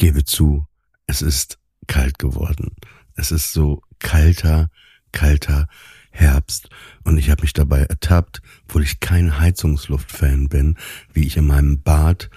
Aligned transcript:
gebe 0.00 0.24
zu, 0.24 0.64
es 1.04 1.20
ist 1.20 1.58
kalt 1.86 2.18
geworden. 2.18 2.74
Es 3.16 3.30
ist 3.30 3.52
so 3.52 3.82
kalter, 3.98 4.70
kalter 5.12 5.68
Herbst 6.10 6.70
und 7.04 7.18
ich 7.18 7.28
habe 7.28 7.42
mich 7.42 7.52
dabei 7.52 7.82
ertappt, 7.82 8.40
obwohl 8.64 8.82
ich 8.82 9.00
kein 9.00 9.38
Heizungsluftfan 9.38 10.48
bin, 10.48 10.78
wie 11.12 11.26
ich 11.26 11.36
in 11.36 11.46
meinem 11.46 11.82
Bad 11.82 12.30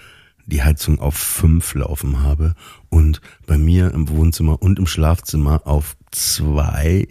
die 0.44 0.62
Heizung 0.62 1.00
auf 1.00 1.16
fünf 1.16 1.72
laufen 1.72 2.20
habe 2.20 2.54
und 2.90 3.22
bei 3.46 3.56
mir 3.56 3.94
im 3.94 4.10
Wohnzimmer 4.10 4.60
und 4.60 4.78
im 4.78 4.86
Schlafzimmer 4.86 5.66
auf 5.66 5.96
zwei, 6.10 7.08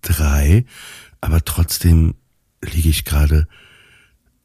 drei, 0.00 0.64
aber 1.20 1.44
trotzdem 1.44 2.14
liege 2.62 2.88
ich 2.88 3.04
gerade 3.04 3.46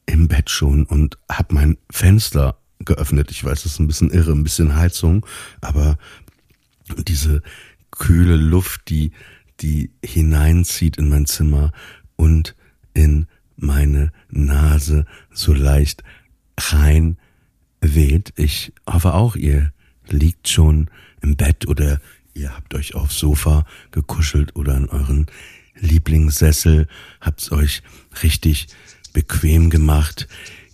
im 0.05 0.27
Bett 0.27 0.49
schon 0.49 0.83
und 0.85 1.17
habe 1.31 1.53
mein 1.53 1.77
Fenster 1.89 2.59
geöffnet. 2.79 3.31
Ich 3.31 3.43
weiß, 3.43 3.63
das 3.63 3.73
ist 3.73 3.79
ein 3.79 3.87
bisschen 3.87 4.11
irre, 4.11 4.31
ein 4.31 4.43
bisschen 4.43 4.75
Heizung, 4.75 5.25
aber 5.61 5.97
diese 7.07 7.41
kühle 7.91 8.35
Luft, 8.35 8.89
die, 8.89 9.11
die 9.61 9.91
hineinzieht 10.03 10.97
in 10.97 11.09
mein 11.09 11.25
Zimmer 11.25 11.71
und 12.15 12.55
in 12.93 13.27
meine 13.57 14.11
Nase 14.29 15.05
so 15.31 15.53
leicht 15.53 16.03
rein 16.57 17.17
weht. 17.81 18.33
Ich 18.35 18.73
hoffe 18.87 19.13
auch, 19.13 19.35
ihr 19.35 19.71
liegt 20.07 20.49
schon 20.49 20.89
im 21.21 21.35
Bett 21.35 21.67
oder 21.67 21.99
ihr 22.33 22.55
habt 22.55 22.73
euch 22.73 22.95
aufs 22.95 23.17
Sofa 23.17 23.65
gekuschelt 23.91 24.55
oder 24.55 24.75
in 24.75 24.89
euren 24.89 25.27
Lieblingssessel, 25.75 26.87
habt's 27.21 27.51
euch 27.51 27.81
richtig 28.23 28.67
bequem 29.13 29.69
gemacht. 29.69 30.27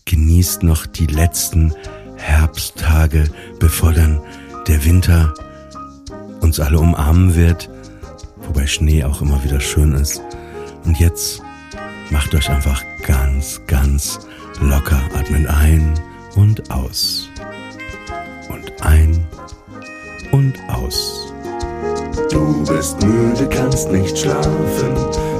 Genießt 0.05 0.63
noch 0.63 0.85
die 0.85 1.07
letzten 1.07 1.73
Herbsttage, 2.17 3.25
bevor 3.59 3.93
dann 3.93 4.21
der 4.67 4.83
Winter 4.85 5.33
uns 6.41 6.59
alle 6.59 6.79
umarmen 6.79 7.35
wird, 7.35 7.69
wobei 8.37 8.67
Schnee 8.67 9.03
auch 9.03 9.21
immer 9.21 9.43
wieder 9.43 9.59
schön 9.59 9.93
ist. 9.93 10.21
Und 10.85 10.99
jetzt 10.99 11.41
macht 12.09 12.33
euch 12.35 12.49
einfach 12.49 12.83
ganz, 13.05 13.61
ganz 13.67 14.19
locker. 14.59 15.01
Atmet 15.15 15.47
ein 15.47 15.93
und 16.35 16.71
aus. 16.71 17.29
Und 18.49 18.81
ein 18.81 19.25
und 20.31 20.53
aus. 20.69 21.33
Du 22.31 22.63
bist 22.65 23.01
müde, 23.03 23.47
kannst 23.49 23.91
nicht 23.91 24.17
schlafen. 24.17 24.95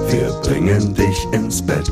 Wir 0.10 0.32
bringen 0.44 0.94
dich 0.94 1.26
ins 1.32 1.62
Bett. 1.66 1.92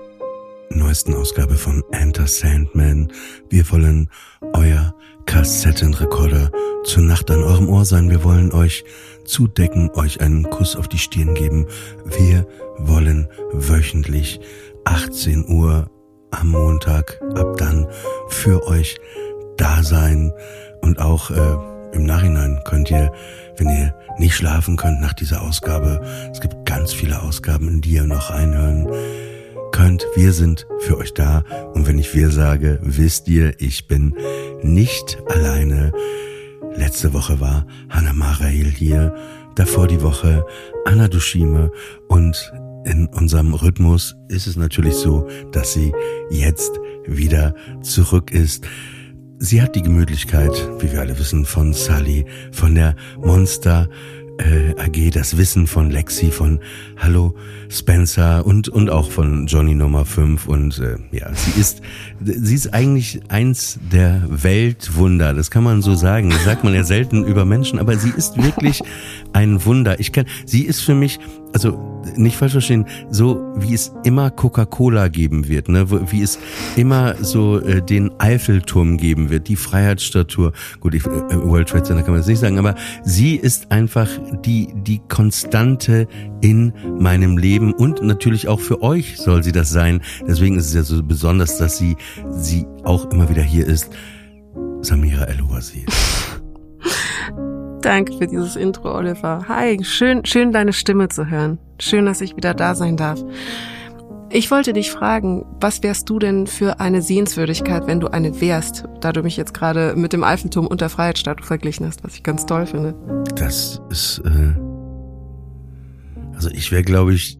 neuesten 0.91 1.15
Ausgabe 1.15 1.55
von 1.55 1.85
Enter 1.93 2.27
Sandman. 2.27 3.13
Wir 3.49 3.71
wollen 3.71 4.09
euer 4.51 4.93
Kassettenrekorder 5.25 6.51
zur 6.83 7.03
Nacht 7.03 7.31
an 7.31 7.43
eurem 7.43 7.69
Ohr 7.69 7.85
sein. 7.85 8.09
Wir 8.09 8.25
wollen 8.25 8.51
euch 8.51 8.83
zudecken, 9.23 9.89
euch 9.91 10.19
einen 10.19 10.43
Kuss 10.49 10.75
auf 10.75 10.89
die 10.89 10.97
Stirn 10.97 11.33
geben. 11.33 11.65
Wir 12.03 12.45
wollen 12.77 13.29
wöchentlich 13.53 14.41
18 14.83 15.47
Uhr 15.47 15.89
am 16.31 16.49
Montag 16.49 17.21
ab 17.35 17.55
dann 17.55 17.87
für 18.27 18.67
euch 18.67 18.99
da 19.55 19.83
sein 19.83 20.33
und 20.81 20.99
auch 20.99 21.31
äh, 21.31 21.95
im 21.95 22.05
Nachhinein 22.05 22.59
könnt 22.65 22.91
ihr, 22.91 23.13
wenn 23.55 23.69
ihr 23.69 23.95
nicht 24.17 24.35
schlafen 24.35 24.75
könnt 24.75 24.99
nach 24.99 25.13
dieser 25.13 25.41
Ausgabe, 25.41 26.01
es 26.33 26.41
gibt 26.41 26.65
ganz 26.65 26.91
viele 26.91 27.21
Ausgaben, 27.21 27.79
die 27.79 27.91
ihr 27.91 28.03
noch 28.03 28.31
reinhören 28.31 28.89
könnt. 29.71 30.05
Wir 30.15 30.33
sind 30.33 30.67
für 30.79 30.97
euch 30.97 31.13
da. 31.13 31.43
Und 31.73 31.87
wenn 31.87 31.97
ich 31.97 32.13
wir 32.13 32.29
sage, 32.29 32.79
wisst 32.81 33.27
ihr, 33.27 33.59
ich 33.59 33.87
bin 33.87 34.15
nicht 34.61 35.17
alleine. 35.27 35.91
Letzte 36.75 37.13
Woche 37.13 37.39
war 37.39 37.65
Hannah 37.89 38.13
Marail 38.13 38.65
hier, 38.65 39.13
davor 39.55 39.87
die 39.87 40.01
Woche 40.01 40.45
Anna 40.85 41.07
Dushime 41.07 41.71
und 42.07 42.51
in 42.85 43.07
unserem 43.07 43.53
Rhythmus 43.53 44.15
ist 44.27 44.47
es 44.47 44.55
natürlich 44.55 44.95
so, 44.95 45.27
dass 45.51 45.73
sie 45.73 45.93
jetzt 46.29 46.71
wieder 47.05 47.53
zurück 47.81 48.31
ist. 48.31 48.67
Sie 49.37 49.61
hat 49.61 49.75
die 49.75 49.81
Gemütlichkeit, 49.81 50.51
wie 50.79 50.91
wir 50.91 51.01
alle 51.01 51.17
wissen, 51.17 51.45
von 51.45 51.73
Sally, 51.73 52.25
von 52.51 52.75
der 52.75 52.95
Monster 53.17 53.89
äh, 54.41 54.75
AG, 54.77 55.11
das 55.11 55.37
Wissen 55.37 55.67
von 55.67 55.89
Lexi, 55.89 56.31
von 56.31 56.59
Hallo 56.97 57.35
Spencer 57.69 58.45
und, 58.45 58.69
und 58.69 58.89
auch 58.89 59.11
von 59.11 59.47
Johnny 59.47 59.75
Nummer 59.75 60.05
5. 60.05 60.47
Und 60.47 60.79
äh, 60.79 60.97
ja, 61.11 61.33
sie 61.33 61.59
ist, 61.59 61.81
sie 62.19 62.55
ist 62.55 62.73
eigentlich 62.73 63.21
eins 63.29 63.79
der 63.91 64.23
Weltwunder. 64.27 65.33
Das 65.33 65.51
kann 65.51 65.63
man 65.63 65.81
so 65.81 65.95
sagen. 65.95 66.29
Das 66.29 66.43
sagt 66.43 66.63
man 66.63 66.73
ja 66.73 66.83
selten 66.83 67.23
über 67.25 67.45
Menschen, 67.45 67.79
aber 67.79 67.97
sie 67.97 68.11
ist 68.15 68.41
wirklich 68.41 68.81
ein 69.33 69.63
Wunder. 69.65 69.99
Ich 69.99 70.11
kann, 70.11 70.25
sie 70.45 70.63
ist 70.63 70.81
für 70.81 70.95
mich, 70.95 71.19
also 71.53 71.91
nicht 72.15 72.35
falsch 72.35 72.53
verstehen, 72.53 72.85
so 73.09 73.53
wie 73.55 73.73
es 73.73 73.91
immer 74.03 74.31
Coca-Cola 74.31 75.07
geben 75.07 75.47
wird, 75.47 75.69
ne, 75.69 75.85
wie 76.11 76.21
es 76.21 76.39
immer 76.75 77.15
so 77.21 77.59
äh, 77.59 77.81
den 77.81 78.11
Eiffelturm 78.19 78.97
geben 78.97 79.29
wird, 79.29 79.47
die 79.47 79.55
Freiheitsstatue. 79.55 80.51
Gut, 80.79 80.95
ich, 80.95 81.05
äh, 81.05 81.09
World 81.09 81.69
Trade 81.69 81.83
Center 81.83 82.03
kann 82.03 82.11
man 82.11 82.21
das 82.21 82.27
nicht 82.27 82.39
sagen, 82.39 82.57
aber 82.57 82.75
sie 83.03 83.35
ist 83.35 83.71
einfach 83.71 84.09
die 84.45 84.73
die 84.75 85.01
Konstante 85.07 86.07
in 86.41 86.73
meinem 86.99 87.37
Leben 87.37 87.73
und 87.73 88.01
natürlich 88.01 88.47
auch 88.47 88.59
für 88.59 88.81
euch 88.81 89.17
soll 89.17 89.43
sie 89.43 89.51
das 89.51 89.69
sein. 89.69 90.01
Deswegen 90.27 90.57
ist 90.57 90.67
es 90.67 90.73
ja 90.73 90.83
so 90.83 91.03
besonders, 91.03 91.57
dass 91.57 91.77
sie 91.77 91.97
sie 92.31 92.65
auch 92.83 93.11
immer 93.11 93.29
wieder 93.29 93.43
hier 93.43 93.67
ist. 93.67 93.89
Samira 94.81 95.25
El-Wazir. 95.25 95.85
Danke 97.81 98.13
für 98.13 98.27
dieses 98.27 98.55
Intro, 98.55 98.95
Oliver. 98.95 99.45
Hi, 99.47 99.83
schön, 99.83 100.23
schön 100.25 100.51
deine 100.51 100.71
Stimme 100.71 101.09
zu 101.09 101.29
hören. 101.29 101.57
Schön, 101.79 102.05
dass 102.05 102.21
ich 102.21 102.35
wieder 102.35 102.53
da 102.53 102.75
sein 102.75 102.95
darf. 102.95 103.23
Ich 104.29 104.49
wollte 104.51 104.71
dich 104.71 104.91
fragen, 104.91 105.45
was 105.59 105.83
wärst 105.83 106.09
du 106.09 106.19
denn 106.19 106.47
für 106.47 106.79
eine 106.79 107.01
Sehenswürdigkeit, 107.01 107.87
wenn 107.87 107.99
du 107.99 108.07
eine 108.07 108.39
wärst, 108.39 108.85
da 109.01 109.11
du 109.11 109.23
mich 109.23 109.35
jetzt 109.35 109.53
gerade 109.53 109.93
mit 109.95 110.13
dem 110.13 110.23
Eiffelturm 110.23 110.67
und 110.67 110.79
der 110.79 110.89
Freiheitsstatue 110.89 111.45
verglichen 111.45 111.85
hast, 111.85 112.03
was 112.03 112.15
ich 112.15 112.23
ganz 112.23 112.45
toll 112.45 112.65
finde. 112.67 112.95
Das 113.35 113.81
ist, 113.89 114.21
äh, 114.23 114.53
also 116.33 116.49
ich 116.51 116.71
wäre, 116.71 116.83
glaube 116.83 117.13
ich, 117.13 117.39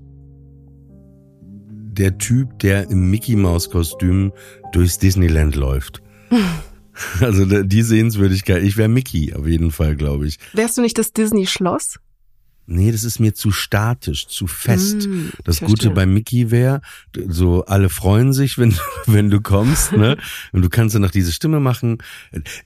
der 1.91 2.17
Typ, 2.17 2.59
der 2.59 2.89
im 2.89 3.09
Mickey 3.09 3.35
Maus 3.35 3.69
Kostüm 3.69 4.33
durchs 4.71 4.97
Disneyland 4.97 5.55
läuft. 5.55 6.01
Also 7.19 7.45
die 7.45 7.83
Sehenswürdigkeit. 7.83 8.63
Ich 8.63 8.77
wäre 8.77 8.89
Mickey 8.89 9.33
auf 9.33 9.47
jeden 9.47 9.71
Fall, 9.71 9.95
glaube 9.95 10.27
ich. 10.27 10.39
Wärst 10.53 10.77
du 10.77 10.81
nicht 10.81 10.97
das 10.97 11.13
Disney-Schloss? 11.13 11.99
Nee, 12.67 12.91
das 12.91 13.03
ist 13.03 13.19
mir 13.19 13.33
zu 13.33 13.51
statisch, 13.51 14.27
zu 14.27 14.47
fest. 14.47 15.07
Mm, 15.07 15.29
das 15.43 15.59
Gute 15.59 15.89
bei 15.89 16.05
Mickey 16.05 16.51
wäre, 16.51 16.81
so 17.27 17.65
alle 17.65 17.89
freuen 17.89 18.33
sich, 18.33 18.57
wenn, 18.57 18.73
wenn 19.07 19.29
du 19.29 19.41
kommst, 19.41 19.91
ne? 19.93 20.17
Und 20.51 20.61
du 20.61 20.69
kannst 20.69 20.95
dann 20.95 21.01
noch 21.01 21.11
diese 21.11 21.31
Stimme 21.31 21.59
machen. 21.59 21.97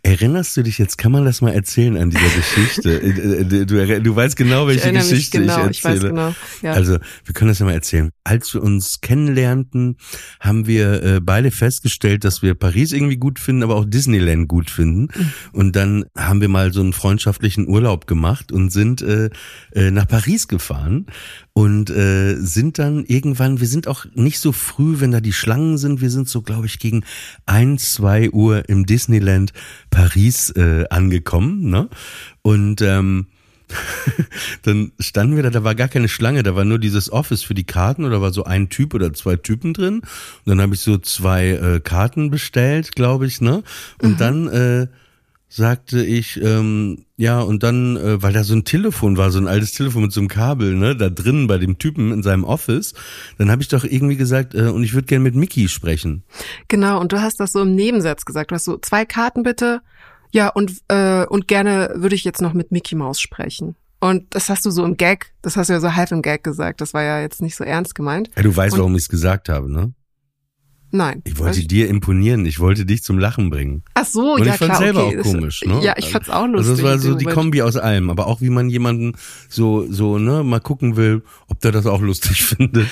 Erinnerst 0.04 0.56
du 0.58 0.64
dich 0.64 0.78
jetzt, 0.78 0.98
kann 0.98 1.12
man 1.12 1.26
das 1.26 1.42
mal 1.42 1.52
erzählen 1.52 1.98
an 1.98 2.10
dieser 2.10 2.30
Geschichte? 2.30 2.96
Äh, 3.06 3.42
äh, 3.42 3.66
du, 3.66 4.02
du 4.02 4.16
weißt 4.16 4.36
genau, 4.36 4.68
welche 4.68 4.90
ich 4.90 4.96
Geschichte 4.96 5.40
genau, 5.40 5.68
ich 5.68 5.84
erzähle. 5.84 5.96
Ich 5.96 6.04
weiß 6.04 6.10
genau, 6.10 6.36
ja. 6.62 6.72
Also, 6.74 6.98
wir 7.24 7.34
können 7.34 7.50
das 7.50 7.60
ja 7.60 7.66
mal 7.66 7.74
erzählen. 7.74 8.10
Als 8.24 8.54
wir 8.54 8.64
uns 8.64 9.02
kennenlernten, 9.02 9.98
haben 10.40 10.66
wir 10.66 11.04
äh, 11.04 11.20
beide 11.22 11.52
festgestellt, 11.52 12.24
dass 12.24 12.42
wir 12.42 12.56
Paris 12.56 12.92
irgendwie 12.92 13.18
gut 13.18 13.40
finden, 13.40 13.64
aber 13.64 13.76
auch 13.76 13.86
Disneyland 13.86 14.48
gut 14.48 14.70
finden. 14.70 15.08
Mhm. 15.14 15.34
Und 15.52 15.76
dann 15.76 16.06
haben 16.18 16.42
wir 16.42 16.50
mal 16.50 16.74
so 16.74 16.82
einen 16.82 16.94
freundschaftlichen 16.94 17.68
Urlaub 17.68 18.08
gemacht 18.08 18.52
und 18.52 18.72
sind 18.72 19.02
äh, 19.02 19.30
äh, 19.72 19.85
nach 19.92 20.08
Paris 20.08 20.48
gefahren 20.48 21.06
und 21.54 21.90
äh, 21.90 22.36
sind 22.36 22.80
dann 22.80 23.06
irgendwann, 23.06 23.60
wir 23.60 23.68
sind 23.68 23.88
auch 23.88 24.06
nicht 24.14 24.40
so 24.40 24.52
früh, 24.52 25.00
wenn 25.00 25.12
da 25.12 25.22
die 25.22 25.34
Schlangen 25.34 25.78
sind, 25.78 26.02
wir 26.02 26.10
sind 26.10 26.30
so, 26.30 26.42
glaube 26.42 26.66
ich, 26.66 26.80
gegen 26.80 27.04
ein, 27.46 27.78
zwei 27.78 28.30
Uhr 28.30 28.68
im 28.70 28.86
Disneyland 28.86 29.54
Paris 29.90 30.50
äh, 30.52 30.86
angekommen, 30.90 31.70
ne? 31.70 31.90
Und 32.42 32.82
ähm, 32.82 33.28
dann 34.64 34.92
standen 35.00 35.36
wir 35.36 35.44
da, 35.44 35.50
da 35.50 35.64
war 35.64 35.76
gar 35.76 35.88
keine 35.88 36.08
Schlange, 36.08 36.44
da 36.44 36.56
war 36.56 36.66
nur 36.66 36.80
dieses 36.80 37.12
Office 37.12 37.44
für 37.44 37.54
die 37.54 37.64
Karten 37.64 38.06
oder 38.06 38.22
war 38.22 38.32
so 38.32 38.44
ein 38.44 38.70
Typ 38.70 38.94
oder 38.94 39.14
zwei 39.14 39.36
Typen 39.36 39.74
drin. 39.74 40.00
Und 40.00 40.06
dann 40.46 40.62
habe 40.62 40.76
ich 40.76 40.82
so 40.82 40.98
zwei 40.98 41.50
äh, 41.50 41.80
Karten 41.80 42.30
bestellt, 42.30 42.96
glaube 42.96 43.26
ich, 43.26 43.42
ne? 43.42 43.64
Und 44.02 44.12
mhm. 44.12 44.18
dann 44.18 44.48
äh, 44.48 44.88
sagte 45.48 46.04
ich, 46.04 46.42
ähm, 46.42 47.06
ja, 47.18 47.40
und 47.40 47.64
dann, 47.64 47.96
äh, 47.98 48.22
weil 48.22 48.34
da 48.34 48.44
so 48.44 48.54
ein 48.56 48.66
Telefon 48.66 49.16
war, 49.18 49.32
so 49.32 49.40
ein 49.40 49.48
altes 49.48 49.72
Telefon 49.74 50.04
mit 50.04 50.12
so 50.12 50.20
einem 50.20 50.28
Kabel, 50.28 50.76
ne, 50.76 50.96
da 50.96 51.10
drin 51.10 51.48
bei 51.48 51.58
dem 51.58 51.78
Typen 51.78 52.12
in 52.12 52.24
seinem 52.24 52.44
Office, 52.44 52.94
dann 53.38 53.50
habe 53.52 53.62
ich 53.62 53.68
doch 53.70 53.84
irgendwie 53.84 54.18
gesagt, 54.18 54.54
äh, 54.56 54.64
und 54.70 54.84
ich 54.84 54.94
würde 54.94 55.06
gerne 55.08 55.24
mit 55.24 55.36
Mickey 55.36 55.68
sprechen. 55.70 56.24
Genau, 56.68 57.00
und 57.00 57.12
du 57.12 57.22
hast 57.22 57.40
das 57.40 57.52
so 57.54 57.62
im 57.62 57.76
Nebensatz 57.76 58.26
gesagt. 58.26 58.52
Du 58.52 58.56
hast 58.56 58.66
so 58.66 58.78
zwei 58.78 59.06
Karten 59.06 59.44
bitte. 59.44 59.82
Ja, 60.34 60.50
und, 60.50 60.74
äh, 60.90 61.26
und 61.28 61.48
gerne 61.48 61.94
würde 61.96 62.16
ich 62.16 62.26
jetzt 62.26 62.42
noch 62.42 62.54
mit 62.54 62.72
Mickey 62.72 62.96
Mouse 62.96 63.22
sprechen. 63.22 63.76
Und 64.02 64.36
das 64.36 64.50
hast 64.50 64.66
du 64.66 64.72
so 64.72 64.84
im 64.84 64.98
Gag, 64.98 65.34
das 65.42 65.56
hast 65.56 65.70
du 65.70 65.74
ja 65.74 65.80
so 65.80 65.96
halb 65.96 66.12
im 66.12 66.22
Gag 66.22 66.44
gesagt. 66.44 66.82
Das 66.82 66.94
war 66.94 67.04
ja 67.04 67.22
jetzt 67.22 67.42
nicht 67.42 67.56
so 67.56 67.64
ernst 67.64 67.96
gemeint. 67.96 68.30
Ja, 68.36 68.44
du 68.44 68.54
weißt, 68.56 68.74
Und- 68.74 68.80
warum 68.80 68.96
ich 68.96 69.04
es 69.04 69.10
gesagt 69.10 69.48
habe, 69.48 69.72
ne? 69.72 69.94
Nein. 70.92 71.22
Ich 71.26 71.38
wollte 71.40 71.60
Weiß- 71.60 71.68
dir 71.68 71.90
imponieren, 71.90 72.46
ich 72.46 72.60
wollte 72.60 72.86
dich 72.86 73.04
zum 73.04 73.18
Lachen 73.20 73.50
bringen. 73.50 73.84
Ach 73.96 74.06
so, 74.06 74.36
Und 74.36 74.46
ja 74.46 74.54
ich 74.54 74.60
fand 74.60 74.72
klar. 74.72 74.78
selber 74.82 75.08
okay. 75.08 75.20
auch 75.20 75.24
komisch, 75.24 75.62
ne? 75.66 75.82
Ja, 75.84 75.94
ich 75.98 76.10
fand's 76.10 76.30
auch 76.30 76.48
lustig. 76.48 76.70
Also 76.72 76.74
das 76.76 76.84
war 76.84 77.00
so 77.00 77.16
die 77.16 77.26
Moment. 77.26 77.34
Kombi 77.36 77.62
aus 77.64 77.76
allem, 77.76 78.10
aber 78.10 78.28
auch 78.28 78.40
wie 78.42 78.50
man 78.50 78.70
jemanden 78.70 79.14
so 79.50 79.86
so 79.90 80.18
ne 80.20 80.44
mal 80.44 80.60
gucken 80.62 80.96
will, 80.96 81.24
ob 81.48 81.60
der 81.62 81.72
das 81.72 81.86
auch 81.86 82.02
lustig 82.02 82.44
findet. 82.46 82.88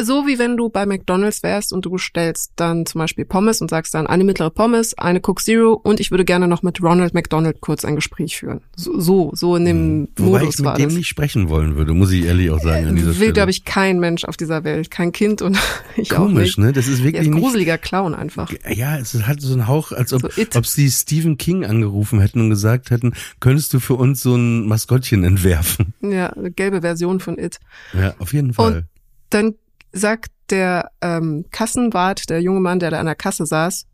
So 0.00 0.26
wie 0.26 0.38
wenn 0.38 0.56
du 0.56 0.68
bei 0.70 0.86
McDonalds 0.86 1.42
wärst 1.42 1.72
und 1.72 1.84
du 1.84 1.90
bestellst 1.90 2.52
dann 2.56 2.84
zum 2.86 3.00
Beispiel 3.00 3.24
Pommes 3.24 3.60
und 3.60 3.70
sagst 3.70 3.94
dann 3.94 4.06
eine 4.06 4.24
mittlere 4.24 4.50
Pommes, 4.50 4.94
eine 4.98 5.20
Coke 5.20 5.42
Zero 5.42 5.72
und 5.74 6.00
ich 6.00 6.10
würde 6.10 6.24
gerne 6.24 6.48
noch 6.48 6.62
mit 6.62 6.82
Ronald 6.82 7.14
McDonald 7.14 7.60
kurz 7.60 7.84
ein 7.84 7.94
Gespräch 7.96 8.38
führen. 8.38 8.60
So, 8.74 8.98
so, 9.00 9.30
so 9.34 9.56
in 9.56 9.64
dem 9.64 9.76
Hm. 9.76 10.08
Wobei 10.16 10.40
Modus 10.40 10.58
ich 10.58 10.64
war 10.64 10.72
mit 10.72 10.80
dem 10.80 10.88
das. 10.88 10.98
nicht 10.98 11.08
sprechen 11.08 11.48
wollen 11.48 11.76
würde, 11.76 11.92
muss 11.92 12.10
ich 12.10 12.24
ehrlich 12.24 12.50
auch 12.50 12.60
sagen 12.60 12.86
an 12.88 12.96
dieser 12.96 13.08
Will, 13.08 13.14
Stelle. 13.14 13.32
glaube 13.34 13.50
ich, 13.50 13.64
kein 13.64 14.00
Mensch 14.00 14.24
auf 14.24 14.36
dieser 14.36 14.64
Welt. 14.64 14.90
Kein 14.90 15.12
Kind 15.12 15.42
und 15.42 15.58
ich 15.96 16.12
auch 16.12 16.26
Komisch, 16.26 16.56
nicht. 16.56 16.58
ne? 16.58 16.72
Das 16.72 16.88
ist 16.88 17.00
Ja, 17.04 17.20
wirklich 17.26 17.30
ist 17.30 17.34
nicht 17.34 17.42
gruseliger 17.44 17.78
Clown 17.78 18.14
einfach. 18.14 18.52
Ja, 18.68 18.98
es 18.98 19.14
hat 19.14 19.40
so 19.40 19.52
einen 19.52 19.66
Hauch, 19.66 19.92
als 19.92 20.12
ob, 20.12 20.32
So 20.32 20.58
ob 20.58 20.66
sie 20.66 20.90
Stephen 20.90 21.36
King 21.38 21.64
angerufen 21.64 22.20
hätten 22.20 22.40
und 22.40 22.50
gesagt 22.50 22.90
hätten, 22.90 23.14
könntest 23.40 23.72
du 23.74 23.80
für 23.80 23.94
uns 23.94 24.22
so 24.22 24.34
ein 24.36 24.66
Maskottchen 24.66 25.24
entwerfen? 25.24 25.94
Ja, 26.00 26.28
eine 26.28 26.50
gelbe 26.50 26.80
Version 26.82 27.20
von 27.20 27.38
It. 27.38 27.58
Ja, 27.92 28.14
auf 28.18 28.32
jeden 28.32 28.52
Fall. 28.54 28.86
Dann 29.30 29.54
sagt 29.92 30.30
der 30.50 30.90
ähm, 31.00 31.46
Kassenwart, 31.50 32.30
der 32.30 32.40
junge 32.40 32.60
Mann, 32.60 32.78
der 32.78 32.90
da 32.90 33.00
an 33.00 33.06
der 33.06 33.14
Kasse 33.14 33.46
saß, 33.46 33.86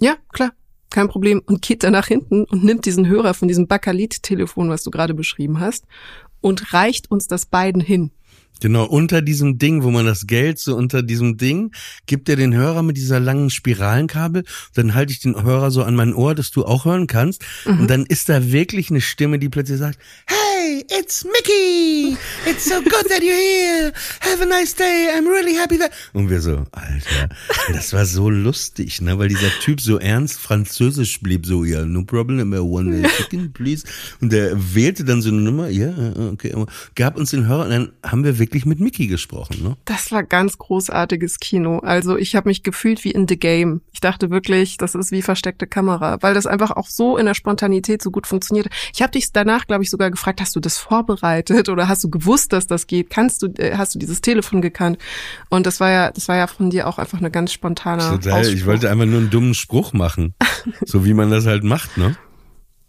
ja, 0.00 0.16
klar, 0.32 0.52
kein 0.90 1.08
Problem, 1.08 1.42
und 1.44 1.62
geht 1.62 1.82
dann 1.82 1.92
nach 1.92 2.06
hinten 2.06 2.44
und 2.44 2.64
nimmt 2.64 2.86
diesen 2.86 3.06
Hörer 3.06 3.34
von 3.34 3.48
diesem 3.48 3.66
Bakalit-Telefon, 3.66 4.70
was 4.70 4.82
du 4.84 4.90
gerade 4.90 5.14
beschrieben 5.14 5.60
hast, 5.60 5.84
und 6.40 6.72
reicht 6.72 7.10
uns 7.10 7.26
das 7.26 7.46
beiden 7.46 7.80
hin. 7.80 8.12
Genau, 8.60 8.84
unter 8.84 9.22
diesem 9.22 9.58
Ding, 9.58 9.82
wo 9.82 9.90
man 9.90 10.04
das 10.06 10.26
Geld 10.26 10.58
so 10.58 10.74
unter 10.76 11.02
diesem 11.02 11.36
Ding, 11.36 11.72
gibt 12.06 12.28
er 12.28 12.36
den 12.36 12.54
Hörer 12.54 12.82
mit 12.82 12.96
dieser 12.96 13.20
langen 13.20 13.50
Spiralenkabel, 13.50 14.44
dann 14.74 14.94
halte 14.94 15.12
ich 15.12 15.20
den 15.20 15.40
Hörer 15.42 15.70
so 15.70 15.82
an 15.84 15.94
mein 15.94 16.12
Ohr, 16.14 16.34
dass 16.34 16.50
du 16.50 16.64
auch 16.64 16.84
hören 16.84 17.06
kannst, 17.06 17.42
Mhm. 17.66 17.80
und 17.80 17.90
dann 17.90 18.06
ist 18.06 18.28
da 18.28 18.50
wirklich 18.50 18.90
eine 18.90 19.00
Stimme, 19.00 19.38
die 19.38 19.48
plötzlich 19.48 19.78
sagt, 19.78 19.98
Hey, 20.26 20.36
it's 20.88 21.24
Mickey! 21.24 22.16
It's 22.46 22.64
so 22.64 22.80
good 22.82 23.08
that 23.08 23.22
you're 23.22 23.34
here! 23.34 23.92
Have 24.20 24.42
a 24.42 24.46
nice 24.46 24.74
day! 24.74 25.10
I'm 25.14 25.26
really 25.26 25.54
happy 25.56 25.78
that... 25.78 25.92
Und 26.12 26.30
wir 26.30 26.40
so, 26.40 26.64
Alter, 26.72 27.28
das 27.72 27.92
war 27.92 28.04
so 28.04 28.30
lustig, 28.30 29.00
ne, 29.00 29.18
weil 29.18 29.28
dieser 29.28 29.50
Typ 29.60 29.80
so 29.80 29.98
ernst 29.98 30.38
französisch 30.38 31.20
blieb, 31.20 31.46
so, 31.46 31.64
ja, 31.64 31.84
no 31.84 32.04
problem, 32.04 32.52
want 32.52 33.04
a 33.04 33.08
chicken, 33.08 33.52
please. 33.52 33.86
Und 34.20 34.32
der 34.32 34.52
wählte 34.74 35.04
dann 35.04 35.22
so 35.22 35.28
eine 35.30 35.40
Nummer, 35.40 35.68
ja, 35.68 35.92
okay, 36.32 36.54
gab 36.94 37.16
uns 37.16 37.30
den 37.30 37.46
Hörer 37.46 37.64
und 37.64 37.70
dann 37.70 37.92
haben 38.02 38.24
wir 38.24 38.38
wirklich 38.38 38.66
mit 38.66 38.80
Mickey 38.80 39.06
gesprochen, 39.06 39.62
ne? 39.62 39.76
Das 39.84 40.10
war 40.12 40.22
ganz 40.22 40.58
großartiges 40.58 41.38
Kino. 41.40 41.78
Also 41.78 42.16
ich 42.16 42.34
habe 42.34 42.48
mich 42.48 42.62
gefühlt 42.62 43.04
wie 43.04 43.10
in 43.10 43.28
The 43.28 43.38
Game. 43.38 43.80
Ich 43.92 44.00
dachte 44.00 44.30
wirklich, 44.30 44.76
das 44.76 44.94
ist 44.94 45.12
wie 45.12 45.22
versteckte 45.22 45.66
Kamera, 45.66 46.18
weil 46.20 46.34
das 46.34 46.46
einfach 46.46 46.72
auch 46.72 46.88
so 46.88 47.16
in 47.16 47.26
der 47.26 47.34
Spontanität 47.34 48.02
so 48.02 48.10
gut 48.10 48.26
funktioniert. 48.26 48.68
Ich 48.94 49.02
habe 49.02 49.12
dich 49.12 49.32
danach, 49.32 49.66
glaube 49.66 49.84
ich, 49.84 49.90
sogar 49.90 50.10
gefragt, 50.10 50.40
hast 50.48 50.56
du 50.56 50.60
das 50.60 50.78
vorbereitet 50.78 51.68
oder 51.68 51.88
hast 51.88 52.02
du 52.04 52.08
gewusst, 52.08 52.54
dass 52.54 52.66
das 52.66 52.86
geht? 52.86 53.10
Kannst 53.10 53.42
du, 53.42 53.48
äh, 53.58 53.76
hast 53.76 53.94
du 53.94 53.98
dieses 53.98 54.22
Telefon 54.22 54.62
gekannt? 54.62 54.96
Und 55.50 55.66
das 55.66 55.78
war 55.78 55.90
ja, 55.90 56.10
das 56.10 56.26
war 56.28 56.36
ja 56.36 56.46
von 56.46 56.70
dir 56.70 56.86
auch 56.88 56.98
einfach 56.98 57.18
eine 57.18 57.30
ganz 57.30 57.52
spontane. 57.52 58.02
Total, 58.02 58.46
ich 58.46 58.64
wollte 58.64 58.90
einfach 58.90 59.04
nur 59.04 59.18
einen 59.18 59.28
dummen 59.28 59.52
Spruch 59.52 59.92
machen. 59.92 60.34
so 60.86 61.04
wie 61.04 61.12
man 61.12 61.30
das 61.30 61.44
halt 61.44 61.64
macht, 61.64 61.98
ne? 61.98 62.16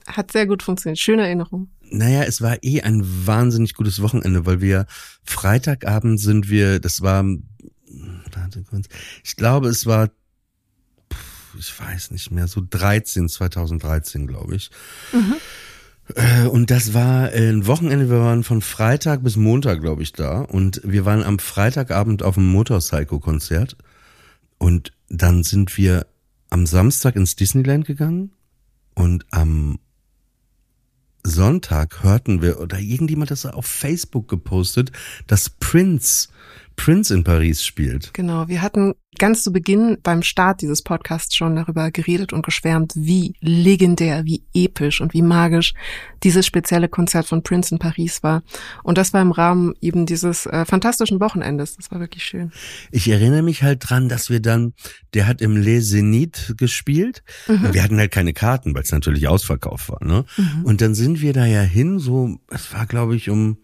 Hat 0.08 0.32
sehr 0.32 0.48
gut 0.48 0.64
funktioniert. 0.64 1.00
Schöne 1.00 1.24
Erinnerung. 1.24 1.70
Naja, 1.92 2.24
es 2.24 2.42
war 2.42 2.64
eh 2.64 2.82
ein 2.82 3.02
wahnsinnig 3.28 3.74
gutes 3.74 4.02
Wochenende, 4.02 4.46
weil 4.46 4.62
wir 4.62 4.86
Freitagabend 5.26 6.22
sind 6.22 6.50
wir, 6.50 6.80
das 6.80 7.02
war, 7.02 7.26
ich 9.24 9.36
glaube, 9.36 9.68
es 9.68 9.86
war, 9.86 10.10
ich 11.60 11.78
weiß 11.78 12.12
nicht 12.12 12.32
mehr, 12.32 12.48
so 12.48 12.64
13, 12.68 13.28
2013, 13.28 14.28
glaube 14.28 14.56
ich. 14.56 14.72
Äh, 15.12 15.18
Und 16.52 16.72
das 16.72 16.94
war 16.94 17.30
ein 17.30 17.68
Wochenende, 17.68 18.10
wir 18.10 18.20
waren 18.20 18.44
von 18.44 18.62
Freitag 18.62 19.24
bis 19.24 19.36
Montag, 19.36 19.80
glaube 19.82 20.02
ich, 20.02 20.12
da. 20.12 20.42
Und 20.42 20.82
wir 20.84 21.06
waren 21.06 21.24
am 21.24 21.38
Freitagabend 21.38 22.24
auf 22.24 22.36
dem 22.36 22.48
Motorcycle-Konzert. 22.48 23.78
Und 24.58 24.92
dann 25.08 25.44
sind 25.44 25.78
wir 25.78 26.08
am 26.50 26.66
Samstag 26.66 27.16
ins 27.16 27.36
Disneyland 27.36 27.86
gegangen. 27.86 28.32
Und 28.96 29.26
am 29.32 29.80
Sonntag 31.24 32.04
hörten 32.04 32.42
wir, 32.42 32.60
oder 32.60 32.80
irgendjemand 32.80 33.30
hat 33.30 33.44
das 33.44 33.46
auf 33.46 33.66
Facebook 33.66 34.28
gepostet, 34.28 34.92
dass 35.28 35.50
Prince, 35.50 36.30
Prince 36.80 37.14
in 37.14 37.26
Paris 37.26 37.66
spielt. 37.66 38.14
Genau, 38.14 38.48
wir 38.48 38.62
hatten 38.62 38.94
ganz 39.18 39.44
zu 39.44 39.52
Beginn 39.52 39.98
beim 40.02 40.24
Start 40.24 40.62
dieses 40.62 40.82
Podcasts 40.82 41.36
schon 41.36 41.58
darüber 41.58 41.92
geredet 41.92 42.32
und 42.32 42.46
geschwärmt, 42.46 42.94
wie 42.96 43.36
legendär, 43.42 44.24
wie 44.24 44.46
episch 44.54 45.02
und 45.02 45.14
wie 45.14 45.22
magisch 45.22 45.74
dieses 46.24 46.46
spezielle 46.46 46.88
Konzert 46.88 47.26
von 47.26 47.44
Prince 47.44 47.76
in 47.76 47.80
Paris 47.80 48.24
war. 48.24 48.44
Und 48.82 48.98
das 48.98 49.12
war 49.12 49.22
im 49.22 49.34
Rahmen 49.34 49.74
eben 49.82 50.06
dieses 50.06 50.46
äh, 50.46 50.64
fantastischen 50.64 51.20
Wochenendes. 51.20 51.76
Das 51.76 51.92
war 51.92 52.00
wirklich 52.00 52.24
schön. 52.24 52.54
Ich 52.92 53.10
erinnere 53.10 53.42
mich 53.42 53.62
halt 53.62 53.90
dran, 53.90 54.08
dass 54.08 54.30
wir 54.30 54.40
dann, 54.40 54.74
der 55.14 55.28
hat 55.28 55.42
im 55.42 55.58
Les 55.58 55.92
Zénith 55.92 56.56
gespielt. 56.56 57.24
Und 57.50 57.74
wir 57.74 57.84
hatten 57.84 57.98
halt 57.98 58.12
keine 58.12 58.32
Karten, 58.32 58.74
weil 58.74 58.84
es 58.84 58.92
natürlich 58.94 59.28
ausverkauft 59.28 59.90
war. 59.90 60.02
Ne? 60.02 60.24
Und 60.64 60.80
dann 60.80 60.96
sind 60.96 61.20
wir 61.20 61.34
da 61.34 61.46
ja 61.46 61.62
hin, 61.62 62.00
so, 62.00 62.40
es 62.50 62.74
war 62.74 62.86
glaube 62.86 63.18
ich 63.18 63.30
um, 63.30 63.58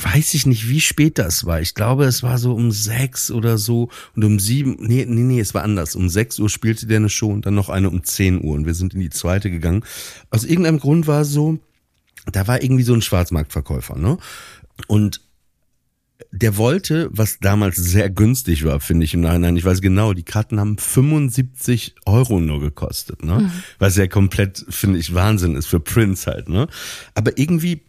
weiß 0.00 0.34
ich 0.34 0.46
nicht, 0.46 0.68
wie 0.68 0.80
spät 0.80 1.18
das 1.18 1.44
war. 1.44 1.60
Ich 1.60 1.74
glaube, 1.74 2.04
es 2.04 2.22
war 2.22 2.38
so 2.38 2.54
um 2.54 2.72
sechs 2.72 3.30
oder 3.30 3.58
so 3.58 3.90
und 4.16 4.24
um 4.24 4.38
sieben, 4.38 4.76
nee, 4.80 5.04
nee, 5.06 5.20
nee, 5.20 5.40
es 5.40 5.52
war 5.52 5.62
anders. 5.62 5.94
Um 5.94 6.08
sechs 6.08 6.38
Uhr 6.38 6.48
spielte 6.48 6.86
der 6.86 6.96
eine 6.96 7.10
Show 7.10 7.30
und 7.30 7.44
dann 7.44 7.54
noch 7.54 7.68
eine 7.68 7.90
um 7.90 8.02
zehn 8.02 8.42
Uhr 8.42 8.54
und 8.54 8.64
wir 8.64 8.74
sind 8.74 8.94
in 8.94 9.00
die 9.00 9.10
zweite 9.10 9.50
gegangen. 9.50 9.84
Aus 10.30 10.44
irgendeinem 10.44 10.78
Grund 10.78 11.06
war 11.06 11.22
es 11.22 11.28
so, 11.28 11.58
da 12.30 12.46
war 12.46 12.62
irgendwie 12.62 12.84
so 12.84 12.94
ein 12.94 13.02
Schwarzmarktverkäufer, 13.02 13.98
ne? 13.98 14.16
Und 14.86 15.20
der 16.30 16.56
wollte, 16.56 17.10
was 17.12 17.40
damals 17.40 17.76
sehr 17.76 18.08
günstig 18.08 18.64
war, 18.64 18.80
finde 18.80 19.04
ich 19.04 19.12
im 19.12 19.20
Nachhinein. 19.20 19.56
Ich 19.56 19.64
weiß 19.64 19.82
genau, 19.82 20.14
die 20.14 20.22
Karten 20.22 20.58
haben 20.58 20.78
75 20.78 21.96
Euro 22.06 22.40
nur 22.40 22.60
gekostet, 22.60 23.22
ne? 23.22 23.50
Was 23.78 23.96
ja 23.96 24.06
komplett, 24.06 24.64
finde 24.70 24.98
ich, 24.98 25.12
Wahnsinn 25.12 25.56
ist 25.56 25.66
für 25.66 25.80
Prince 25.80 26.30
halt, 26.30 26.48
ne? 26.48 26.68
Aber 27.14 27.36
irgendwie 27.36 27.82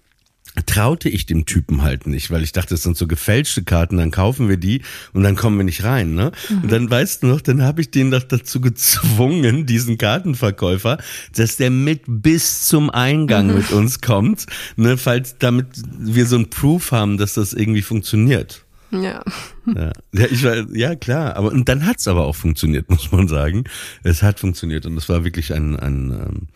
traute 0.66 1.10
ich 1.10 1.26
dem 1.26 1.46
Typen 1.46 1.82
halt 1.82 2.06
nicht, 2.06 2.30
weil 2.30 2.44
ich 2.44 2.52
dachte, 2.52 2.76
es 2.76 2.84
sind 2.84 2.96
so 2.96 3.08
gefälschte 3.08 3.64
Karten, 3.64 3.98
dann 3.98 4.12
kaufen 4.12 4.50
wir 4.50 4.58
die 4.58 4.82
und 5.14 5.24
dann 5.24 5.36
kommen 5.36 5.58
wir 5.58 5.64
nicht 5.64 5.84
rein, 5.84 6.14
ne? 6.14 6.32
Und 6.50 6.72
dann 6.72 6.90
weißt 6.90 7.24
du 7.24 7.28
noch, 7.28 7.42
dann 7.42 7.64
habe 7.64 7.82
ich 7.82 7.90
den 7.90 8.12
doch 8.12 8.24
dazu 8.24 8.62
gezwungen, 8.62 9.66
diesen 9.66 9.98
Kartenverkäufer, 9.98 10.98
dass 11.36 11.58
der 11.58 11.72
mit 11.72 12.04
bis 12.06 12.68
zum 12.68 12.90
Eingang 12.90 13.54
mit 13.54 13.72
uns 13.72 14.02
kommt, 14.02 14.46
ne, 14.76 14.98
falls 14.98 15.38
damit 15.40 15.68
wir 15.98 16.28
so 16.28 16.38
ein 16.38 16.50
Proof 16.50 16.92
haben, 16.92 17.18
dass 17.18 17.34
das 17.34 17.54
irgendwie 17.54 17.82
funktioniert. 17.82 18.64
Ja. 18.94 19.24
Ja, 19.66 19.92
ja, 20.12 20.26
ich 20.30 20.44
war, 20.44 20.68
ja 20.76 20.96
klar, 20.96 21.36
aber 21.36 21.52
und 21.52 21.68
dann 21.68 21.86
hat's 21.86 22.08
aber 22.08 22.26
auch 22.26 22.36
funktioniert, 22.36 22.90
muss 22.92 23.12
man 23.12 23.28
sagen. 23.28 23.64
Es 24.04 24.22
hat 24.22 24.40
funktioniert 24.40 24.86
und 24.86 24.96
es 24.98 25.10
war 25.10 25.24
wirklich 25.24 25.54
ein, 25.54 25.76
ein 25.80 26.12
ähm, 26.12 26.48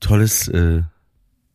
tolles, 0.00 0.48
äh, 0.48 0.82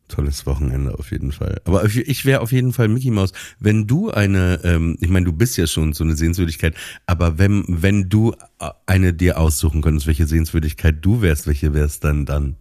tolles 0.08 0.46
Wochenende 0.46 0.98
auf 0.98 1.10
jeden 1.10 1.32
Fall. 1.32 1.60
Aber 1.64 1.84
ich- 1.84 2.24
wäre 2.24 2.40
auf 2.40 2.52
jeden 2.52 2.72
Fall 2.72 2.88
Mickey 2.88 3.10
Mouse. 3.10 3.32
Wenn 3.60 3.86
du 3.86 4.10
eine, 4.10 4.60
ähm, 4.64 4.96
ich 5.00 5.08
meine, 5.08 5.26
du 5.26 5.32
bist 5.32 5.56
ja 5.56 5.66
schon 5.66 5.92
so 5.92 6.04
eine 6.04 6.16
Sehenswürdigkeit, 6.16 6.74
aber 7.06 7.38
wenn 7.38 7.64
wenn 7.68 8.08
du 8.08 8.32
äh, 8.60 8.70
eine 8.86 9.12
dir 9.14 9.38
aussuchen 9.38 9.82
könntest, 9.82 10.06
welche 10.06 10.26
Sehenswürdigkeit 10.26 10.96
du 11.02 11.20
wärst, 11.22 11.46
welche 11.46 11.74
wär's 11.74 12.00
dann 12.00 12.26
dann? 12.26 12.56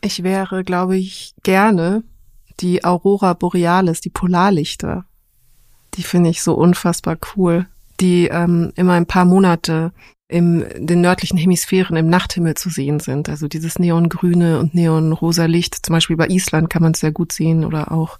Ich 0.00 0.22
wäre, 0.22 0.64
glaube 0.64 0.96
ich, 0.96 1.34
gerne 1.42 2.02
die 2.60 2.84
Aurora 2.84 3.34
Borealis, 3.34 4.00
die 4.00 4.10
Polarlichter. 4.10 5.04
Die 5.94 6.02
finde 6.02 6.30
ich 6.30 6.42
so 6.42 6.54
unfassbar 6.54 7.18
cool. 7.36 7.66
Die 8.00 8.26
ähm, 8.28 8.72
immer 8.76 8.94
ein 8.94 9.06
paar 9.06 9.24
Monate 9.24 9.92
im 10.32 10.64
den 10.76 11.02
nördlichen 11.02 11.36
Hemisphären 11.36 11.96
im 11.96 12.08
Nachthimmel 12.08 12.54
zu 12.54 12.70
sehen 12.70 13.00
sind. 13.00 13.28
Also 13.28 13.48
dieses 13.48 13.78
neongrüne 13.78 14.58
und 14.58 14.74
neonrosa 14.74 15.44
Licht. 15.44 15.84
Zum 15.84 15.92
Beispiel 15.92 16.16
bei 16.16 16.28
Island 16.28 16.70
kann 16.70 16.82
man 16.82 16.92
es 16.92 17.00
sehr 17.00 17.12
gut 17.12 17.32
sehen 17.32 17.64
oder 17.64 17.92
auch 17.92 18.18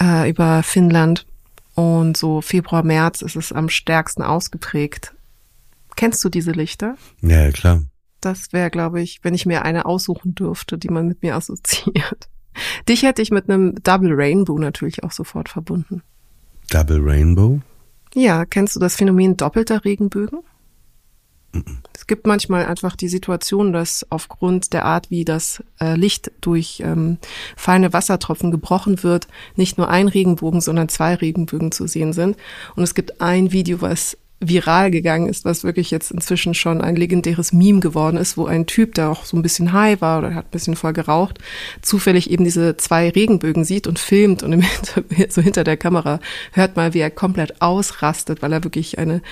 äh, 0.00 0.28
über 0.28 0.62
Finnland. 0.62 1.26
Und 1.74 2.16
so 2.16 2.40
Februar, 2.40 2.82
März 2.82 3.22
ist 3.22 3.36
es 3.36 3.52
am 3.52 3.68
stärksten 3.68 4.22
ausgeprägt. 4.22 5.14
Kennst 5.96 6.24
du 6.24 6.28
diese 6.28 6.52
Lichter? 6.52 6.96
Ja, 7.20 7.50
klar. 7.50 7.82
Das 8.20 8.52
wäre, 8.52 8.70
glaube 8.70 9.02
ich, 9.02 9.20
wenn 9.22 9.34
ich 9.34 9.44
mir 9.44 9.64
eine 9.64 9.84
aussuchen 9.84 10.34
dürfte, 10.34 10.78
die 10.78 10.88
man 10.88 11.06
mit 11.06 11.22
mir 11.22 11.36
assoziiert. 11.36 12.28
Dich 12.88 13.02
hätte 13.02 13.20
ich 13.20 13.30
mit 13.30 13.50
einem 13.50 13.74
Double 13.82 14.12
Rainbow 14.14 14.58
natürlich 14.58 15.04
auch 15.04 15.12
sofort 15.12 15.48
verbunden. 15.48 16.02
Double 16.70 17.00
Rainbow? 17.00 17.60
Ja, 18.14 18.44
kennst 18.46 18.76
du 18.76 18.80
das 18.80 18.96
Phänomen 18.96 19.36
doppelter 19.36 19.84
Regenbögen? 19.84 20.40
Es 21.94 22.06
gibt 22.06 22.26
manchmal 22.26 22.66
einfach 22.66 22.96
die 22.96 23.08
Situation, 23.08 23.72
dass 23.72 24.06
aufgrund 24.10 24.72
der 24.72 24.84
Art, 24.84 25.10
wie 25.10 25.24
das 25.24 25.62
äh, 25.80 25.94
Licht 25.94 26.32
durch 26.40 26.82
ähm, 26.84 27.18
feine 27.56 27.92
Wassertropfen 27.92 28.50
gebrochen 28.50 29.02
wird, 29.02 29.28
nicht 29.56 29.78
nur 29.78 29.88
ein 29.88 30.08
Regenbogen, 30.08 30.60
sondern 30.60 30.88
zwei 30.88 31.14
Regenbögen 31.14 31.72
zu 31.72 31.86
sehen 31.86 32.12
sind. 32.12 32.36
Und 32.76 32.82
es 32.82 32.94
gibt 32.94 33.20
ein 33.20 33.52
Video, 33.52 33.80
was 33.80 34.16
viral 34.40 34.90
gegangen 34.90 35.28
ist, 35.28 35.44
was 35.44 35.64
wirklich 35.64 35.90
jetzt 35.90 36.10
inzwischen 36.10 36.54
schon 36.54 36.80
ein 36.80 36.96
legendäres 36.96 37.52
Meme 37.52 37.80
geworden 37.80 38.16
ist, 38.16 38.36
wo 38.36 38.46
ein 38.46 38.66
Typ, 38.66 38.94
der 38.94 39.10
auch 39.10 39.24
so 39.24 39.36
ein 39.36 39.42
bisschen 39.42 39.72
high 39.72 40.00
war 40.00 40.18
oder 40.18 40.34
hat 40.34 40.46
ein 40.46 40.50
bisschen 40.50 40.76
voll 40.76 40.92
geraucht, 40.92 41.38
zufällig 41.82 42.30
eben 42.30 42.44
diese 42.44 42.76
zwei 42.76 43.08
Regenbögen 43.08 43.64
sieht 43.64 43.86
und 43.86 43.98
filmt 43.98 44.42
und 44.42 44.52
im 44.52 44.62
Hinter 44.74 45.02
so 45.28 45.40
hinter 45.40 45.64
der 45.64 45.76
Kamera 45.76 46.20
hört 46.52 46.76
mal, 46.76 46.94
wie 46.94 46.98
er 46.98 47.10
komplett 47.10 47.60
ausrastet, 47.62 48.42
weil 48.42 48.52
er 48.52 48.64
wirklich 48.64 48.98
eine 48.98 49.22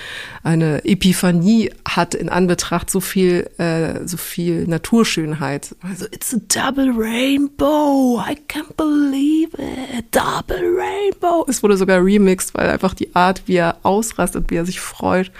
eine 0.41 0.83
Epiphanie 0.85 1.71
hat 1.87 2.15
in 2.15 2.29
Anbetracht 2.29 2.89
so 2.89 2.99
viel 2.99 3.49
äh, 3.57 4.07
so 4.07 4.17
viel 4.17 4.65
Naturschönheit. 4.67 5.75
Also 5.81 6.05
it's 6.11 6.33
a 6.33 6.39
double 6.47 6.91
rainbow, 6.91 8.21
I 8.25 8.37
can't 8.47 8.75
believe 8.77 9.51
it, 9.57 10.05
double 10.11 10.63
rainbow. 10.63 11.45
Es 11.47 11.61
wurde 11.61 11.77
sogar 11.77 12.03
remixed, 12.03 12.53
weil 12.53 12.69
einfach 12.69 12.93
die 12.93 13.13
Art, 13.15 13.43
wie 13.45 13.55
er 13.55 13.77
ausrastet, 13.83 14.49
wie 14.49 14.55
er 14.55 14.65
sich 14.65 14.79
freut, 14.93 15.31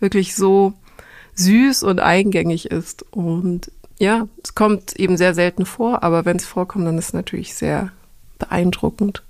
wirklich 0.00 0.34
so 0.34 0.74
süß 1.34 1.82
und 1.84 2.00
eingängig 2.00 2.70
ist. 2.70 3.04
Und 3.10 3.70
ja, 3.98 4.28
es 4.42 4.54
kommt 4.54 4.94
eben 4.96 5.16
sehr 5.16 5.34
selten 5.34 5.66
vor, 5.66 6.02
aber 6.02 6.24
wenn 6.24 6.36
es 6.36 6.46
vorkommt, 6.46 6.86
dann 6.86 6.98
ist 6.98 7.08
es 7.08 7.12
natürlich 7.12 7.54
sehr 7.54 7.92
beeindruckend. 8.38 9.22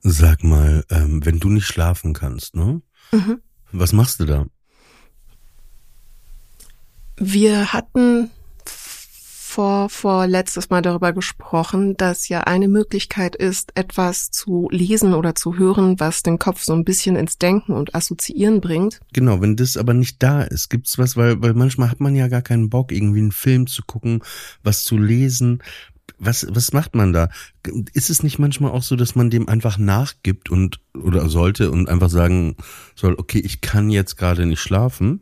Sag 0.00 0.42
mal, 0.42 0.84
ähm, 0.90 1.24
wenn 1.24 1.38
du 1.38 1.48
nicht 1.48 1.66
schlafen 1.66 2.12
kannst, 2.12 2.56
ne? 2.56 2.82
Mhm. 3.12 3.40
Was 3.70 3.92
machst 3.92 4.20
du 4.20 4.24
da? 4.24 4.46
Wir 7.16 7.72
hatten 7.72 8.30
vor, 9.52 9.90
vor 9.90 10.26
letztes 10.26 10.70
Mal 10.70 10.80
darüber 10.80 11.12
gesprochen, 11.12 11.94
dass 11.98 12.28
ja 12.28 12.40
eine 12.40 12.68
Möglichkeit 12.68 13.36
ist, 13.36 13.72
etwas 13.74 14.30
zu 14.30 14.68
lesen 14.72 15.12
oder 15.12 15.34
zu 15.34 15.58
hören, 15.58 16.00
was 16.00 16.22
den 16.22 16.38
Kopf 16.38 16.62
so 16.62 16.72
ein 16.72 16.84
bisschen 16.84 17.16
ins 17.16 17.36
Denken 17.36 17.72
und 17.72 17.94
Assoziieren 17.94 18.62
bringt. 18.62 19.00
Genau, 19.12 19.42
wenn 19.42 19.56
das 19.56 19.76
aber 19.76 19.92
nicht 19.92 20.22
da 20.22 20.40
ist, 20.42 20.70
gibt's 20.70 20.96
was, 20.96 21.18
weil, 21.18 21.42
weil 21.42 21.52
manchmal 21.52 21.90
hat 21.90 22.00
man 22.00 22.16
ja 22.16 22.28
gar 22.28 22.40
keinen 22.40 22.70
Bock, 22.70 22.92
irgendwie 22.92 23.20
einen 23.20 23.32
Film 23.32 23.66
zu 23.66 23.82
gucken, 23.82 24.22
was 24.62 24.84
zu 24.84 24.96
lesen. 24.96 25.62
Was, 26.18 26.46
was 26.48 26.72
macht 26.72 26.94
man 26.94 27.12
da? 27.12 27.28
Ist 27.92 28.08
es 28.08 28.22
nicht 28.22 28.38
manchmal 28.38 28.70
auch 28.70 28.82
so, 28.82 28.96
dass 28.96 29.14
man 29.14 29.28
dem 29.28 29.48
einfach 29.48 29.76
nachgibt 29.76 30.50
und 30.50 30.80
oder 30.94 31.28
sollte 31.28 31.70
und 31.70 31.88
einfach 31.88 32.10
sagen 32.10 32.56
soll, 32.94 33.14
okay, 33.18 33.40
ich 33.40 33.60
kann 33.60 33.90
jetzt 33.90 34.16
gerade 34.16 34.46
nicht 34.46 34.60
schlafen? 34.60 35.20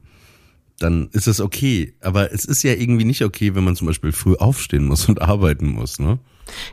Dann 0.80 1.08
ist 1.12 1.28
es 1.28 1.40
okay. 1.40 1.94
Aber 2.00 2.32
es 2.32 2.44
ist 2.44 2.62
ja 2.62 2.72
irgendwie 2.72 3.04
nicht 3.04 3.22
okay, 3.22 3.54
wenn 3.54 3.64
man 3.64 3.76
zum 3.76 3.86
Beispiel 3.86 4.12
früh 4.12 4.34
aufstehen 4.34 4.86
muss 4.86 5.08
und 5.08 5.22
arbeiten 5.22 5.68
muss, 5.68 5.98
ne? 5.98 6.18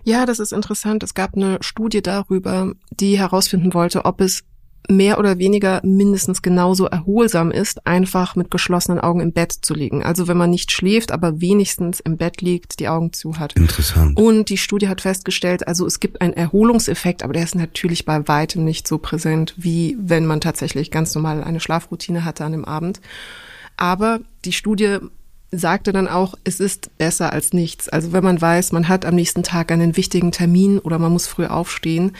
Ja, 0.04 0.26
das 0.26 0.40
ist 0.40 0.54
interessant. 0.54 1.04
Es 1.04 1.14
gab 1.14 1.36
eine 1.36 1.60
Studie 1.62 2.02
darüber, 2.02 2.74
die 2.90 3.20
herausfinden 3.20 3.76
wollte, 3.76 4.06
ob 4.06 4.22
es 4.22 4.44
mehr 4.90 5.20
oder 5.20 5.38
weniger 5.38 5.82
mindestens 5.84 6.42
genauso 6.42 6.86
erholsam 6.86 7.52
ist, 7.52 7.86
einfach 7.86 8.36
mit 8.36 8.50
geschlossenen 8.52 9.00
Augen 9.00 9.20
im 9.20 9.34
Bett 9.34 9.52
zu 9.52 9.74
liegen. 9.74 10.04
Also 10.04 10.28
wenn 10.28 10.38
man 10.38 10.50
nicht 10.50 10.72
schläft, 10.72 11.12
aber 11.12 11.42
wenigstens 11.42 12.00
im 12.00 12.18
Bett 12.18 12.42
liegt, 12.42 12.80
die 12.80 12.88
Augen 12.88 13.14
zu 13.14 13.38
hat. 13.38 13.54
Interessant. 13.54 14.18
Und 14.18 14.50
die 14.50 14.58
Studie 14.58 14.88
hat 14.88 15.02
festgestellt, 15.02 15.68
also 15.68 15.86
es 15.86 16.00
gibt 16.00 16.22
einen 16.22 16.34
Erholungseffekt, 16.34 17.24
aber 17.24 17.34
der 17.34 17.44
ist 17.44 17.56
natürlich 17.56 18.06
bei 18.06 18.28
weitem 18.28 18.64
nicht 18.64 18.88
so 18.88 18.98
präsent, 18.98 19.54
wie 19.58 19.98
wenn 20.00 20.26
man 20.26 20.42
tatsächlich 20.42 20.92
ganz 20.92 21.14
normal 21.14 21.44
eine 21.44 21.60
Schlafroutine 21.60 22.24
hatte 22.24 22.46
an 22.46 22.54
dem 22.54 22.66
Abend. 22.66 23.02
Aber 23.78 24.20
die 24.46 24.54
Studie 24.54 24.98
sagte 25.52 25.94
dann 25.94 26.08
auch, 26.08 26.36
es 26.44 26.60
ist 26.60 26.98
besser 26.98 27.32
als 27.32 27.54
nichts. 27.54 27.88
Also 27.88 28.12
wenn 28.12 28.24
man 28.24 28.42
weiß, 28.42 28.74
man 28.74 28.90
hat 28.90 29.06
am 29.06 29.16
nächsten 29.16 29.44
Tag 29.44 29.72
einen 29.72 29.96
wichtigen 29.96 30.32
Termin 30.32 30.80
oder 30.80 31.00
man 31.00 31.14
muss 31.14 31.28
früh 31.28 31.46
aufstehen, 31.46 32.16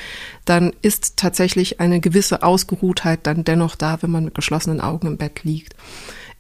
dann 0.46 0.72
ist 0.82 1.18
tatsächlich 1.18 1.80
eine 1.82 2.00
gewisse 2.00 2.42
Ausgeruhtheit 2.44 3.22
dann 3.24 3.44
dennoch 3.44 3.76
da, 3.76 4.02
wenn 4.02 4.12
man 4.12 4.26
mit 4.26 4.36
geschlossenen 4.36 4.80
Augen 4.80 5.08
im 5.08 5.18
Bett 5.18 5.44
liegt. 5.44 5.76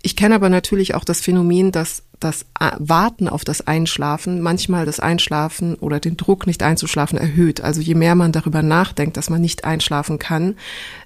Ich 0.01 0.15
kenne 0.15 0.35
aber 0.35 0.49
natürlich 0.49 0.95
auch 0.95 1.03
das 1.03 1.19
Phänomen, 1.19 1.71
dass 1.71 2.03
das 2.19 2.45
Warten 2.79 3.27
auf 3.27 3.43
das 3.43 3.67
Einschlafen 3.67 4.41
manchmal 4.41 4.85
das 4.85 4.99
Einschlafen 4.99 5.75
oder 5.75 5.99
den 5.99 6.17
Druck 6.17 6.47
nicht 6.47 6.63
einzuschlafen 6.63 7.17
erhöht. 7.17 7.61
Also 7.61 7.81
je 7.81 7.95
mehr 7.95 8.15
man 8.15 8.31
darüber 8.31 8.63
nachdenkt, 8.63 9.17
dass 9.17 9.29
man 9.29 9.41
nicht 9.41 9.65
einschlafen 9.65 10.17
kann, 10.17 10.55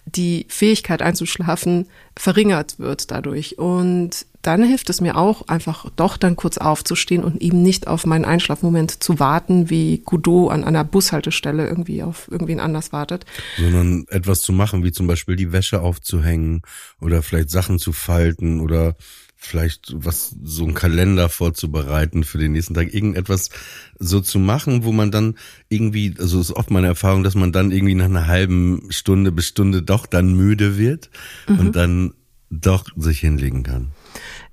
die 0.06 0.46
Fähigkeit 0.48 1.02
einzuschlafen 1.02 1.88
verringert 2.16 2.80
wird 2.80 3.12
dadurch. 3.12 3.58
Und 3.58 4.26
dann 4.42 4.64
hilft 4.64 4.90
es 4.90 5.02
mir 5.02 5.18
auch, 5.18 5.48
einfach 5.48 5.90
doch 5.96 6.18
dann 6.18 6.36
kurz 6.36 6.58
aufzustehen 6.58 7.24
und 7.24 7.42
eben 7.42 7.62
nicht 7.62 7.88
auf 7.88 8.06
meinen 8.06 8.26
Einschlafmoment 8.26 9.04
zu 9.04 9.20
warten, 9.20 9.70
wie 9.70 10.00
Godot 10.04 10.52
an 10.52 10.64
einer 10.64 10.84
Bushaltestelle 10.84 11.68
irgendwie 11.68 12.02
auf 12.02 12.30
irgendwen 12.32 12.60
anders 12.60 12.92
wartet. 12.92 13.26
Sondern 13.58 14.06
etwas 14.10 14.42
zu 14.42 14.52
machen, 14.52 14.84
wie 14.84 14.92
zum 14.92 15.08
Beispiel 15.08 15.36
die 15.36 15.52
Wäsche 15.52 15.82
aufzuhängen 15.82 16.62
oder 17.00 17.22
vielleicht 17.22 17.52
Sachen 17.52 17.78
zu 17.78 17.94
falten 17.94 18.62
oder 18.62 18.96
vielleicht 19.44 19.92
was, 19.96 20.36
so 20.44 20.66
ein 20.66 20.76
Kalender 20.76 21.28
vorzubereiten 21.28 22.24
für 22.24 22.38
den 22.38 22.52
nächsten 22.52 22.76
Tag, 22.76 22.94
irgendetwas 22.94 23.50
so 23.98 24.22
zu 24.22 24.38
machen, 24.38 24.84
wo 24.84 24.92
man 24.92 25.10
dann 25.10 25.36
irgendwie, 25.68 26.14
also 26.20 26.40
ist 26.40 26.52
oft 26.52 26.70
meine 26.70 26.88
Erfahrung, 26.88 27.24
dass 27.24 27.34
man 27.34 27.52
dann 27.52 27.72
irgendwie 27.72 27.96
nach 27.96 28.06
einer 28.06 28.28
halben 28.28 28.86
Stunde 28.92 29.32
bis 29.32 29.48
Stunde 29.48 29.82
doch 29.82 30.06
dann 30.06 30.36
müde 30.36 30.78
wird 30.78 31.10
mhm. 31.48 31.60
und 31.60 31.76
dann 31.76 32.14
doch 32.52 32.86
sich 32.96 33.20
hinlegen 33.20 33.64
kann. 33.64 33.88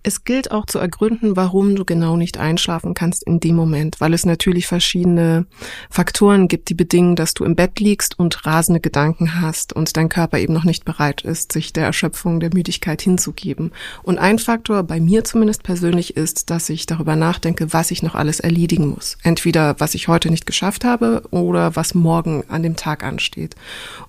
Es 0.08 0.24
gilt 0.24 0.52
auch 0.52 0.64
zu 0.64 0.78
ergründen, 0.78 1.36
warum 1.36 1.76
du 1.76 1.84
genau 1.84 2.16
nicht 2.16 2.38
einschlafen 2.38 2.94
kannst 2.94 3.24
in 3.24 3.40
dem 3.40 3.54
Moment, 3.54 4.00
weil 4.00 4.14
es 4.14 4.24
natürlich 4.24 4.66
verschiedene 4.66 5.44
Faktoren 5.90 6.48
gibt, 6.48 6.70
die 6.70 6.74
bedingen, 6.74 7.14
dass 7.14 7.34
du 7.34 7.44
im 7.44 7.54
Bett 7.54 7.78
liegst 7.78 8.18
und 8.18 8.46
rasende 8.46 8.80
Gedanken 8.80 9.42
hast 9.42 9.74
und 9.74 9.98
dein 9.98 10.08
Körper 10.08 10.38
eben 10.38 10.54
noch 10.54 10.64
nicht 10.64 10.86
bereit 10.86 11.20
ist, 11.20 11.52
sich 11.52 11.74
der 11.74 11.84
Erschöpfung, 11.84 12.40
der 12.40 12.54
Müdigkeit 12.54 13.02
hinzugeben. 13.02 13.70
Und 14.02 14.16
ein 14.16 14.38
Faktor 14.38 14.82
bei 14.82 14.98
mir 14.98 15.24
zumindest 15.24 15.62
persönlich 15.62 16.16
ist, 16.16 16.48
dass 16.48 16.70
ich 16.70 16.86
darüber 16.86 17.14
nachdenke, 17.14 17.74
was 17.74 17.90
ich 17.90 18.02
noch 18.02 18.14
alles 18.14 18.40
erledigen 18.40 18.86
muss. 18.86 19.18
Entweder 19.22 19.78
was 19.78 19.94
ich 19.94 20.08
heute 20.08 20.30
nicht 20.30 20.46
geschafft 20.46 20.86
habe 20.86 21.22
oder 21.32 21.76
was 21.76 21.94
morgen 21.94 22.44
an 22.48 22.62
dem 22.62 22.76
Tag 22.76 23.04
ansteht. 23.04 23.56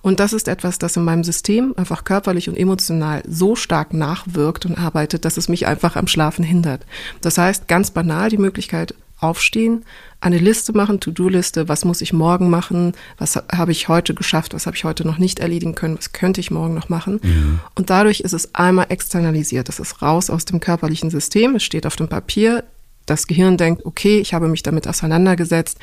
Und 0.00 0.18
das 0.18 0.32
ist 0.32 0.48
etwas, 0.48 0.78
das 0.78 0.96
in 0.96 1.04
meinem 1.04 1.24
System 1.24 1.74
einfach 1.76 2.04
körperlich 2.04 2.48
und 2.48 2.56
emotional 2.56 3.22
so 3.28 3.54
stark 3.54 3.92
nachwirkt 3.92 4.64
und 4.64 4.78
arbeitet, 4.78 5.26
dass 5.26 5.36
es 5.36 5.50
mich 5.50 5.66
einfach 5.66 5.89
einfach 5.90 6.00
am 6.00 6.06
Schlafen 6.06 6.44
hindert. 6.44 6.86
Das 7.20 7.38
heißt, 7.38 7.68
ganz 7.68 7.90
banal 7.90 8.30
die 8.30 8.38
Möglichkeit, 8.38 8.94
aufstehen, 9.18 9.84
eine 10.22 10.38
Liste 10.38 10.72
machen, 10.72 10.98
To-Do-Liste, 10.98 11.68
was 11.68 11.84
muss 11.84 12.00
ich 12.00 12.14
morgen 12.14 12.48
machen, 12.48 12.94
was 13.18 13.36
habe 13.36 13.70
ich 13.70 13.88
heute 13.88 14.14
geschafft, 14.14 14.54
was 14.54 14.64
habe 14.64 14.76
ich 14.76 14.84
heute 14.84 15.06
noch 15.06 15.18
nicht 15.18 15.40
erledigen 15.40 15.74
können, 15.74 15.98
was 15.98 16.12
könnte 16.12 16.40
ich 16.40 16.50
morgen 16.50 16.72
noch 16.72 16.88
machen. 16.88 17.20
Mhm. 17.22 17.60
Und 17.74 17.90
dadurch 17.90 18.20
ist 18.20 18.32
es 18.32 18.54
einmal 18.54 18.86
externalisiert, 18.88 19.68
es 19.68 19.78
ist 19.78 20.00
raus 20.00 20.30
aus 20.30 20.46
dem 20.46 20.60
körperlichen 20.60 21.10
System, 21.10 21.56
es 21.56 21.64
steht 21.64 21.84
auf 21.86 21.96
dem 21.96 22.08
Papier, 22.08 22.64
das 23.10 23.26
Gehirn 23.26 23.56
denkt, 23.56 23.84
okay, 23.84 24.20
ich 24.20 24.32
habe 24.34 24.48
mich 24.48 24.62
damit 24.62 24.86
auseinandergesetzt, 24.86 25.78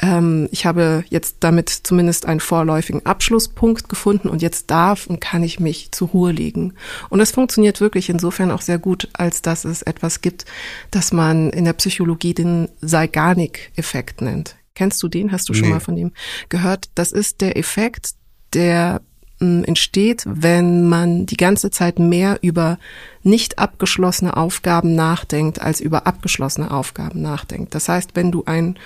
ähm, 0.00 0.48
ich 0.52 0.64
habe 0.64 1.04
jetzt 1.08 1.38
damit 1.40 1.68
zumindest 1.68 2.26
einen 2.26 2.40
vorläufigen 2.40 3.04
Abschlusspunkt 3.04 3.88
gefunden 3.88 4.28
und 4.28 4.42
jetzt 4.42 4.70
darf 4.70 5.06
und 5.06 5.20
kann 5.20 5.42
ich 5.42 5.60
mich 5.60 5.90
zur 5.92 6.08
Ruhe 6.08 6.32
legen. 6.32 6.74
Und 7.08 7.20
es 7.20 7.32
funktioniert 7.32 7.80
wirklich 7.80 8.08
insofern 8.08 8.50
auch 8.50 8.62
sehr 8.62 8.78
gut, 8.78 9.08
als 9.12 9.42
dass 9.42 9.64
es 9.64 9.82
etwas 9.82 10.20
gibt, 10.20 10.44
das 10.90 11.12
man 11.12 11.50
in 11.50 11.64
der 11.64 11.72
Psychologie 11.72 12.34
den 12.34 12.68
Zeigarnik-Effekt 12.84 14.20
nennt. 14.20 14.56
Kennst 14.74 15.02
du 15.02 15.08
den? 15.08 15.32
Hast 15.32 15.48
du 15.48 15.54
schon 15.54 15.68
nee. 15.68 15.74
mal 15.74 15.80
von 15.80 15.96
dem 15.96 16.12
gehört? 16.48 16.90
Das 16.94 17.10
ist 17.10 17.40
der 17.40 17.56
Effekt, 17.56 18.12
der 18.52 19.02
entsteht, 19.40 20.24
wenn 20.26 20.88
man 20.88 21.26
die 21.26 21.36
ganze 21.36 21.70
Zeit 21.70 21.98
mehr 21.98 22.38
über 22.42 22.78
nicht 23.22 23.58
abgeschlossene 23.58 24.36
Aufgaben 24.36 24.94
nachdenkt, 24.94 25.60
als 25.60 25.80
über 25.80 26.06
abgeschlossene 26.06 26.70
Aufgaben 26.70 27.22
nachdenkt. 27.22 27.74
Das 27.74 27.88
heißt, 27.88 28.10
wenn 28.14 28.32
du 28.32 28.44
ein 28.46 28.78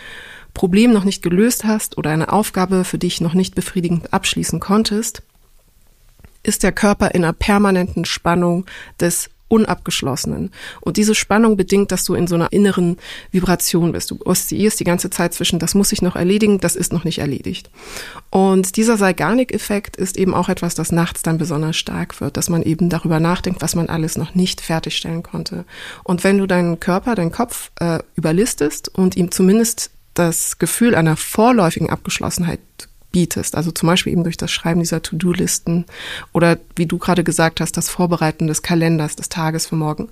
Problem 0.54 0.92
noch 0.92 1.04
nicht 1.04 1.23
gelöst 1.23 1.64
hast 1.64 1.97
oder 1.97 2.11
eine 2.11 2.32
Aufgabe 2.32 2.85
für 2.85 2.99
dich 2.99 3.21
noch 3.21 3.35
nicht 3.35 3.54
befriedigend 3.54 4.12
abschließen 4.12 4.61
konntest, 4.61 5.23
ist 6.42 6.62
der 6.62 6.73
Körper 6.73 7.14
in 7.14 7.25
einer 7.25 7.32
permanenten 7.32 8.04
Spannung 8.04 8.66
des 9.00 9.30
unabgeschlossenen. 9.52 10.50
Und 10.80 10.97
diese 10.97 11.14
Spannung 11.14 11.59
bedingt, 11.59 11.92
dass 11.92 12.04
du 12.04 12.14
in 12.14 12.26
so 12.26 12.35
einer 12.35 12.50
inneren 12.52 12.97
Vibration 13.30 13.92
bist. 13.92 14.11
Du 14.11 14.18
oszillierst 14.25 14.80
die 14.80 14.85
ganze 14.85 15.11
Zeit 15.11 15.35
zwischen, 15.35 15.59
das 15.59 15.75
muss 15.75 15.92
ich 15.92 16.00
noch 16.00 16.16
erledigen, 16.16 16.59
das 16.59 16.75
ist 16.75 16.92
noch 16.92 17.04
nicht 17.04 17.18
erledigt. 17.18 17.71
Und 18.30 18.78
dieser 18.78 18.97
Zeigarnik-Effekt 18.97 19.99
ist 19.99 20.16
eben 20.16 20.32
auch 20.32 20.49
etwas, 20.49 20.75
das 20.75 20.90
nachts 20.90 21.23
dann 21.23 21.37
besonders 21.37 21.76
stark 21.76 22.23
wird, 22.23 22.38
dass 22.38 22.49
man 22.49 22.62
eben 22.62 22.88
darüber 22.88 23.21
nachdenkt, 23.21 23.61
was 23.61 23.75
man 23.75 23.90
alles 23.90 24.16
noch 24.16 24.35
nicht 24.35 24.62
fertigstellen 24.62 25.23
konnte. 25.23 25.66
Und 26.02 26.25
wenn 26.25 26.38
du 26.38 26.47
deinen 26.47 26.80
Körper, 26.80 27.14
deinen 27.14 27.30
Kopf 27.30 27.71
äh, 27.78 27.99
überlistest 28.14 28.88
und 28.88 29.16
ihm 29.16 29.30
zumindest 29.30 29.90
das 30.14 30.59
Gefühl 30.59 30.94
einer 30.94 31.16
vorläufigen 31.16 31.90
Abgeschlossenheit 31.90 32.61
bietest, 33.12 33.54
also 33.54 33.71
zum 33.71 33.87
Beispiel 33.87 34.12
eben 34.12 34.25
durch 34.25 34.37
das 34.37 34.50
Schreiben 34.50 34.81
dieser 34.81 35.02
To-Do-Listen 35.02 35.85
oder 36.33 36.59
wie 36.76 36.87
du 36.87 36.99
gerade 36.99 37.23
gesagt 37.23 37.61
hast, 37.61 37.76
das 37.76 37.88
Vorbereiten 37.88 38.47
des 38.47 38.62
Kalenders, 38.62 39.16
des 39.16 39.28
Tages 39.28 39.66
für 39.66 39.76
morgen, 39.76 40.09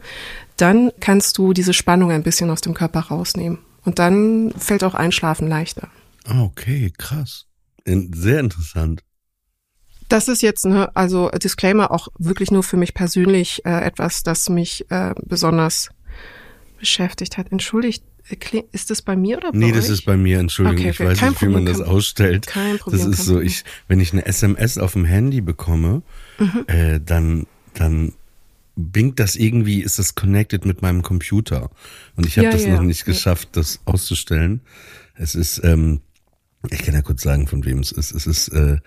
dann 0.57 0.93
kannst 1.01 1.39
du 1.39 1.53
diese 1.53 1.73
Spannung 1.73 2.11
ein 2.11 2.23
bisschen 2.23 2.51
aus 2.51 2.61
dem 2.61 2.75
Körper 2.75 3.01
rausnehmen. 3.01 3.59
Und 3.85 3.99
dann 3.99 4.53
fällt 4.59 4.85
auch 4.85 4.95
Einschlafen 4.95 5.49
leichter. 5.49 5.89
Ah, 6.27 6.43
okay, 6.43 6.93
krass. 6.97 7.47
Sehr 7.87 8.41
interessant. 8.41 9.03
Das 10.09 10.29
ist 10.29 10.43
jetzt, 10.43 10.67
ne, 10.67 10.95
also 10.95 11.31
Disclaimer 11.31 11.91
auch 11.91 12.09
wirklich 12.19 12.51
nur 12.51 12.63
für 12.63 12.77
mich 12.77 12.95
persönlich 12.95 13.65
äh, 13.65 13.81
etwas, 13.85 14.23
das 14.23 14.49
mich 14.49 14.91
äh, 14.91 15.15
besonders 15.23 15.89
beschäftigt 16.79 17.39
hat. 17.39 17.53
Entschuldigt 17.53 18.05
ist 18.73 18.91
das 18.91 19.03
bei 19.03 19.17
mir 19.17 19.39
oder 19.39 19.53
bei 19.53 19.59
Nee, 19.59 19.67
euch? 19.67 19.73
das 19.73 19.89
ist 19.89 20.05
bei 20.05 20.17
mir, 20.17 20.39
Entschuldigung. 20.39 20.81
Okay, 20.81 20.91
okay. 20.91 21.03
Ich 21.03 21.09
weiß 21.11 21.19
Kein 21.19 21.29
nicht, 21.31 21.39
Problem, 21.39 21.61
wie 21.61 21.65
man 21.65 21.73
das 21.73 21.81
ausstellt. 21.81 22.47
Kein 22.47 22.79
Problem. 22.79 23.11
Das 23.11 23.19
ist 23.19 23.27
so, 23.27 23.41
ich, 23.41 23.65
wenn 23.89 24.01
ich 24.01 24.13
eine 24.13 24.27
SMS 24.27 24.79
auf 24.79 24.93
dem 24.93 25.05
Handy 25.05 25.41
bekomme, 25.41 26.03
mhm. 26.39 26.65
äh, 26.67 27.01
dann, 27.01 27.47
dann 27.75 28.13
bingt 28.77 29.21
das 29.21 29.37
irgendwie, 29.37 29.81
ist 29.83 29.99
das 29.99 30.15
connected 30.15 30.65
mit 30.65 30.83
meinem 30.83 31.03
Computer. 31.03 31.71
Und 32.17 32.27
ich 32.27 32.37
habe 32.39 32.47
ja, 32.47 32.53
das 32.53 32.65
ja. 32.65 32.75
noch 32.75 32.83
nicht 32.83 33.05
geschafft, 33.05 33.51
das 33.53 33.81
auszustellen. 33.85 34.61
Es 35.15 35.35
ist, 35.35 35.61
ähm, 35.65 36.01
ich 36.71 36.83
kann 36.83 36.95
ja 36.95 37.03
kurz 37.03 37.23
sagen, 37.23 37.47
von 37.47 37.65
wem 37.65 37.81
es 37.81 37.93
ist. 37.93 38.13
Es 38.13 38.27
ist 38.27 38.49
äh, 38.49 38.79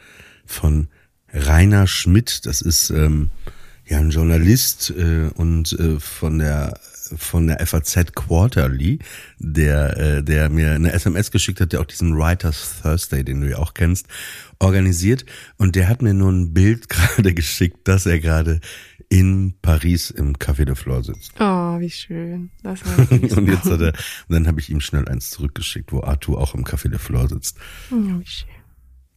von 0.45 0.87
Rainer 1.31 1.87
Schmidt. 1.87 2.45
Das 2.45 2.61
ist 2.61 2.89
ähm, 2.89 3.29
ja 3.85 3.99
ein 3.99 4.11
Journalist 4.11 4.91
äh, 4.91 5.29
und 5.35 5.73
äh, 5.73 5.99
von 5.99 6.39
der 6.39 6.79
von 7.17 7.47
der 7.47 7.65
FAZ 7.65 8.13
Quarterly, 8.13 8.99
der, 9.39 9.97
äh, 9.97 10.23
der 10.23 10.49
mir 10.49 10.71
eine 10.71 10.93
SMS 10.93 11.31
geschickt 11.31 11.61
hat, 11.61 11.73
der 11.73 11.81
auch 11.81 11.85
diesen 11.85 12.17
Writers 12.17 12.81
Thursday, 12.81 13.23
den 13.23 13.41
du 13.41 13.49
ja 13.49 13.57
auch 13.57 13.73
kennst, 13.73 14.07
organisiert. 14.59 15.25
Und 15.57 15.75
der 15.75 15.87
hat 15.87 16.01
mir 16.01 16.13
nur 16.13 16.31
ein 16.31 16.53
Bild 16.53 16.89
gerade 16.89 17.33
geschickt, 17.33 17.87
dass 17.87 18.05
er 18.05 18.19
gerade 18.19 18.59
in 19.09 19.53
Paris 19.61 20.09
im 20.09 20.37
Café 20.37 20.65
de 20.65 20.75
Flore 20.75 21.03
sitzt. 21.03 21.33
Oh, 21.39 21.79
wie 21.79 21.89
schön. 21.89 22.49
Das 22.63 22.81
und 23.09 23.47
jetzt 23.47 23.65
hat 23.65 23.81
er, 23.81 23.93
und 24.27 24.33
dann 24.33 24.47
habe 24.47 24.59
ich 24.59 24.69
ihm 24.69 24.81
schnell 24.81 25.07
eins 25.07 25.29
zurückgeschickt, 25.29 25.91
wo 25.91 26.01
Arthur 26.01 26.39
auch 26.39 26.55
im 26.55 26.63
Café 26.63 26.89
de 26.89 26.99
Flore 26.99 27.29
sitzt. 27.29 27.57
Oh, 27.91 27.95
wie 27.95 28.25
schön. 28.25 28.49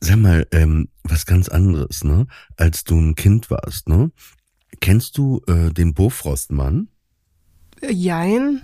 Sag 0.01 0.19
mal, 0.19 0.47
ähm, 0.53 0.89
was 1.05 1.25
ganz 1.25 1.49
anderes, 1.49 2.05
ne? 2.05 2.27
Als 2.57 2.85
du 2.85 3.01
ein 3.01 3.15
Kind 3.15 3.51
warst, 3.51 3.89
ne? 3.89 4.11
Kennst 4.81 5.17
du 5.17 5.41
äh, 5.47 5.71
den 5.71 5.95
Bofrostmann? 5.95 6.89
Jein. 7.83 8.63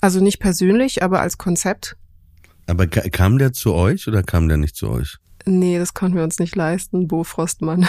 Also 0.00 0.20
nicht 0.20 0.38
persönlich, 0.38 1.02
aber 1.02 1.20
als 1.20 1.38
Konzept. 1.38 1.96
Aber 2.66 2.86
kam 2.86 3.38
der 3.38 3.52
zu 3.52 3.74
euch 3.74 4.06
oder 4.08 4.22
kam 4.22 4.48
der 4.48 4.58
nicht 4.58 4.76
zu 4.76 4.88
euch? 4.90 5.16
Nee, 5.46 5.78
das 5.78 5.94
konnten 5.94 6.16
wir 6.16 6.24
uns 6.24 6.38
nicht 6.38 6.54
leisten, 6.54 7.08
Bo 7.08 7.24
Frostmann. 7.24 7.86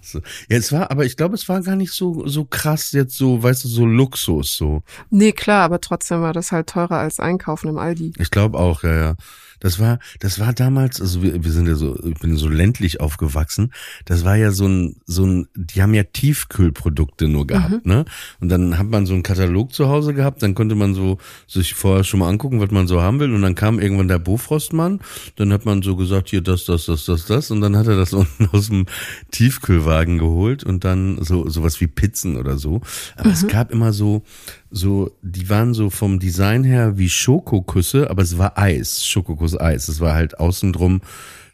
So. 0.00 0.18
Ja, 0.50 0.58
es 0.58 0.70
war, 0.70 0.90
aber 0.90 1.06
ich 1.06 1.16
glaube, 1.16 1.34
es 1.34 1.48
war 1.48 1.62
gar 1.62 1.76
nicht 1.76 1.92
so, 1.92 2.26
so 2.26 2.44
krass 2.44 2.92
jetzt 2.92 3.16
so, 3.16 3.42
weißt 3.42 3.64
du, 3.64 3.68
so 3.68 3.86
Luxus, 3.86 4.54
so. 4.54 4.82
Nee, 5.08 5.32
klar, 5.32 5.62
aber 5.62 5.80
trotzdem 5.80 6.20
war 6.20 6.34
das 6.34 6.52
halt 6.52 6.68
teurer 6.68 6.98
als 6.98 7.20
Einkaufen 7.20 7.68
im 7.68 7.78
Aldi. 7.78 8.12
Ich 8.18 8.30
glaube 8.30 8.58
auch, 8.58 8.82
ja, 8.82 8.94
ja. 8.94 9.14
Das 9.64 9.78
war, 9.78 9.98
das 10.20 10.38
war 10.38 10.52
damals, 10.52 11.00
also 11.00 11.22
wir, 11.22 11.42
wir 11.42 11.50
sind 11.50 11.66
ja 11.66 11.74
so, 11.74 11.98
ich 12.04 12.18
bin 12.18 12.36
so 12.36 12.50
ländlich 12.50 13.00
aufgewachsen. 13.00 13.72
Das 14.04 14.22
war 14.22 14.36
ja 14.36 14.50
so 14.50 14.66
ein, 14.66 14.96
so 15.06 15.24
ein, 15.24 15.48
die 15.54 15.80
haben 15.80 15.94
ja 15.94 16.02
Tiefkühlprodukte 16.02 17.28
nur 17.28 17.46
gehabt, 17.46 17.86
mhm. 17.86 17.92
ne? 17.92 18.04
Und 18.40 18.50
dann 18.50 18.76
hat 18.76 18.88
man 18.88 19.06
so 19.06 19.14
einen 19.14 19.22
Katalog 19.22 19.72
zu 19.72 19.88
Hause 19.88 20.12
gehabt, 20.12 20.42
dann 20.42 20.54
konnte 20.54 20.74
man 20.74 20.92
so 20.92 21.16
sich 21.48 21.72
vorher 21.72 22.04
schon 22.04 22.20
mal 22.20 22.28
angucken, 22.28 22.60
was 22.60 22.72
man 22.72 22.86
so 22.86 23.00
haben 23.00 23.20
will. 23.20 23.32
Und 23.32 23.40
dann 23.40 23.54
kam 23.54 23.80
irgendwann 23.80 24.08
der 24.08 24.18
Bofrostmann, 24.18 25.00
dann 25.36 25.50
hat 25.50 25.64
man 25.64 25.80
so 25.80 25.96
gesagt, 25.96 26.28
hier 26.28 26.42
das, 26.42 26.66
das, 26.66 26.84
das, 26.84 27.06
das, 27.06 27.24
das. 27.24 27.50
Und 27.50 27.62
dann 27.62 27.74
hat 27.74 27.86
er 27.86 27.96
das 27.96 28.12
unten 28.12 28.46
aus 28.52 28.68
dem 28.68 28.84
Tiefkühlwagen 29.30 30.18
geholt 30.18 30.62
und 30.64 30.84
dann 30.84 31.24
so 31.24 31.48
sowas 31.48 31.80
wie 31.80 31.86
Pizzen 31.86 32.36
oder 32.36 32.58
so. 32.58 32.82
Aber 33.16 33.28
mhm. 33.28 33.34
es 33.34 33.46
gab 33.46 33.70
immer 33.70 33.94
so, 33.94 34.24
so, 34.76 35.12
die 35.22 35.48
waren 35.48 35.72
so 35.72 35.88
vom 35.88 36.18
Design 36.18 36.64
her 36.64 36.98
wie 36.98 37.08
Schokoküsse, 37.08 38.10
aber 38.10 38.22
es 38.22 38.38
war 38.38 38.58
Eis, 38.58 39.06
Schokokuss 39.06 39.58
Eis. 39.58 39.86
Es 39.86 40.00
war 40.00 40.14
halt 40.14 40.40
außen 40.40 40.72
drum 40.72 41.00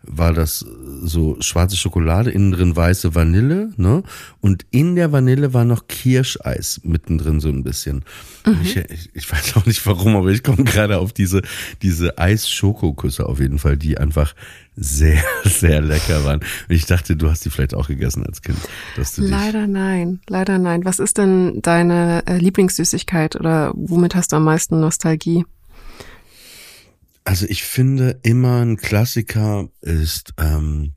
war 0.02 0.32
das 0.32 0.64
so 1.02 1.36
schwarze 1.40 1.76
Schokolade, 1.76 2.30
innen 2.30 2.52
drin 2.52 2.74
weiße 2.74 3.14
Vanille, 3.14 3.72
ne? 3.76 4.02
Und 4.40 4.64
in 4.70 4.96
der 4.96 5.12
Vanille 5.12 5.52
war 5.52 5.64
noch 5.64 5.88
Kirscheis 5.88 6.80
mittendrin 6.84 7.40
so 7.40 7.48
ein 7.48 7.62
bisschen. 7.62 8.04
Mhm. 8.46 8.58
Ich, 8.62 8.76
ich, 8.76 9.10
ich, 9.12 9.30
weiß 9.30 9.56
auch 9.56 9.66
nicht 9.66 9.84
warum, 9.86 10.16
aber 10.16 10.28
ich 10.28 10.42
komme 10.42 10.64
gerade 10.64 10.98
auf 10.98 11.12
diese, 11.12 11.42
diese 11.82 12.16
Eis-Schokoküsse 12.18 13.26
auf 13.26 13.40
jeden 13.40 13.58
Fall, 13.58 13.76
die 13.76 13.98
einfach 13.98 14.34
sehr, 14.74 15.22
sehr 15.44 15.82
lecker 15.82 16.24
waren. 16.24 16.40
Und 16.40 16.74
ich 16.74 16.86
dachte, 16.86 17.16
du 17.16 17.30
hast 17.30 17.44
die 17.44 17.50
vielleicht 17.50 17.74
auch 17.74 17.88
gegessen 17.88 18.24
als 18.24 18.40
Kind. 18.40 18.58
Dass 18.96 19.14
du 19.14 19.22
leider 19.22 19.66
nein, 19.66 20.20
leider 20.28 20.58
nein. 20.58 20.84
Was 20.84 20.98
ist 20.98 21.18
denn 21.18 21.60
deine 21.60 22.26
äh, 22.26 22.38
Lieblingssüßigkeit 22.38 23.36
oder 23.36 23.72
womit 23.74 24.14
hast 24.14 24.32
du 24.32 24.36
am 24.36 24.44
meisten 24.44 24.80
Nostalgie? 24.80 25.44
Also 27.30 27.46
ich 27.48 27.62
finde 27.62 28.18
immer 28.24 28.60
ein 28.60 28.76
Klassiker 28.76 29.68
ist 29.82 30.34
ähm, 30.36 30.94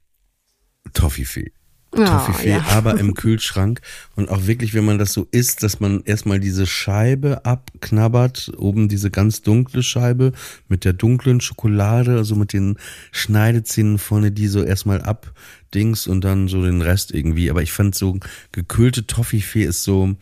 Toffifee. 0.91 1.51
Oh, 1.91 2.03
Toffifee, 2.03 2.49
ja. 2.49 2.65
aber 2.69 2.99
im 2.99 3.13
Kühlschrank 3.13 3.81
und 4.15 4.29
auch 4.29 4.47
wirklich, 4.47 4.73
wenn 4.73 4.83
man 4.83 4.97
das 4.97 5.13
so 5.13 5.27
isst, 5.29 5.61
dass 5.61 5.79
man 5.79 6.01
erstmal 6.05 6.39
diese 6.39 6.65
Scheibe 6.65 7.45
abknabbert, 7.45 8.51
oben 8.57 8.89
diese 8.89 9.11
ganz 9.11 9.43
dunkle 9.43 9.83
Scheibe 9.83 10.31
mit 10.69 10.85
der 10.85 10.93
dunklen 10.93 11.39
Schokolade, 11.39 12.17
also 12.17 12.35
mit 12.35 12.51
den 12.51 12.79
Schneidezähnen 13.11 13.99
vorne, 13.99 14.31
die 14.31 14.47
so 14.47 14.63
erstmal 14.63 15.03
abdings 15.03 16.07
und 16.07 16.23
dann 16.23 16.47
so 16.47 16.63
den 16.63 16.81
Rest 16.81 17.13
irgendwie. 17.13 17.51
Aber 17.51 17.61
ich 17.61 17.71
fand 17.71 17.93
so 17.93 18.17
gekühlte 18.51 19.05
Toffifee 19.05 19.65
ist 19.65 19.83
so, 19.83 20.15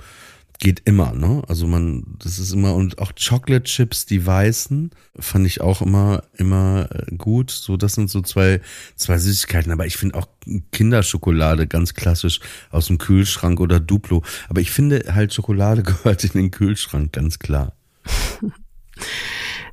geht 0.62 0.84
immer, 0.86 1.14
ne? 1.14 1.42
Also 1.48 1.66
man, 1.66 2.06
das 2.20 2.38
ist 2.38 2.54
immer 2.54 2.76
und 2.76 3.00
auch 3.00 3.14
Chocolate 3.16 3.64
Chips, 3.64 4.06
die 4.06 4.26
weißen, 4.26 4.92
fand 5.20 5.48
ich 5.48 5.60
auch 5.60 5.82
immer 5.82 6.24
immer 6.36 6.88
äh, 6.92 7.16
gut. 7.16 7.50
So, 7.50 7.78
das 7.78 7.94
sind 7.96 8.12
so 8.12 8.22
zwei 8.22 8.62
zwei 8.96 9.18
Süßigkeiten. 9.18 9.72
Aber 9.72 9.88
ich 9.88 9.98
finde 9.98 10.16
auch 10.16 10.28
Kinderschokolade 10.72 11.66
ganz 11.66 11.96
klassisch 11.96 12.40
aus 12.70 12.88
dem 12.88 13.00
Kühlschrank 13.00 13.60
oder 13.60 13.80
Duplo. 13.80 14.24
Aber 14.50 14.62
ich 14.62 14.70
finde 14.70 15.04
halt 15.14 15.34
Schokolade 15.34 15.82
gehört 15.84 16.24
in 16.24 16.34
den 16.34 16.52
Kühlschrank 16.52 17.12
ganz 17.12 17.40
klar. 17.40 17.74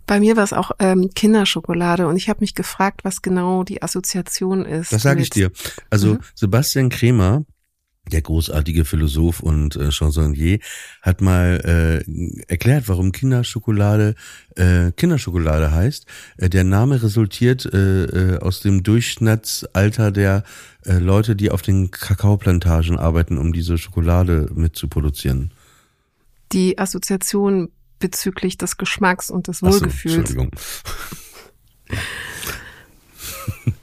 Bei 0.07 0.21
mir 0.21 0.39
war 0.39 0.45
es 0.45 0.55
auch 0.55 0.71
ähm, 0.79 1.11
Kinderschokolade 1.15 2.09
und 2.09 2.17
ich 2.17 2.31
habe 2.31 2.41
mich 2.41 2.55
gefragt, 2.55 3.05
was 3.05 3.21
genau 3.21 3.63
die 3.63 3.83
Assoziation 3.83 4.65
ist. 4.65 4.91
Das 4.91 5.03
sage 5.03 5.21
ich 5.21 5.29
dir. 5.29 5.51
Also 5.91 6.15
mhm. 6.15 6.21
Sebastian 6.35 6.89
Kremer, 6.89 7.45
der 8.09 8.23
großartige 8.23 8.85
Philosoph 8.85 9.41
und 9.41 9.77
äh, 9.77 9.91
Chansonnier, 9.91 10.59
hat 11.03 11.21
mal 11.21 12.05
äh, 12.07 12.43
erklärt, 12.49 12.89
warum 12.89 13.13
Kinderschokolade 13.13 14.15
äh, 14.57 14.93
Kinderschokolade 14.93 15.71
heißt. 15.71 16.07
Äh, 16.37 16.51
der 16.51 16.65
Name 16.65 17.03
resultiert 17.03 17.65
äh, 17.67 18.05
äh, 18.05 18.39
aus 18.39 18.61
dem 18.61 18.83
Durchschnittsalter 18.83 20.11
der 20.11 20.45
äh, 20.85 20.99
Leute, 20.99 21.37
die 21.37 21.51
auf 21.51 21.63
den 21.63 21.91
Kakaoplantagen 21.91 22.99
arbeiten, 22.99 23.39
um 23.39 23.53
diese 23.53 23.79
Schokolade 23.79 24.51
mitzuproduzieren. 24.55 25.53
Die 26.53 26.79
Assoziation 26.79 27.71
bezüglich 27.99 28.57
des 28.59 28.77
Geschmacks 28.77 29.31
und 29.31 29.49
des 29.49 29.63
Wohlgefühls. 29.63 30.15
So, 30.15 30.21
Entschuldigung. 30.21 30.51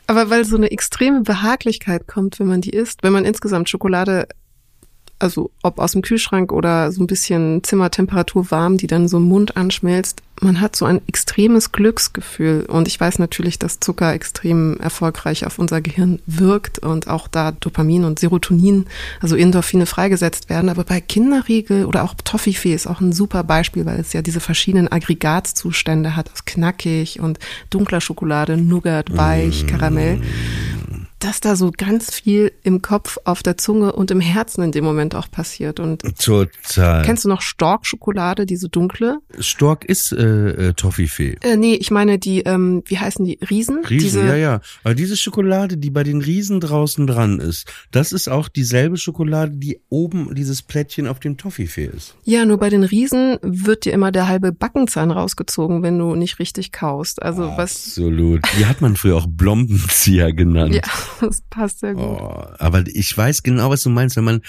Aber 0.07 0.29
weil 0.29 0.45
so 0.45 0.55
eine 0.55 0.71
extreme 0.71 1.21
Behaglichkeit 1.21 2.07
kommt, 2.07 2.39
wenn 2.39 2.47
man 2.47 2.61
die 2.61 2.71
isst, 2.71 3.03
wenn 3.03 3.13
man 3.13 3.25
insgesamt 3.25 3.69
Schokolade 3.69 4.27
also 5.19 5.51
ob 5.63 5.79
aus 5.79 5.93
dem 5.93 6.01
Kühlschrank 6.01 6.51
oder 6.51 6.91
so 6.91 7.01
ein 7.03 7.07
bisschen 7.07 7.63
Zimmertemperatur 7.63 8.51
warm, 8.51 8.77
die 8.77 8.87
dann 8.87 9.07
so 9.07 9.17
im 9.17 9.23
Mund 9.23 9.55
anschmelzt, 9.55 10.21
man 10.41 10.59
hat 10.59 10.75
so 10.75 10.83
ein 10.85 11.01
extremes 11.07 11.71
Glücksgefühl. 11.71 12.65
Und 12.67 12.87
ich 12.89 12.99
weiß 12.99 13.19
natürlich, 13.19 13.57
dass 13.57 13.79
Zucker 13.79 14.13
extrem 14.13 14.77
erfolgreich 14.79 15.45
auf 15.45 15.59
unser 15.59 15.79
Gehirn 15.79 16.21
wirkt 16.25 16.79
und 16.79 17.07
auch 17.07 17.29
da 17.29 17.53
Dopamin 17.53 18.03
und 18.03 18.19
Serotonin, 18.19 18.85
also 19.21 19.37
Endorphine 19.37 19.85
freigesetzt 19.85 20.49
werden. 20.49 20.69
Aber 20.69 20.83
bei 20.83 20.99
Kinderriegel 20.99 21.85
oder 21.85 22.03
auch 22.03 22.15
Toffifee 22.23 22.73
ist 22.73 22.87
auch 22.87 22.99
ein 22.99 23.13
super 23.13 23.43
Beispiel, 23.43 23.85
weil 23.85 23.99
es 23.99 24.11
ja 24.11 24.21
diese 24.21 24.41
verschiedenen 24.41 24.91
Aggregatzustände 24.91 26.15
hat 26.17 26.29
aus 26.33 26.43
knackig 26.43 27.21
und 27.21 27.39
dunkler 27.69 28.01
Schokolade, 28.01 28.57
Nougat, 28.57 29.15
weich, 29.15 29.65
Karamell 29.67 30.21
dass 31.25 31.39
da 31.39 31.55
so 31.55 31.71
ganz 31.75 32.13
viel 32.13 32.51
im 32.61 32.83
Kopf, 32.83 33.17
auf 33.23 33.41
der 33.41 33.57
Zunge 33.57 33.93
und 33.93 34.11
im 34.11 34.19
Herzen 34.19 34.63
in 34.63 34.71
dem 34.71 34.83
Moment 34.83 35.15
auch 35.15 35.29
passiert. 35.31 35.79
Und 35.79 36.03
Total. 36.19 37.03
kennst 37.03 37.25
du 37.25 37.29
noch 37.29 37.41
Stork-Schokolade, 37.41 38.45
diese 38.45 38.69
dunkle? 38.69 39.17
Stork 39.39 39.85
ist 39.85 40.11
äh, 40.11 40.67
äh, 40.69 40.73
Toffifee. 40.73 41.37
Äh, 41.41 41.57
nee, 41.57 41.73
ich 41.73 41.89
meine 41.89 42.19
die, 42.19 42.41
ähm, 42.41 42.83
wie 42.85 42.99
heißen 42.99 43.25
die? 43.25 43.39
Riesen? 43.49 43.83
Riesen, 43.85 44.21
diese, 44.21 44.25
ja, 44.27 44.35
ja. 44.35 44.61
Aber 44.83 44.93
diese 44.93 45.17
Schokolade, 45.17 45.77
die 45.77 45.89
bei 45.89 46.03
den 46.03 46.21
Riesen 46.21 46.59
draußen 46.59 47.07
dran 47.07 47.39
ist, 47.39 47.73
das 47.89 48.11
ist 48.11 48.27
auch 48.27 48.47
dieselbe 48.47 48.97
Schokolade, 48.97 49.53
die 49.55 49.79
oben 49.89 50.35
dieses 50.35 50.61
Plättchen 50.61 51.07
auf 51.07 51.19
dem 51.19 51.37
Toffifee 51.37 51.85
ist. 51.85 52.15
Ja, 52.23 52.45
nur 52.45 52.59
bei 52.59 52.69
den 52.69 52.83
Riesen 52.83 53.39
wird 53.41 53.85
dir 53.85 53.93
immer 53.93 54.11
der 54.11 54.27
halbe 54.27 54.51
Backenzahn 54.51 55.09
rausgezogen, 55.09 55.81
wenn 55.81 55.97
du 55.97 56.13
nicht 56.13 56.37
richtig 56.37 56.71
kaust. 56.71 57.23
Also 57.23 57.51
was, 57.57 57.87
Absolut. 57.87 58.41
Die 58.59 58.67
hat 58.67 58.81
man 58.81 58.95
früher 58.95 59.15
auch 59.15 59.27
Blombenzieher 59.27 60.31
genannt. 60.31 60.75
ja, 60.75 60.83
das 61.21 61.41
passt 61.49 61.79
sehr 61.79 61.93
gut. 61.93 62.03
Oh, 62.03 62.45
aber 62.59 62.83
ich 62.87 63.15
weiß 63.15 63.43
genau, 63.43 63.69
was 63.69 63.83
du 63.83 63.89
meinst, 63.89 64.15
wenn 64.15 64.23
man 64.23 64.41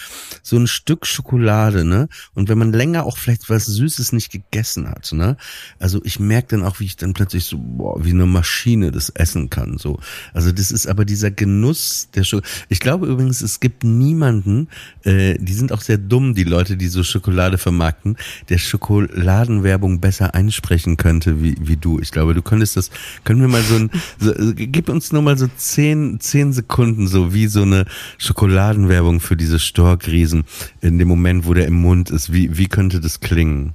so 0.43 0.57
ein 0.57 0.67
Stück 0.67 1.07
Schokolade, 1.07 1.85
ne, 1.85 2.09
und 2.35 2.49
wenn 2.49 2.59
man 2.59 2.73
länger 2.73 3.05
auch 3.05 3.19
vielleicht 3.19 3.49
was 3.51 3.67
Süßes 3.67 4.13
nicht 4.13 4.31
gegessen 4.31 4.89
hat, 4.89 5.13
ne, 5.13 5.37
also 5.79 6.01
ich 6.05 6.19
merke 6.19 6.49
dann 6.57 6.65
auch, 6.65 6.81
wie 6.81 6.85
ich 6.85 6.97
dann 6.97 7.15
plötzlich 7.15 7.45
so, 7.45 7.59
boah, 7.59 8.05
wie 8.05 8.11
eine 8.11 8.27
Maschine 8.27 8.91
das 8.91 9.11
essen 9.11 9.51
kann, 9.51 9.79
so. 9.79 9.99
Also 10.33 10.53
das 10.53 10.71
ist 10.71 10.87
aber 10.87 11.05
dieser 11.05 11.31
Genuss 11.31 12.09
der 12.15 12.25
Schokolade. 12.25 12.51
Ich 12.69 12.81
glaube 12.81 13.07
übrigens, 13.07 13.41
es 13.41 13.61
gibt 13.61 13.85
niemanden, 13.85 14.69
äh, 15.05 15.37
die 15.39 15.55
sind 15.55 15.73
auch 15.73 15.81
sehr 15.81 15.99
dumm, 15.99 16.35
die 16.35 16.45
Leute, 16.45 16.77
die 16.77 16.89
so 16.89 17.03
Schokolade 17.03 17.59
vermarkten, 17.59 18.17
der 18.49 18.59
Schokoladenwerbung 18.59 20.01
besser 20.01 20.35
einsprechen 20.35 20.97
könnte 20.97 21.43
wie, 21.43 21.57
wie 21.61 21.77
du. 21.77 22.01
Ich 22.01 22.11
glaube, 22.11 22.35
du 22.35 22.43
könntest 22.43 22.77
das, 22.77 22.91
können 23.25 23.41
wir 23.41 23.49
mal 23.49 23.63
so 23.63 23.77
ein, 23.77 23.91
so, 24.19 24.33
äh, 24.35 24.55
gib 24.55 24.89
uns 24.89 25.13
nur 25.13 25.23
mal 25.23 25.39
so 25.39 25.49
zehn, 25.57 26.19
zehn 26.21 26.53
Sekunden 26.57 27.07
so 27.07 27.33
wie 27.33 27.47
so 27.47 27.63
eine 27.63 27.87
Schokoladenwerbung 28.19 29.21
für 29.21 29.37
diese 29.37 29.59
Storkriesen 29.59 30.45
in 30.81 30.99
dem 30.99 31.09
Moment, 31.09 31.47
wo 31.47 31.55
der 31.55 31.67
im 31.67 31.75
Mund 31.75 32.11
ist. 32.11 32.33
Wie, 32.33 32.59
wie 32.59 32.67
könnte 32.67 33.01
das 33.01 33.21
klingen? 33.21 33.75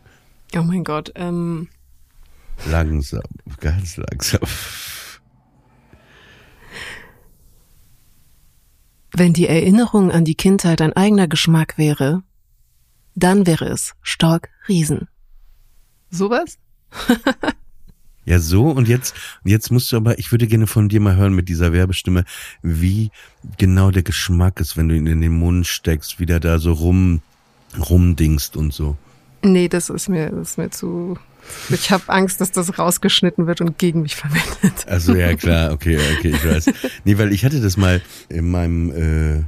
Oh 0.55 0.63
mein 0.63 0.83
Gott, 0.83 1.11
ähm, 1.15 1.69
Langsam, 2.69 3.23
ganz 3.59 3.97
langsam. 3.97 4.41
wenn 9.13 9.33
die 9.33 9.47
Erinnerung 9.47 10.11
an 10.11 10.25
die 10.25 10.35
Kindheit 10.35 10.81
ein 10.81 10.93
eigener 10.93 11.27
Geschmack 11.27 11.77
wäre, 11.77 12.23
dann 13.15 13.45
wäre 13.45 13.65
es 13.65 13.93
Stork 14.01 14.49
Riesen. 14.67 15.07
Sowas? 16.09 16.57
Ja, 18.25 18.39
so 18.39 18.69
und 18.69 18.87
jetzt, 18.87 19.15
jetzt 19.43 19.71
musst 19.71 19.91
du 19.91 19.97
aber, 19.97 20.19
ich 20.19 20.31
würde 20.31 20.47
gerne 20.47 20.67
von 20.67 20.89
dir 20.89 20.99
mal 20.99 21.15
hören 21.15 21.33
mit 21.33 21.49
dieser 21.49 21.73
Werbestimme, 21.73 22.23
wie 22.61 23.09
genau 23.57 23.89
der 23.89 24.03
Geschmack 24.03 24.59
ist, 24.59 24.77
wenn 24.77 24.89
du 24.89 24.95
ihn 24.95 25.07
in 25.07 25.21
den 25.21 25.33
Mund 25.33 25.65
steckst, 25.65 26.19
wie 26.19 26.27
der 26.27 26.39
da 26.39 26.59
so 26.59 26.73
rum, 26.73 27.21
rumdingst 27.77 28.57
und 28.57 28.73
so. 28.73 28.95
Nee, 29.43 29.67
das 29.67 29.89
ist 29.89 30.07
mir, 30.07 30.29
das 30.29 30.51
ist 30.51 30.57
mir 30.57 30.69
zu. 30.69 31.17
Ich 31.69 31.89
habe 31.89 32.03
Angst, 32.09 32.39
dass 32.39 32.51
das 32.51 32.77
rausgeschnitten 32.77 33.47
wird 33.47 33.61
und 33.61 33.79
gegen 33.79 34.03
mich 34.03 34.15
verwendet. 34.15 34.85
Also 34.85 35.15
ja, 35.15 35.35
klar, 35.35 35.71
okay, 35.71 35.97
okay, 36.17 36.29
ich 36.29 36.45
weiß. 36.45 36.65
Nee, 37.03 37.17
weil 37.17 37.33
ich 37.33 37.43
hatte 37.43 37.59
das 37.59 37.77
mal 37.77 38.01
in 38.29 38.51
meinem 38.51 38.91
äh, 38.91 39.43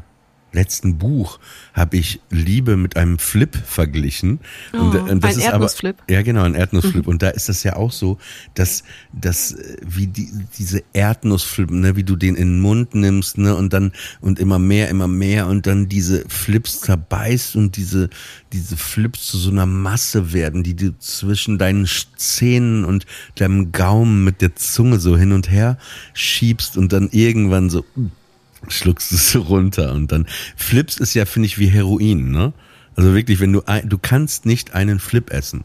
letzten 0.54 0.98
Buch 0.98 1.40
habe 1.74 1.98
ich 1.98 2.22
Liebe 2.30 2.78
mit 2.78 2.96
einem 2.96 3.20
Flip 3.20 3.56
verglichen. 3.56 4.40
und, 4.72 4.96
Oh, 4.96 5.00
und 5.00 5.24
das 5.24 5.36
ein 5.36 5.40
ist 5.40 5.46
Erdnussflip. 5.46 5.96
Aber, 6.02 6.12
ja, 6.12 6.22
genau, 6.22 6.44
ein 6.44 6.56
Erdnussflip. 6.56 7.08
Und 7.08 7.22
da 7.22 7.30
ist 7.30 7.50
das 7.50 7.64
ja 7.64 7.76
auch 7.76 7.92
so, 7.92 8.18
dass, 8.54 8.84
dass 9.12 9.54
äh, 9.54 9.78
wie 9.86 10.08
die, 10.08 10.30
diese 10.58 10.84
Erdnussflip, 10.94 11.72
ne, 11.72 11.96
wie 11.96 12.04
du 12.04 12.16
den 12.16 12.36
in 12.36 12.54
den 12.54 12.60
Mund 12.62 12.96
nimmst, 12.96 13.38
ne, 13.38 13.56
und 13.56 13.74
dann 13.74 13.92
und 14.22 14.40
immer 14.40 14.60
mehr, 14.60 14.90
immer 14.90 15.08
mehr 15.08 15.48
und 15.48 15.68
dann 15.68 15.90
diese 15.90 16.24
Flips 16.28 16.82
zerbeißt 16.82 17.56
und 17.56 17.76
diese 17.78 18.10
diese 18.54 18.78
Flips 18.78 19.26
zu 19.26 19.38
so 19.38 19.50
einer 19.50 19.66
Masse 19.66 20.32
werden, 20.32 20.64
die 20.64 20.76
du 20.76 20.98
zwischen 21.00 21.58
deinen 21.58 21.88
Zähnen 22.16 22.86
und 22.86 23.06
deinem 23.36 23.72
Gaumen 23.72 24.24
mit 24.24 24.42
der 24.42 24.56
Zunge 24.56 25.00
so 25.00 25.18
hin 25.18 25.32
und 25.32 25.50
her 25.50 25.78
schiebst 26.14 26.78
und 26.78 26.94
dann 26.94 27.10
irgendwann 27.12 27.70
so 27.70 27.84
schluckst 28.70 29.12
du 29.12 29.16
es 29.16 29.32
so 29.32 29.42
runter 29.42 29.94
und 29.94 30.12
dann 30.12 30.28
Flips 30.56 30.98
ist 30.98 31.14
ja 31.14 31.26
finde 31.26 31.48
ich 31.48 31.58
wie 31.60 31.68
Heroin, 31.68 32.32
ne? 32.32 32.54
Also 32.96 33.14
wirklich, 33.16 33.40
wenn 33.40 33.52
du 33.54 33.62
ein, 33.66 33.90
du 33.90 33.98
kannst 33.98 34.46
nicht 34.46 34.74
einen 34.76 35.00
Flip 35.00 35.30
essen. 35.32 35.64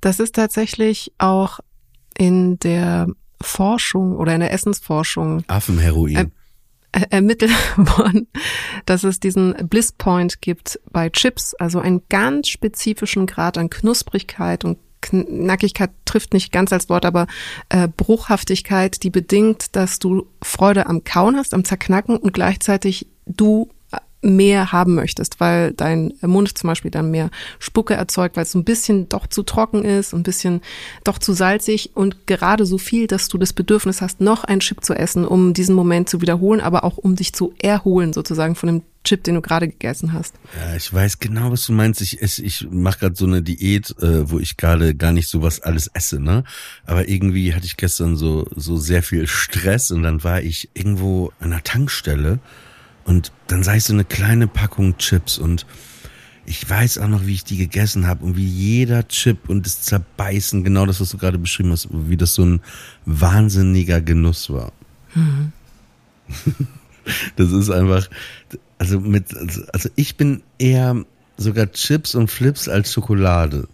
Das 0.00 0.20
ist 0.20 0.34
tatsächlich 0.36 1.12
auch 1.18 1.58
in 2.16 2.58
der 2.60 3.08
Forschung 3.40 4.16
oder 4.16 4.34
in 4.34 4.40
der 4.40 4.52
Essensforschung 4.52 5.42
Affenheroin. 5.48 6.16
Ähm, 6.16 6.32
er- 6.92 7.12
ermittelt 7.12 7.50
worden, 7.76 8.28
dass 8.86 9.02
es 9.04 9.18
diesen 9.20 9.54
Bliss 9.68 9.92
Point 9.92 10.40
gibt 10.42 10.78
bei 10.92 11.08
Chips, 11.10 11.54
also 11.54 11.78
einen 11.80 12.02
ganz 12.08 12.48
spezifischen 12.48 13.26
Grad 13.26 13.58
an 13.58 13.70
Knusprigkeit 13.70 14.64
und 14.64 14.78
Knackigkeit 15.00 15.90
trifft 16.04 16.32
nicht 16.32 16.52
ganz 16.52 16.72
als 16.72 16.88
Wort, 16.88 17.04
aber 17.04 17.26
äh, 17.68 17.88
Bruchhaftigkeit, 17.88 19.02
die 19.02 19.10
bedingt, 19.10 19.76
dass 19.76 19.98
du 19.98 20.26
Freude 20.42 20.86
am 20.86 21.04
Kauen 21.04 21.36
hast, 21.36 21.54
am 21.54 21.64
Zerknacken 21.64 22.16
und 22.16 22.32
gleichzeitig 22.32 23.06
du 23.26 23.68
mehr 24.22 24.72
haben 24.72 24.94
möchtest, 24.94 25.40
weil 25.40 25.72
dein 25.72 26.12
Mund 26.20 26.56
zum 26.56 26.68
Beispiel 26.68 26.90
dann 26.90 27.10
mehr 27.10 27.30
Spucke 27.58 27.94
erzeugt, 27.94 28.36
weil 28.36 28.42
es 28.42 28.54
ein 28.54 28.64
bisschen 28.64 29.08
doch 29.08 29.26
zu 29.26 29.42
trocken 29.42 29.84
ist, 29.84 30.12
ein 30.12 30.22
bisschen 30.22 30.60
doch 31.04 31.18
zu 31.18 31.32
salzig 31.32 31.90
und 31.94 32.26
gerade 32.26 32.66
so 32.66 32.78
viel, 32.78 33.06
dass 33.06 33.28
du 33.28 33.38
das 33.38 33.52
Bedürfnis 33.52 34.02
hast, 34.02 34.20
noch 34.20 34.44
einen 34.44 34.60
Chip 34.60 34.84
zu 34.84 34.94
essen, 34.94 35.24
um 35.24 35.54
diesen 35.54 35.74
Moment 35.74 36.08
zu 36.08 36.20
wiederholen, 36.20 36.60
aber 36.60 36.84
auch 36.84 36.98
um 36.98 37.16
dich 37.16 37.32
zu 37.32 37.54
erholen 37.58 38.12
sozusagen 38.12 38.54
von 38.56 38.66
dem 38.66 38.82
Chip, 39.02 39.24
den 39.24 39.36
du 39.36 39.40
gerade 39.40 39.66
gegessen 39.66 40.12
hast. 40.12 40.34
Ja, 40.54 40.76
ich 40.76 40.92
weiß 40.92 41.20
genau, 41.20 41.50
was 41.50 41.64
du 41.64 41.72
meinst. 41.72 42.02
Ich 42.02 42.20
esse, 42.20 42.42
ich 42.42 42.68
mache 42.70 42.98
gerade 42.98 43.16
so 43.16 43.24
eine 43.24 43.40
Diät, 43.40 43.94
äh, 44.02 44.30
wo 44.30 44.38
ich 44.38 44.58
gerade 44.58 44.94
gar 44.94 45.12
nicht 45.12 45.28
so 45.28 45.40
was 45.40 45.60
alles 45.60 45.86
esse, 45.94 46.20
ne? 46.20 46.44
Aber 46.84 47.08
irgendwie 47.08 47.54
hatte 47.54 47.64
ich 47.64 47.78
gestern 47.78 48.16
so 48.16 48.46
so 48.54 48.76
sehr 48.76 49.02
viel 49.02 49.26
Stress 49.26 49.90
und 49.90 50.02
dann 50.02 50.22
war 50.22 50.42
ich 50.42 50.68
irgendwo 50.74 51.32
an 51.40 51.52
einer 51.52 51.62
Tankstelle 51.62 52.40
und 53.04 53.32
dann 53.46 53.62
sah 53.62 53.74
ich 53.74 53.84
so 53.84 53.92
eine 53.92 54.04
kleine 54.04 54.46
Packung 54.46 54.96
Chips 54.98 55.38
und 55.38 55.66
ich 56.46 56.68
weiß 56.68 56.98
auch 56.98 57.08
noch, 57.08 57.26
wie 57.26 57.34
ich 57.34 57.44
die 57.44 57.56
gegessen 57.56 58.06
habe 58.06 58.24
und 58.24 58.36
wie 58.36 58.46
jeder 58.46 59.06
Chip 59.06 59.48
und 59.48 59.66
das 59.66 59.82
Zerbeißen, 59.82 60.64
genau 60.64 60.86
das, 60.86 61.00
was 61.00 61.10
du 61.10 61.18
gerade 61.18 61.38
beschrieben 61.38 61.70
hast, 61.70 61.88
wie 61.90 62.16
das 62.16 62.34
so 62.34 62.44
ein 62.44 62.60
wahnsinniger 63.04 64.00
Genuss 64.00 64.50
war. 64.50 64.72
Das 67.36 67.50
ist 67.50 67.70
einfach, 67.70 68.08
also 68.78 69.00
mit, 69.00 69.34
also 69.72 69.88
ich 69.96 70.16
bin 70.16 70.42
eher 70.58 71.04
sogar 71.36 71.72
Chips 71.72 72.14
und 72.14 72.30
Flips 72.30 72.68
als 72.68 72.92
Schokolade. 72.92 73.68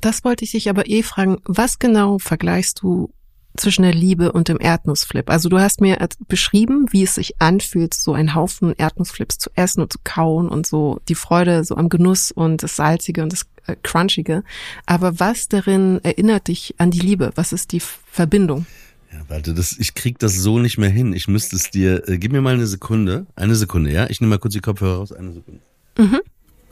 Das 0.00 0.24
wollte 0.24 0.44
ich 0.44 0.52
dich 0.52 0.70
aber 0.70 0.88
eh 0.88 1.02
fragen, 1.02 1.38
was 1.44 1.78
genau 1.78 2.18
vergleichst 2.18 2.80
du 2.82 3.10
zwischen 3.58 3.82
der 3.82 3.94
Liebe 3.94 4.32
und 4.32 4.48
dem 4.48 4.58
Erdnussflip? 4.60 5.30
Also 5.30 5.48
du 5.48 5.58
hast 5.58 5.80
mir 5.80 5.98
beschrieben, 6.26 6.86
wie 6.90 7.02
es 7.02 7.16
sich 7.16 7.40
anfühlt, 7.40 7.94
so 7.94 8.12
einen 8.12 8.34
Haufen 8.34 8.74
Erdnussflips 8.76 9.38
zu 9.38 9.50
essen 9.54 9.82
und 9.82 9.92
zu 9.92 9.98
kauen 10.04 10.48
und 10.48 10.66
so 10.66 11.00
die 11.08 11.14
Freude 11.14 11.64
so 11.64 11.76
am 11.76 11.88
Genuss 11.88 12.30
und 12.30 12.62
das 12.62 12.76
Salzige 12.76 13.22
und 13.22 13.32
das 13.32 13.46
äh, 13.66 13.76
Crunchige. 13.82 14.42
Aber 14.86 15.20
was 15.20 15.48
darin 15.48 16.00
erinnert 16.02 16.48
dich 16.48 16.74
an 16.78 16.90
die 16.90 17.00
Liebe? 17.00 17.32
Was 17.34 17.52
ist 17.52 17.72
die 17.72 17.80
Verbindung? 17.80 18.66
Ja, 19.12 19.20
warte, 19.28 19.54
das, 19.54 19.76
ich 19.78 19.94
krieg 19.94 20.18
das 20.18 20.36
so 20.36 20.58
nicht 20.58 20.78
mehr 20.78 20.90
hin. 20.90 21.12
Ich 21.12 21.28
müsste 21.28 21.56
es 21.56 21.70
dir, 21.70 22.06
äh, 22.08 22.18
gib 22.18 22.32
mir 22.32 22.42
mal 22.42 22.54
eine 22.54 22.66
Sekunde. 22.66 23.26
Eine 23.36 23.56
Sekunde, 23.56 23.90
ja? 23.90 24.08
Ich 24.10 24.20
nehme 24.20 24.30
mal 24.30 24.38
kurz 24.38 24.54
die 24.54 24.60
Kopfhörer 24.60 24.98
raus. 24.98 25.12
Eine 25.12 25.32
Sekunde. 25.32 25.60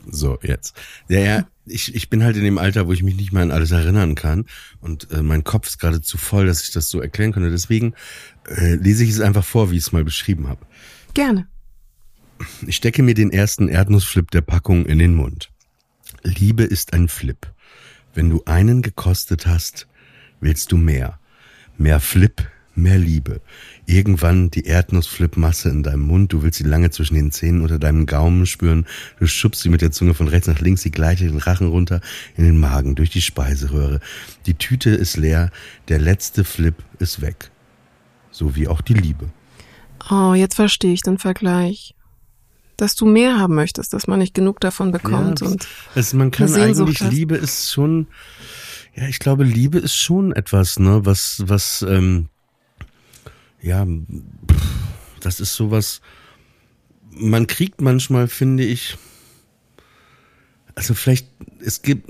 So, 0.09 0.39
jetzt. 0.43 0.75
Ja, 1.09 1.19
ja, 1.19 1.47
ich, 1.67 1.95
ich 1.95 2.09
bin 2.09 2.23
halt 2.23 2.37
in 2.37 2.45
dem 2.45 2.59
Alter, 2.59 2.87
wo 2.87 2.93
ich 2.93 3.03
mich 3.03 3.17
nicht 3.17 3.33
mehr 3.33 3.43
an 3.43 3.51
alles 3.51 3.71
erinnern 3.71 4.15
kann. 4.15 4.47
Und 4.81 5.11
äh, 5.11 5.23
mein 5.23 5.45
Kopf 5.45 5.69
ist 5.69 5.79
gerade 5.79 6.01
zu 6.01 6.19
voll, 6.19 6.47
dass 6.47 6.63
ich 6.63 6.73
das 6.73 6.89
so 6.89 7.01
erklären 7.01 7.33
könnte. 7.33 7.51
Deswegen 7.51 7.95
äh, 8.49 8.75
lese 8.75 9.05
ich 9.05 9.11
es 9.11 9.21
einfach 9.21 9.45
vor, 9.45 9.71
wie 9.71 9.77
ich 9.77 9.83
es 9.83 9.93
mal 9.93 10.05
beschrieben 10.05 10.49
habe. 10.49 10.65
Gerne. 11.15 11.47
Ich 12.67 12.77
stecke 12.77 13.03
mir 13.03 13.15
den 13.15 13.31
ersten 13.31 13.69
Erdnussflip 13.69 14.31
der 14.31 14.43
Packung 14.43 14.87
in 14.87 14.99
den 14.99 15.15
Mund. 15.15 15.51
Liebe 16.23 16.65
ist 16.65 16.93
ein 16.93 17.09
Flip. 17.09 17.47
Wenn 18.15 18.31
du 18.31 18.43
einen 18.45 18.83
gekostet 18.83 19.47
hast, 19.47 19.87
willst 20.41 20.73
du 20.73 20.77
mehr. 20.77 21.19
Mehr 21.79 22.01
Flip, 22.01 22.47
mehr 22.75 22.99
Liebe. 22.99 23.41
Irgendwann 23.89 24.51
die 24.51 24.65
Erdnussflip-Masse 24.65 25.69
in 25.69 25.85
deinem 25.85 26.03
Mund, 26.03 26.33
du 26.33 26.43
willst 26.43 26.59
sie 26.59 26.65
lange 26.65 26.91
zwischen 26.91 27.15
den 27.15 27.31
Zähnen 27.31 27.63
oder 27.63 27.79
deinem 27.79 28.07
Gaumen 28.07 28.45
spüren, 28.45 28.85
du 29.21 29.29
schubst 29.29 29.63
sie 29.63 29.69
mit 29.69 29.81
der 29.81 29.93
Zunge 29.93 30.13
von 30.13 30.27
rechts 30.27 30.49
nach 30.49 30.59
links, 30.59 30.83
sie 30.83 30.91
gleitet 30.91 31.31
den 31.31 31.39
Rachen 31.39 31.69
runter 31.69 32.01
in 32.37 32.45
den 32.45 32.59
Magen, 32.59 32.97
durch 32.97 33.11
die 33.11 33.23
Speiseröhre. 33.23 34.01
Die 34.47 34.55
Tüte 34.55 34.91
ist 34.91 35.17
leer, 35.17 35.53
der 35.87 36.01
letzte 36.01 36.43
Flip 36.43 36.75
ist 36.99 37.21
weg. 37.21 37.53
So 38.33 38.57
wie 38.57 38.67
auch 38.67 38.81
die 38.81 38.95
Liebe. 38.95 39.31
Oh, 40.11 40.35
jetzt 40.35 40.57
verstehe 40.57 40.93
ich 40.93 41.03
den 41.03 41.19
Vergleich. 41.19 41.95
Dass 42.77 42.97
du 42.97 43.07
mehr 43.07 43.39
haben 43.39 43.55
möchtest, 43.55 43.95
dass 43.95 44.07
man 44.07 44.19
nicht 44.19 44.35
genug 44.35 44.61
davon 44.61 44.91
bekommt 44.91 45.41
Ja, 45.41 45.47
und 45.47 45.67
es, 45.95 46.13
man 46.13 46.31
kann 46.33 46.53
eigentlich 46.55 47.01
hast. 47.01 47.13
Liebe 47.13 47.37
ist 47.37 47.73
schon, 47.73 48.09
ja, 48.95 49.07
ich 49.07 49.21
glaube, 49.21 49.45
Liebe 49.45 49.79
ist 49.79 49.95
schon 49.95 50.33
etwas, 50.33 50.79
ne, 50.79 51.07
was, 51.07 51.43
was, 51.47 51.87
ähm, 51.89 52.29
ja, 53.67 53.85
das 55.21 55.41
ist 55.41 55.55
sowas, 55.55 56.01
man 57.11 57.49
kriegt 57.49 57.81
manchmal, 57.81 58.29
finde 58.29 58.65
ich, 58.65 58.97
also 60.77 60.95
vielleicht, 60.95 61.27
es 61.61 61.83
gibt, 61.83 62.09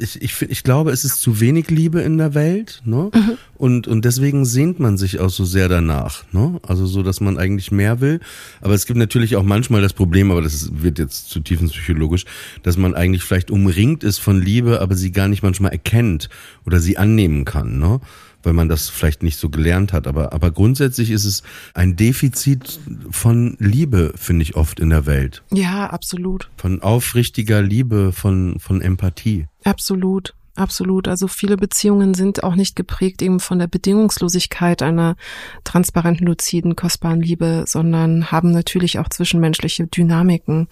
ich, 0.00 0.20
ich, 0.20 0.42
ich 0.42 0.62
glaube, 0.62 0.90
es 0.90 1.04
ist 1.04 1.20
zu 1.20 1.40
wenig 1.40 1.70
Liebe 1.70 2.00
in 2.00 2.18
der 2.18 2.34
Welt, 2.34 2.82
ne? 2.84 3.10
Mhm. 3.14 3.38
Und, 3.56 3.88
und 3.88 4.04
deswegen 4.04 4.44
sehnt 4.44 4.80
man 4.80 4.98
sich 4.98 5.20
auch 5.20 5.30
so 5.30 5.44
sehr 5.44 5.68
danach, 5.68 6.24
ne? 6.32 6.60
Also 6.66 6.86
so, 6.86 7.02
dass 7.02 7.20
man 7.20 7.38
eigentlich 7.38 7.70
mehr 7.70 8.00
will. 8.00 8.20
Aber 8.60 8.74
es 8.74 8.86
gibt 8.86 8.98
natürlich 8.98 9.36
auch 9.36 9.42
manchmal 9.42 9.80
das 9.80 9.92
Problem, 9.92 10.30
aber 10.30 10.42
das 10.42 10.70
wird 10.82 10.98
jetzt 10.98 11.30
zu 11.30 11.40
tiefenpsychologisch, 11.40 12.24
dass 12.62 12.76
man 12.76 12.94
eigentlich 12.94 13.22
vielleicht 13.22 13.50
umringt 13.50 14.04
ist 14.04 14.18
von 14.18 14.40
Liebe, 14.42 14.80
aber 14.80 14.94
sie 14.94 15.12
gar 15.12 15.28
nicht 15.28 15.42
manchmal 15.42 15.72
erkennt 15.72 16.28
oder 16.64 16.80
sie 16.80 16.98
annehmen 16.98 17.44
kann, 17.44 17.78
ne? 17.78 18.00
weil 18.46 18.52
man 18.52 18.68
das 18.68 18.88
vielleicht 18.88 19.24
nicht 19.24 19.38
so 19.38 19.50
gelernt 19.50 19.92
hat. 19.92 20.06
Aber, 20.06 20.32
aber 20.32 20.52
grundsätzlich 20.52 21.10
ist 21.10 21.24
es 21.24 21.42
ein 21.74 21.96
Defizit 21.96 22.78
von 23.10 23.56
Liebe, 23.58 24.12
finde 24.16 24.44
ich 24.44 24.54
oft 24.54 24.78
in 24.78 24.90
der 24.90 25.04
Welt. 25.04 25.42
Ja, 25.52 25.88
absolut. 25.88 26.48
Von 26.56 26.80
aufrichtiger 26.80 27.60
Liebe, 27.60 28.12
von, 28.12 28.60
von 28.66 28.80
Empathie. 28.80 29.46
Absolut. 29.64 30.34
Absolut. 30.56 31.06
Also 31.06 31.28
viele 31.28 31.58
Beziehungen 31.58 32.14
sind 32.14 32.42
auch 32.42 32.54
nicht 32.54 32.76
geprägt 32.76 33.20
eben 33.20 33.40
von 33.40 33.58
der 33.58 33.66
Bedingungslosigkeit 33.66 34.80
einer 34.82 35.16
transparenten, 35.64 36.26
luziden, 36.26 36.76
kostbaren 36.76 37.20
Liebe, 37.20 37.64
sondern 37.66 38.32
haben 38.32 38.52
natürlich 38.52 38.98
auch 38.98 39.10
zwischenmenschliche 39.10 39.86
Dynamiken. 39.86 40.66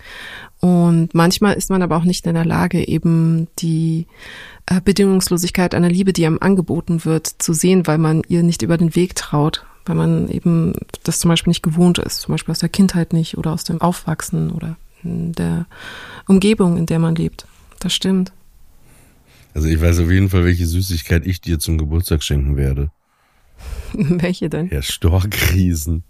Und 0.60 1.12
manchmal 1.12 1.54
ist 1.54 1.68
man 1.68 1.82
aber 1.82 1.98
auch 1.98 2.04
nicht 2.04 2.26
in 2.26 2.32
der 2.32 2.46
Lage, 2.46 2.88
eben 2.88 3.48
die 3.58 4.06
äh, 4.64 4.80
Bedingungslosigkeit 4.80 5.74
einer 5.74 5.90
Liebe, 5.90 6.14
die 6.14 6.24
einem 6.24 6.38
angeboten 6.40 7.04
wird, 7.04 7.26
zu 7.26 7.52
sehen, 7.52 7.86
weil 7.86 7.98
man 7.98 8.22
ihr 8.26 8.42
nicht 8.42 8.62
über 8.62 8.78
den 8.78 8.96
Weg 8.96 9.14
traut, 9.16 9.66
weil 9.84 9.96
man 9.96 10.30
eben 10.30 10.72
das 11.02 11.20
zum 11.20 11.28
Beispiel 11.28 11.50
nicht 11.50 11.62
gewohnt 11.62 11.98
ist, 11.98 12.22
zum 12.22 12.32
Beispiel 12.32 12.52
aus 12.52 12.60
der 12.60 12.70
Kindheit 12.70 13.12
nicht 13.12 13.36
oder 13.36 13.52
aus 13.52 13.64
dem 13.64 13.82
Aufwachsen 13.82 14.50
oder 14.50 14.76
der 15.02 15.66
Umgebung, 16.26 16.78
in 16.78 16.86
der 16.86 16.98
man 16.98 17.14
lebt. 17.14 17.46
Das 17.84 17.92
stimmt. 17.92 18.32
Also 19.52 19.68
ich 19.68 19.80
weiß 19.80 20.00
auf 20.00 20.10
jeden 20.10 20.30
Fall, 20.30 20.42
welche 20.44 20.66
Süßigkeit 20.66 21.26
ich 21.26 21.42
dir 21.42 21.58
zum 21.58 21.76
Geburtstag 21.76 22.22
schenken 22.22 22.56
werde. 22.56 22.90
welche 23.92 24.48
denn? 24.48 24.70
Ja, 24.70 24.80
Storkriesen. 24.80 26.02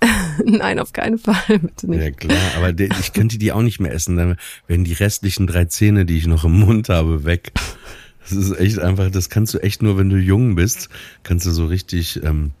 Nein, 0.44 0.78
auf 0.78 0.92
keinen 0.92 1.18
Fall, 1.18 1.58
bitte 1.58 1.90
nicht. 1.90 2.00
Ja 2.00 2.10
klar, 2.12 2.52
aber 2.56 2.72
der, 2.72 2.90
ich 3.00 3.12
könnte 3.12 3.38
die 3.38 3.50
auch 3.50 3.62
nicht 3.62 3.80
mehr 3.80 3.92
essen, 3.92 4.16
dann 4.16 4.36
werden 4.68 4.84
die 4.84 4.92
restlichen 4.92 5.48
drei 5.48 5.64
Zähne, 5.64 6.06
die 6.06 6.16
ich 6.16 6.28
noch 6.28 6.44
im 6.44 6.60
Mund 6.60 6.90
habe, 6.90 7.24
weg. 7.24 7.52
Das 8.22 8.32
ist 8.32 8.56
echt 8.56 8.78
einfach, 8.78 9.10
das 9.10 9.28
kannst 9.28 9.52
du 9.54 9.58
echt 9.58 9.82
nur, 9.82 9.98
wenn 9.98 10.08
du 10.08 10.16
jung 10.16 10.54
bist, 10.54 10.88
kannst 11.24 11.44
du 11.44 11.50
so 11.50 11.66
richtig 11.66 12.22
ähm, 12.22 12.52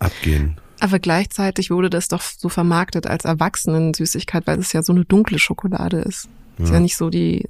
abgehen. 0.00 0.56
Aber 0.80 0.98
gleichzeitig 0.98 1.70
wurde 1.70 1.88
das 1.88 2.08
doch 2.08 2.22
so 2.22 2.48
vermarktet 2.48 3.06
als 3.06 3.24
Erwachsenen-Süßigkeit, 3.24 4.44
weil 4.48 4.58
es 4.58 4.72
ja 4.72 4.82
so 4.82 4.92
eine 4.92 5.04
dunkle 5.04 5.38
Schokolade 5.38 5.98
ist. 5.98 6.28
Ja. 6.58 6.64
Ist 6.64 6.72
ja 6.72 6.80
nicht 6.80 6.96
so 6.96 7.08
die 7.08 7.48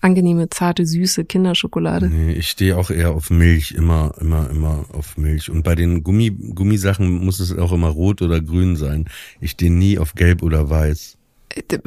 angenehme, 0.00 0.48
zarte, 0.50 0.86
süße 0.86 1.24
Kinderschokolade. 1.24 2.08
Nee, 2.08 2.32
ich 2.32 2.48
stehe 2.48 2.76
auch 2.76 2.90
eher 2.90 3.12
auf 3.12 3.30
Milch, 3.30 3.72
immer, 3.72 4.14
immer, 4.20 4.48
immer 4.50 4.84
auf 4.92 5.16
Milch. 5.16 5.50
Und 5.50 5.62
bei 5.62 5.74
den 5.74 6.02
Gummi, 6.02 6.30
Gummisachen 6.30 7.24
muss 7.24 7.40
es 7.40 7.56
auch 7.56 7.72
immer 7.72 7.88
rot 7.88 8.22
oder 8.22 8.40
grün 8.40 8.76
sein. 8.76 9.06
Ich 9.40 9.52
stehe 9.52 9.72
nie 9.72 9.98
auf 9.98 10.14
gelb 10.14 10.42
oder 10.42 10.70
weiß. 10.70 11.16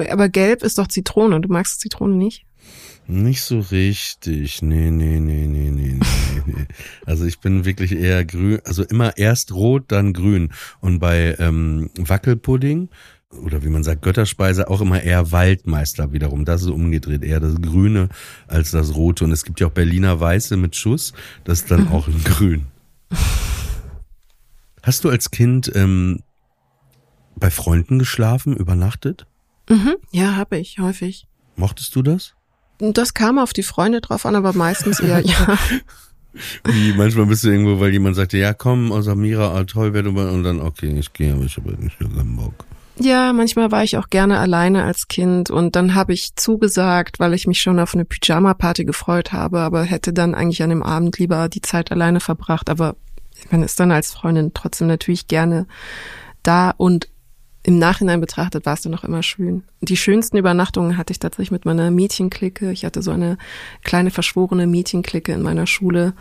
Aber 0.09 0.29
gelb 0.29 0.63
ist 0.63 0.77
doch 0.77 0.87
Zitrone. 0.87 1.39
Du 1.39 1.49
magst 1.49 1.79
Zitrone 1.79 2.15
nicht? 2.15 2.45
Nicht 3.07 3.41
so 3.41 3.59
richtig. 3.59 4.61
Nee, 4.61 4.91
nee, 4.91 5.19
nee, 5.19 5.47
nee, 5.47 5.69
nee, 5.69 5.95
nee, 5.95 6.43
nee. 6.45 6.65
Also 7.05 7.25
ich 7.25 7.39
bin 7.39 7.65
wirklich 7.65 7.91
eher 7.91 8.23
grün, 8.23 8.59
also 8.63 8.83
immer 8.83 9.17
erst 9.17 9.53
rot, 9.53 9.85
dann 9.87 10.13
grün. 10.13 10.53
Und 10.79 10.99
bei 10.99 11.35
ähm, 11.39 11.89
Wackelpudding 11.97 12.89
oder 13.43 13.63
wie 13.63 13.69
man 13.69 13.83
sagt, 13.83 14.01
Götterspeise 14.01 14.69
auch 14.69 14.81
immer 14.81 15.01
eher 15.01 15.31
Waldmeister 15.31 16.11
wiederum. 16.11 16.45
Das 16.45 16.61
ist 16.61 16.69
umgedreht, 16.69 17.23
eher 17.23 17.39
das 17.39 17.55
Grüne 17.61 18.09
als 18.47 18.71
das 18.71 18.95
Rote. 18.95 19.23
Und 19.23 19.31
es 19.31 19.45
gibt 19.45 19.59
ja 19.59 19.67
auch 19.67 19.71
Berliner 19.71 20.19
Weiße 20.19 20.57
mit 20.57 20.75
Schuss, 20.75 21.13
das 21.43 21.61
ist 21.61 21.71
dann 21.71 21.87
auch 21.87 22.07
in 22.07 22.23
Grün. 22.23 22.67
Hast 24.83 25.03
du 25.03 25.09
als 25.09 25.31
Kind 25.31 25.71
ähm, 25.75 26.21
bei 27.35 27.49
Freunden 27.49 27.99
geschlafen, 27.99 28.55
übernachtet? 28.55 29.27
Mhm, 29.69 29.95
ja, 30.11 30.35
habe 30.35 30.57
ich, 30.57 30.79
häufig. 30.79 31.27
Mochtest 31.55 31.95
du 31.95 32.01
das? 32.01 32.33
Das 32.79 33.13
kam 33.13 33.37
auf 33.37 33.53
die 33.53 33.63
Freunde 33.63 34.01
drauf 34.01 34.25
an, 34.25 34.35
aber 34.35 34.53
meistens 34.53 34.99
eher 34.99 35.19
ja. 35.25 35.57
Wie 36.63 36.93
manchmal 36.93 37.25
bist 37.25 37.43
du 37.43 37.49
irgendwo, 37.49 37.79
weil 37.79 37.91
jemand 37.91 38.15
sagte, 38.15 38.37
ja 38.37 38.53
komm, 38.53 38.91
aus 38.91 39.07
Amira, 39.07 39.53
ah, 39.53 39.63
toll, 39.65 39.93
wer 39.93 40.01
du 40.01 40.09
und 40.09 40.43
dann, 40.43 40.59
okay, 40.61 40.97
ich 40.97 41.11
gehe, 41.13 41.33
aber 41.33 41.43
ich 41.43 41.57
habe 41.57 41.73
nicht 41.73 41.99
keinen 41.99 42.35
Bock. 42.35 42.65
Ja, 43.03 43.33
manchmal 43.33 43.71
war 43.71 43.83
ich 43.83 43.97
auch 43.97 44.09
gerne 44.09 44.37
alleine 44.37 44.83
als 44.83 45.07
Kind 45.07 45.49
und 45.49 45.75
dann 45.75 45.95
habe 45.95 46.13
ich 46.13 46.35
zugesagt, 46.35 47.19
weil 47.19 47.33
ich 47.33 47.47
mich 47.47 47.59
schon 47.59 47.79
auf 47.79 47.95
eine 47.95 48.05
Pyjama-Party 48.05 48.85
gefreut 48.85 49.33
habe, 49.33 49.59
aber 49.59 49.83
hätte 49.83 50.13
dann 50.13 50.35
eigentlich 50.35 50.61
an 50.61 50.69
dem 50.69 50.83
Abend 50.83 51.17
lieber 51.17 51.49
die 51.49 51.61
Zeit 51.61 51.91
alleine 51.91 52.19
verbracht. 52.19 52.69
Aber 52.69 52.95
man 53.49 53.63
ist 53.63 53.79
dann 53.79 53.91
als 53.91 54.13
Freundin 54.13 54.51
trotzdem 54.53 54.87
natürlich 54.87 55.27
gerne 55.27 55.65
da 56.43 56.73
und 56.77 57.07
im 57.63 57.77
Nachhinein 57.77 58.19
betrachtet 58.19 58.65
war 58.65 58.73
es 58.73 58.81
dann 58.81 58.95
auch 58.95 59.03
immer 59.03 59.21
schön. 59.21 59.63
Die 59.81 59.97
schönsten 59.97 60.37
Übernachtungen 60.37 60.97
hatte 60.97 61.11
ich 61.11 61.19
tatsächlich 61.19 61.51
mit 61.51 61.65
meiner 61.65 61.91
Mädchenklicke. 61.91 62.71
Ich 62.71 62.85
hatte 62.85 63.03
so 63.03 63.11
eine 63.11 63.37
kleine 63.83 64.09
verschworene 64.09 64.65
Mädchenklicke 64.65 65.31
in 65.31 65.43
meiner 65.43 65.67
Schule. 65.67 66.13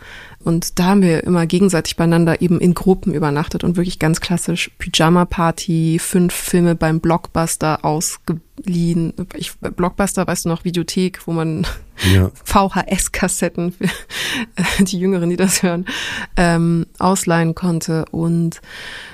Und 0.43 0.77
da 0.77 0.85
haben 0.85 1.01
wir 1.01 1.23
immer 1.23 1.47
gegenseitig 1.47 1.95
beieinander 1.95 2.41
eben 2.41 2.59
in 2.59 2.75
Gruppen 2.75 3.13
übernachtet 3.13 3.63
und 3.63 3.75
wirklich 3.75 3.97
ganz 3.97 4.21
klassisch 4.21 4.69
Pyjama-Party, 4.77 5.97
fünf 5.99 6.33
Filme 6.33 6.75
beim 6.75 6.99
Blockbuster 6.99 7.83
ausgeliehen. 7.83 9.13
Ich, 9.35 9.57
Blockbuster, 9.59 10.27
weißt 10.27 10.45
du 10.45 10.49
noch, 10.49 10.63
Videothek, 10.63 11.25
wo 11.25 11.31
man 11.31 11.65
ja. 12.13 12.29
VHS-Kassetten 12.45 13.71
für 13.71 14.83
die 14.83 14.99
Jüngeren, 14.99 15.31
die 15.31 15.37
das 15.37 15.63
hören, 15.63 15.85
ähm, 16.37 16.85
ausleihen 16.99 17.55
konnte 17.55 18.05
und 18.11 18.61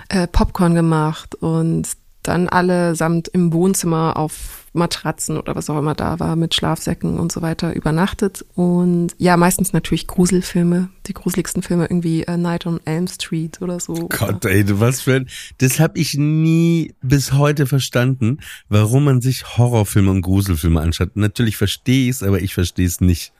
äh, 0.10 0.28
Popcorn 0.28 0.76
gemacht 0.76 1.36
und 1.36 1.88
dann 2.28 2.50
allesamt 2.50 3.28
im 3.28 3.54
Wohnzimmer 3.54 4.18
auf 4.18 4.66
Matratzen 4.74 5.38
oder 5.38 5.56
was 5.56 5.70
auch 5.70 5.78
immer 5.80 5.96
da 5.96 6.20
war, 6.20 6.36
mit 6.36 6.54
Schlafsäcken 6.54 7.20
und 7.20 7.32
so 7.32 7.42
weiter 7.42 7.76
übernachtet. 7.76 8.46
Und 8.56 9.10
ja, 9.18 9.36
meistens 9.36 9.74
natürlich 9.74 10.08
Gruselfilme, 10.08 10.90
die 11.08 11.14
gruseligsten 11.14 11.64
Filme, 11.64 11.86
irgendwie 11.86 12.26
uh, 12.30 12.38
Night 12.38 12.66
on 12.66 12.80
Elm 12.86 13.08
Street 13.08 13.62
oder 13.62 13.80
so. 13.80 13.94
Gott, 14.10 14.46
ey, 14.46 14.64
was 14.80 15.02
für 15.02 15.16
ein. 15.16 15.30
Das 15.58 15.80
habe 15.80 15.98
ich 15.98 16.14
nie 16.16 16.94
bis 17.02 17.34
heute 17.34 17.66
verstanden, 17.66 18.40
warum 18.70 19.06
man 19.06 19.22
sich 19.22 19.58
Horrorfilme 19.58 20.12
und 20.12 20.22
Gruselfilme 20.22 20.80
anschaut. 20.80 21.16
Natürlich 21.16 21.58
verstehe 21.58 22.10
ich 22.10 22.18
es, 22.18 22.24
aber 22.24 22.42
ich 22.42 22.54
verstehe 22.54 22.88
es 22.88 23.02
nicht. 23.02 23.34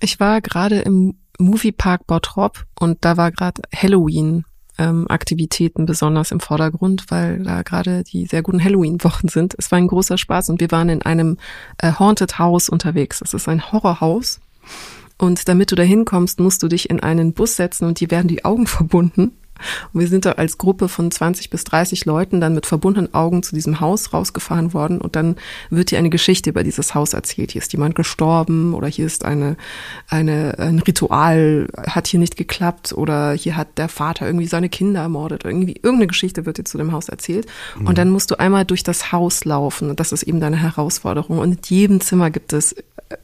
Ich 0.00 0.20
war 0.20 0.40
gerade 0.40 0.80
im 0.80 1.14
Moviepark 1.38 2.06
Bottrop 2.06 2.64
und 2.78 3.04
da 3.04 3.16
war 3.16 3.30
gerade 3.30 3.62
Halloween 3.74 4.44
ähm, 4.78 5.06
Aktivitäten 5.08 5.86
besonders 5.86 6.30
im 6.30 6.40
Vordergrund, 6.40 7.04
weil 7.08 7.42
da 7.42 7.62
gerade 7.62 8.04
die 8.04 8.26
sehr 8.26 8.42
guten 8.42 8.62
Halloween-Wochen 8.62 9.28
sind. 9.28 9.54
Es 9.58 9.70
war 9.70 9.78
ein 9.78 9.88
großer 9.88 10.18
Spaß 10.18 10.50
und 10.50 10.60
wir 10.60 10.70
waren 10.70 10.88
in 10.88 11.02
einem 11.02 11.38
äh, 11.78 11.92
Haunted 11.92 12.38
House 12.38 12.68
unterwegs. 12.68 13.20
Das 13.20 13.34
ist 13.34 13.48
ein 13.48 13.72
Horrorhaus. 13.72 14.40
Und 15.18 15.48
damit 15.48 15.72
du 15.72 15.76
da 15.76 15.82
hinkommst, 15.82 16.40
musst 16.40 16.62
du 16.62 16.68
dich 16.68 16.90
in 16.90 17.00
einen 17.00 17.32
Bus 17.32 17.56
setzen 17.56 17.86
und 17.86 18.00
dir 18.00 18.10
werden 18.10 18.28
die 18.28 18.44
Augen 18.44 18.66
verbunden. 18.66 19.32
Und 19.92 20.00
wir 20.00 20.08
sind 20.08 20.24
da 20.24 20.32
als 20.32 20.58
Gruppe 20.58 20.88
von 20.88 21.10
20 21.10 21.50
bis 21.50 21.64
30 21.64 22.04
Leuten 22.04 22.40
dann 22.40 22.54
mit 22.54 22.66
verbundenen 22.66 23.14
Augen 23.14 23.42
zu 23.42 23.54
diesem 23.54 23.80
Haus 23.80 24.12
rausgefahren 24.12 24.74
worden 24.74 25.00
und 25.00 25.16
dann 25.16 25.36
wird 25.70 25.90
dir 25.90 25.98
eine 25.98 26.10
Geschichte 26.10 26.50
über 26.50 26.62
dieses 26.64 26.94
Haus 26.94 27.12
erzählt. 27.12 27.52
Hier 27.52 27.62
ist 27.62 27.72
jemand 27.72 27.94
gestorben 27.94 28.74
oder 28.74 28.88
hier 28.88 29.06
ist 29.06 29.24
eine, 29.24 29.56
eine, 30.08 30.58
ein 30.58 30.78
Ritual 30.80 31.68
hat 31.86 32.06
hier 32.06 32.20
nicht 32.20 32.36
geklappt 32.36 32.92
oder 32.92 33.32
hier 33.32 33.56
hat 33.56 33.78
der 33.78 33.88
Vater 33.88 34.26
irgendwie 34.26 34.46
seine 34.46 34.68
Kinder 34.68 35.00
ermordet. 35.00 35.44
Irgendwie 35.44 35.74
irgendeine 35.74 36.08
Geschichte 36.08 36.46
wird 36.46 36.58
dir 36.58 36.64
zu 36.64 36.78
dem 36.78 36.92
Haus 36.92 37.08
erzählt. 37.08 37.46
Mhm. 37.78 37.86
Und 37.86 37.98
dann 37.98 38.10
musst 38.10 38.30
du 38.30 38.38
einmal 38.38 38.64
durch 38.64 38.82
das 38.82 39.12
Haus 39.12 39.44
laufen 39.44 39.90
und 39.90 40.00
das 40.00 40.12
ist 40.12 40.22
eben 40.22 40.40
deine 40.40 40.56
Herausforderung. 40.56 41.38
Und 41.38 41.52
in 41.52 41.58
jedem 41.64 42.00
Zimmer 42.00 42.30
gibt 42.30 42.52
es 42.52 42.74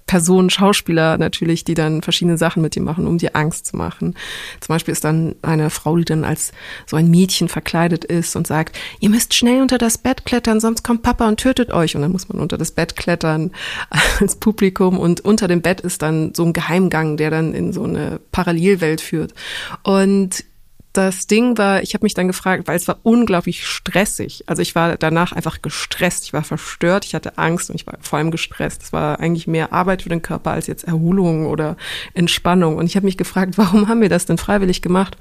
Personen, 0.07 0.51
Schauspieler 0.51 1.19
natürlich, 1.19 1.65
die 1.65 1.75
dann 1.75 2.03
verschiedene 2.03 2.39
Sachen 2.39 2.63
mit 2.63 2.75
dir 2.75 2.83
machen, 2.83 3.07
um 3.07 3.19
dir 3.19 3.35
Angst 3.35 3.67
zu 3.67 3.77
machen. 3.77 4.15
Zum 4.61 4.75
Beispiel 4.75 4.93
ist 4.93 5.05
dann 5.05 5.35
eine 5.43 5.71
Frau, 5.71 5.97
die 5.97 6.05
dann 6.05 6.22
als 6.25 6.53
so 6.87 6.97
ein 6.97 7.11
Mädchen 7.11 7.49
verkleidet 7.49 8.05
ist 8.05 8.37
und 8.37 8.47
sagt, 8.47 8.79
ihr 9.01 9.11
müsst 9.11 9.35
schnell 9.35 9.63
unter 9.63 9.79
das 9.79 9.99
Bett 9.99 10.25
klettern, 10.25 10.61
sonst 10.61 10.83
kommt 10.83 11.03
Papa 11.03 11.29
und 11.29 11.41
tötet 11.41 11.71
euch. 11.71 11.97
Und 11.97 12.03
dann 12.03 12.13
muss 12.13 12.29
man 12.29 12.41
unter 12.41 12.59
das 12.59 12.73
Bett 12.73 12.97
klettern 12.97 13.53
als 14.21 14.37
Publikum 14.37 14.99
und 14.99 15.21
unter 15.21 15.49
dem 15.49 15.63
Bett 15.63 15.81
ist 15.81 16.03
dann 16.03 16.35
so 16.35 16.45
ein 16.45 16.53
Geheimgang, 16.53 17.17
der 17.17 17.31
dann 17.31 17.55
in 17.55 17.73
so 17.73 17.85
eine 17.85 18.21
Parallelwelt 18.31 19.01
führt. 19.01 19.35
Und 19.83 20.45
das 20.93 21.27
Ding 21.27 21.57
war, 21.57 21.83
ich 21.83 21.95
habe 21.95 22.05
mich 22.05 22.15
dann 22.15 22.27
gefragt, 22.27 22.69
weil 22.69 22.77
es 22.77 22.87
war 22.87 22.99
unglaublich 23.03 23.67
stressig. 23.67 24.45
Also 24.47 24.61
ich 24.61 24.75
war 24.75 24.97
danach 24.97 25.33
einfach 25.33 25.63
gestresst, 25.63 26.25
ich 26.25 26.33
war 26.33 26.45
verstört, 26.45 27.05
ich 27.05 27.15
hatte 27.15 27.39
Angst 27.39 27.71
und 27.71 27.77
ich 27.77 27.87
war 27.87 27.97
vor 28.01 28.19
allem 28.19 28.31
gestresst. 28.31 28.83
Es 28.83 28.93
war 28.93 29.19
eigentlich 29.21 29.47
mehr 29.47 29.73
Arbeit 29.73 30.03
für 30.03 30.11
den 30.11 30.23
Körper 30.23 30.51
als 30.51 30.67
jetzt 30.67 30.85
Erholung 30.85 31.47
oder 31.47 31.77
Entspannung. 32.15 32.77
Und 32.77 32.87
ich 32.87 32.97
habe 32.97 33.07
mich 33.07 33.17
gefragt, 33.17 33.57
warum 33.57 33.89
haben 33.89 34.03
wir 34.03 34.11
das 34.11 34.27
denn 34.27 34.39
freiwillig 34.39 34.83
gemacht? 34.83 35.17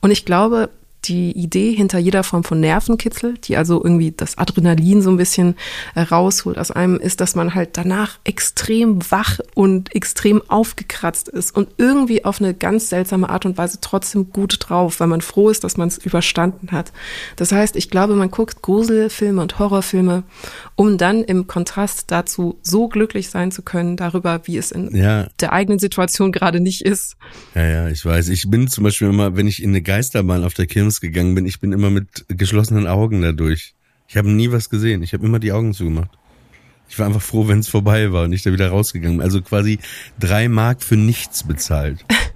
Und 0.00 0.10
ich 0.10 0.24
glaube, 0.24 0.70
die 1.04 1.32
Idee 1.32 1.72
hinter 1.74 1.98
jeder 1.98 2.22
Form 2.22 2.44
von 2.44 2.60
Nervenkitzel, 2.60 3.34
die 3.38 3.56
also 3.56 3.82
irgendwie 3.82 4.12
das 4.12 4.38
Adrenalin 4.38 5.02
so 5.02 5.10
ein 5.10 5.16
bisschen 5.16 5.56
äh, 5.94 6.02
rausholt 6.02 6.58
aus 6.58 6.70
einem, 6.70 6.96
ist, 6.98 7.20
dass 7.20 7.34
man 7.34 7.54
halt 7.54 7.70
danach 7.76 8.18
extrem 8.24 9.00
wach 9.10 9.38
und 9.54 9.94
extrem 9.94 10.42
aufgekratzt 10.48 11.28
ist 11.28 11.56
und 11.56 11.68
irgendwie 11.78 12.24
auf 12.24 12.40
eine 12.40 12.54
ganz 12.54 12.88
seltsame 12.88 13.28
Art 13.28 13.46
und 13.46 13.58
Weise 13.58 13.78
trotzdem 13.80 14.30
gut 14.30 14.56
drauf, 14.60 15.00
weil 15.00 15.08
man 15.08 15.20
froh 15.20 15.48
ist, 15.50 15.64
dass 15.64 15.76
man 15.76 15.88
es 15.88 15.98
überstanden 15.98 16.70
hat. 16.72 16.92
Das 17.36 17.52
heißt, 17.52 17.76
ich 17.76 17.90
glaube, 17.90 18.14
man 18.14 18.30
guckt 18.30 18.62
Gruselfilme 18.62 19.42
und 19.42 19.58
Horrorfilme, 19.58 20.22
um 20.76 20.98
dann 20.98 21.24
im 21.24 21.46
Kontrast 21.46 22.10
dazu 22.10 22.58
so 22.62 22.88
glücklich 22.88 23.28
sein 23.30 23.50
zu 23.50 23.62
können 23.62 23.96
darüber, 23.96 24.42
wie 24.44 24.56
es 24.56 24.70
in 24.70 24.94
Ja, 24.94 25.28
der 25.40 25.52
eigenen 25.52 25.78
Situation 25.78 26.32
gerade 26.32 26.60
nicht 26.60 26.82
ist. 26.82 27.16
ja, 27.54 27.64
ja, 27.66 27.88
ich 27.88 28.04
weiß. 28.04 28.28
Ich 28.28 28.48
bin 28.50 28.68
zum 28.68 28.84
Beispiel 28.84 29.08
immer, 29.08 29.36
wenn 29.36 29.46
ich 29.46 29.62
in 29.62 29.70
eine 29.70 29.82
Geisterbahn 29.82 30.44
auf 30.44 30.54
der 30.54 30.66
Kirmes 30.66 30.91
gegangen 31.00 31.34
bin, 31.34 31.46
ich 31.46 31.60
bin 31.60 31.72
immer 31.72 31.90
mit 31.90 32.24
geschlossenen 32.28 32.86
Augen 32.86 33.22
dadurch. 33.22 33.74
Ich 34.08 34.16
habe 34.16 34.30
nie 34.30 34.52
was 34.52 34.68
gesehen. 34.68 35.02
Ich 35.02 35.12
habe 35.14 35.24
immer 35.24 35.38
die 35.38 35.52
Augen 35.52 35.72
zugemacht. 35.72 36.10
Ich 36.88 36.98
war 36.98 37.06
einfach 37.06 37.22
froh, 37.22 37.48
wenn 37.48 37.60
es 37.60 37.68
vorbei 37.68 38.12
war 38.12 38.24
und 38.24 38.32
ich 38.32 38.42
da 38.42 38.52
wieder 38.52 38.68
rausgegangen 38.68 39.18
bin. 39.18 39.24
Also 39.24 39.40
quasi 39.40 39.78
drei 40.18 40.48
Mark 40.48 40.82
für 40.82 40.96
nichts 40.96 41.44
bezahlt. 41.44 42.04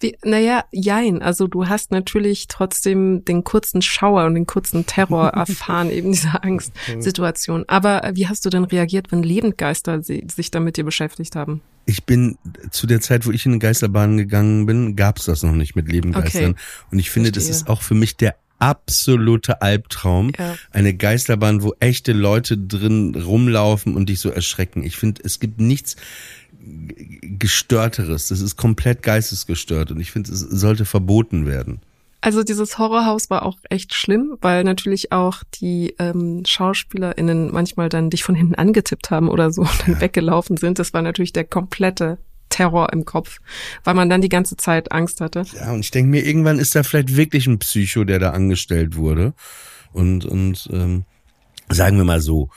Wie, 0.00 0.16
naja, 0.24 0.64
jein. 0.72 1.22
Also 1.22 1.46
du 1.46 1.68
hast 1.68 1.90
natürlich 1.90 2.48
trotzdem 2.48 3.24
den 3.24 3.44
kurzen 3.44 3.82
Schauer 3.82 4.24
und 4.26 4.34
den 4.34 4.46
kurzen 4.46 4.86
Terror 4.86 5.28
erfahren, 5.34 5.90
eben 5.90 6.12
dieser 6.12 6.44
Angstsituation. 6.44 7.64
Aber 7.68 8.04
äh, 8.04 8.12
wie 8.14 8.28
hast 8.28 8.44
du 8.44 8.50
denn 8.50 8.64
reagiert, 8.64 9.12
wenn 9.12 9.22
Lebendgeister 9.22 10.02
si- 10.02 10.26
sich 10.34 10.50
da 10.50 10.60
mit 10.60 10.76
dir 10.76 10.84
beschäftigt 10.84 11.36
haben? 11.36 11.60
Ich 11.86 12.04
bin 12.04 12.38
zu 12.70 12.86
der 12.86 13.00
Zeit, 13.00 13.26
wo 13.26 13.30
ich 13.30 13.46
in 13.46 13.52
eine 13.52 13.58
Geisterbahn 13.58 14.16
gegangen 14.16 14.66
bin, 14.66 14.96
gab's 14.96 15.24
das 15.24 15.42
noch 15.42 15.52
nicht 15.52 15.74
mit 15.76 15.90
Lebengeistern. 15.90 16.52
Okay. 16.52 16.60
Und 16.92 16.98
ich 16.98 17.10
finde, 17.10 17.32
das 17.32 17.44
Verstehe. 17.44 17.62
ist 17.64 17.68
auch 17.68 17.82
für 17.82 17.94
mich 17.94 18.16
der 18.16 18.36
absolute 18.60 19.62
Albtraum. 19.62 20.32
Ja. 20.38 20.56
Eine 20.70 20.94
Geisterbahn, 20.94 21.62
wo 21.62 21.74
echte 21.80 22.12
Leute 22.12 22.56
drin 22.56 23.14
rumlaufen 23.14 23.96
und 23.96 24.08
dich 24.08 24.20
so 24.20 24.30
erschrecken. 24.30 24.84
Ich 24.84 24.96
finde, 24.96 25.22
es 25.24 25.40
gibt 25.40 25.60
nichts 25.60 25.96
gestörteres. 27.22 28.28
Das 28.28 28.40
ist 28.40 28.56
komplett 28.56 29.02
geistesgestört 29.02 29.90
und 29.90 30.00
ich 30.00 30.12
finde, 30.12 30.32
es 30.32 30.40
sollte 30.40 30.84
verboten 30.84 31.46
werden. 31.46 31.80
Also 32.22 32.42
dieses 32.42 32.76
Horrorhaus 32.76 33.30
war 33.30 33.46
auch 33.46 33.56
echt 33.70 33.94
schlimm, 33.94 34.36
weil 34.42 34.62
natürlich 34.62 35.10
auch 35.10 35.42
die 35.54 35.94
ähm, 35.98 36.42
SchauspielerInnen 36.46 37.50
manchmal 37.50 37.88
dann 37.88 38.10
dich 38.10 38.24
von 38.24 38.34
hinten 38.34 38.54
angetippt 38.54 39.10
haben 39.10 39.28
oder 39.30 39.50
so 39.50 39.62
und 39.62 39.86
dann 39.86 40.00
weggelaufen 40.00 40.58
sind. 40.58 40.78
Das 40.78 40.92
war 40.92 41.00
natürlich 41.00 41.32
der 41.32 41.44
komplette 41.44 42.18
Terror 42.50 42.92
im 42.92 43.06
Kopf, 43.06 43.38
weil 43.84 43.94
man 43.94 44.10
dann 44.10 44.20
die 44.20 44.28
ganze 44.28 44.56
Zeit 44.56 44.92
Angst 44.92 45.20
hatte. 45.22 45.44
Ja, 45.54 45.72
und 45.72 45.80
ich 45.80 45.90
denke 45.90 46.10
mir, 46.10 46.24
irgendwann 46.24 46.58
ist 46.58 46.74
da 46.74 46.82
vielleicht 46.82 47.16
wirklich 47.16 47.46
ein 47.46 47.58
Psycho, 47.58 48.04
der 48.04 48.18
da 48.18 48.30
angestellt 48.30 48.96
wurde. 48.96 49.32
Und, 49.92 50.24
und 50.24 50.68
ähm, 50.72 51.04
sagen 51.70 51.96
wir 51.96 52.04
mal 52.04 52.20
so, 52.20 52.50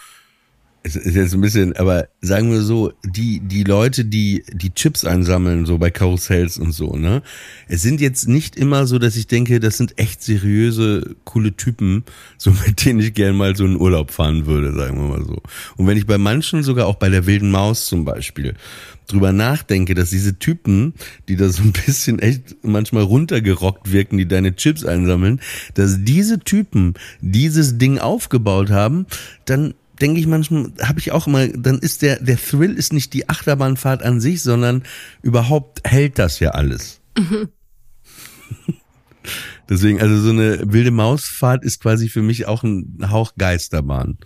es 0.85 0.97
ist 0.97 1.15
jetzt 1.15 1.33
ein 1.33 1.39
bisschen, 1.39 1.75
aber 1.77 2.09
sagen 2.19 2.51
wir 2.51 2.61
so, 2.61 2.91
die, 3.05 3.39
die 3.39 3.63
Leute, 3.63 4.03
die 4.03 4.43
die 4.51 4.73
Chips 4.73 5.05
einsammeln, 5.05 5.65
so 5.65 5.77
bei 5.77 5.89
Karussells 5.89 6.57
und 6.57 6.73
so, 6.73 6.97
ne? 6.97 7.23
Es 7.69 7.81
sind 7.81 8.01
jetzt 8.01 8.27
nicht 8.27 8.57
immer 8.57 8.85
so, 8.85 8.99
dass 8.99 9.15
ich 9.15 9.27
denke, 9.27 9.61
das 9.61 9.77
sind 9.77 9.97
echt 9.97 10.21
seriöse, 10.21 11.15
coole 11.23 11.55
Typen, 11.55 12.03
so 12.37 12.51
mit 12.51 12.83
denen 12.85 12.99
ich 12.99 13.13
gerne 13.13 13.31
mal 13.31 13.55
so 13.55 13.63
einen 13.63 13.79
Urlaub 13.79 14.11
fahren 14.11 14.45
würde, 14.45 14.73
sagen 14.73 14.97
wir 14.97 15.17
mal 15.17 15.25
so. 15.25 15.41
Und 15.77 15.87
wenn 15.87 15.97
ich 15.97 16.05
bei 16.05 16.17
manchen, 16.17 16.63
sogar 16.63 16.87
auch 16.87 16.95
bei 16.95 17.07
der 17.07 17.25
wilden 17.25 17.49
Maus 17.49 17.85
zum 17.85 18.03
Beispiel, 18.03 18.53
drüber 19.07 19.31
nachdenke, 19.31 19.93
dass 19.95 20.09
diese 20.09 20.37
Typen, 20.39 20.93
die 21.27 21.35
da 21.35 21.49
so 21.49 21.63
ein 21.63 21.73
bisschen 21.85 22.19
echt 22.19 22.55
manchmal 22.63 23.03
runtergerockt 23.03 23.91
wirken, 23.91 24.17
die 24.17 24.27
deine 24.27 24.55
Chips 24.55 24.85
einsammeln, 24.85 25.41
dass 25.73 26.03
diese 26.03 26.39
Typen 26.39 26.93
dieses 27.21 27.77
Ding 27.77 27.99
aufgebaut 27.99 28.69
haben, 28.69 29.05
dann 29.45 29.73
denke 30.01 30.19
ich 30.19 30.27
manchmal, 30.27 30.71
habe 30.81 30.99
ich 30.99 31.11
auch 31.11 31.27
immer, 31.27 31.47
dann 31.47 31.79
ist 31.79 32.01
der, 32.01 32.19
der 32.19 32.37
Thrill 32.37 32.73
ist 32.73 32.93
nicht 32.93 33.13
die 33.13 33.29
Achterbahnfahrt 33.29 34.03
an 34.03 34.19
sich, 34.19 34.41
sondern 34.41 34.83
überhaupt 35.21 35.81
hält 35.87 36.19
das 36.19 36.39
ja 36.39 36.49
alles. 36.51 36.99
Deswegen, 39.69 40.01
also 40.01 40.17
so 40.17 40.31
eine 40.31 40.59
wilde 40.73 40.91
Mausfahrt 40.91 41.63
ist 41.63 41.79
quasi 41.81 42.09
für 42.09 42.21
mich 42.21 42.47
auch 42.47 42.63
ein 42.63 43.09
Hauch 43.09 43.33
Geisterbahn. 43.37 44.17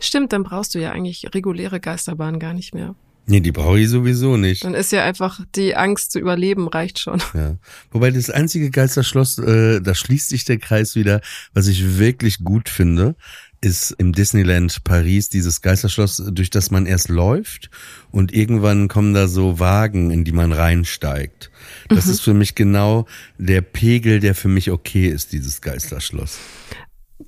Stimmt, 0.00 0.32
dann 0.34 0.42
brauchst 0.42 0.74
du 0.74 0.80
ja 0.80 0.92
eigentlich 0.92 1.34
reguläre 1.34 1.80
Geisterbahnen 1.80 2.38
gar 2.38 2.52
nicht 2.52 2.74
mehr. 2.74 2.94
Nee, 3.26 3.40
die 3.40 3.52
brauche 3.52 3.78
ich 3.78 3.88
sowieso 3.88 4.36
nicht. 4.36 4.64
Dann 4.64 4.74
ist 4.74 4.90
ja 4.90 5.04
einfach 5.04 5.40
die 5.54 5.76
Angst 5.76 6.10
zu 6.12 6.18
überleben 6.18 6.68
reicht 6.68 6.98
schon. 6.98 7.22
Ja. 7.34 7.56
Wobei 7.90 8.10
das 8.10 8.30
einzige 8.30 8.70
Geisterschloss, 8.70 9.38
äh, 9.38 9.80
da 9.80 9.94
schließt 9.94 10.28
sich 10.28 10.44
der 10.44 10.58
Kreis 10.58 10.96
wieder, 10.96 11.20
was 11.54 11.66
ich 11.66 11.98
wirklich 11.98 12.44
gut 12.44 12.68
finde, 12.68 13.16
ist 13.62 13.92
im 13.92 14.12
Disneyland 14.12 14.82
Paris 14.84 15.28
dieses 15.28 15.62
Geisterschloss, 15.62 16.22
durch 16.32 16.50
das 16.50 16.70
man 16.70 16.84
erst 16.84 17.08
läuft 17.08 17.70
und 18.10 18.34
irgendwann 18.34 18.88
kommen 18.88 19.14
da 19.14 19.28
so 19.28 19.60
Wagen, 19.60 20.10
in 20.10 20.24
die 20.24 20.32
man 20.32 20.52
reinsteigt. 20.52 21.50
Das 21.88 22.08
ist 22.08 22.20
für 22.20 22.34
mich 22.34 22.54
genau 22.56 23.06
der 23.38 23.62
Pegel, 23.62 24.18
der 24.18 24.34
für 24.34 24.48
mich 24.48 24.70
okay 24.70 25.08
ist, 25.08 25.32
dieses 25.32 25.60
Geisterschloss. 25.60 26.38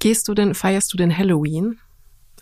Gehst 0.00 0.26
du 0.26 0.34
denn, 0.34 0.54
feierst 0.54 0.92
du 0.92 0.96
denn 0.96 1.16
Halloween? 1.16 1.78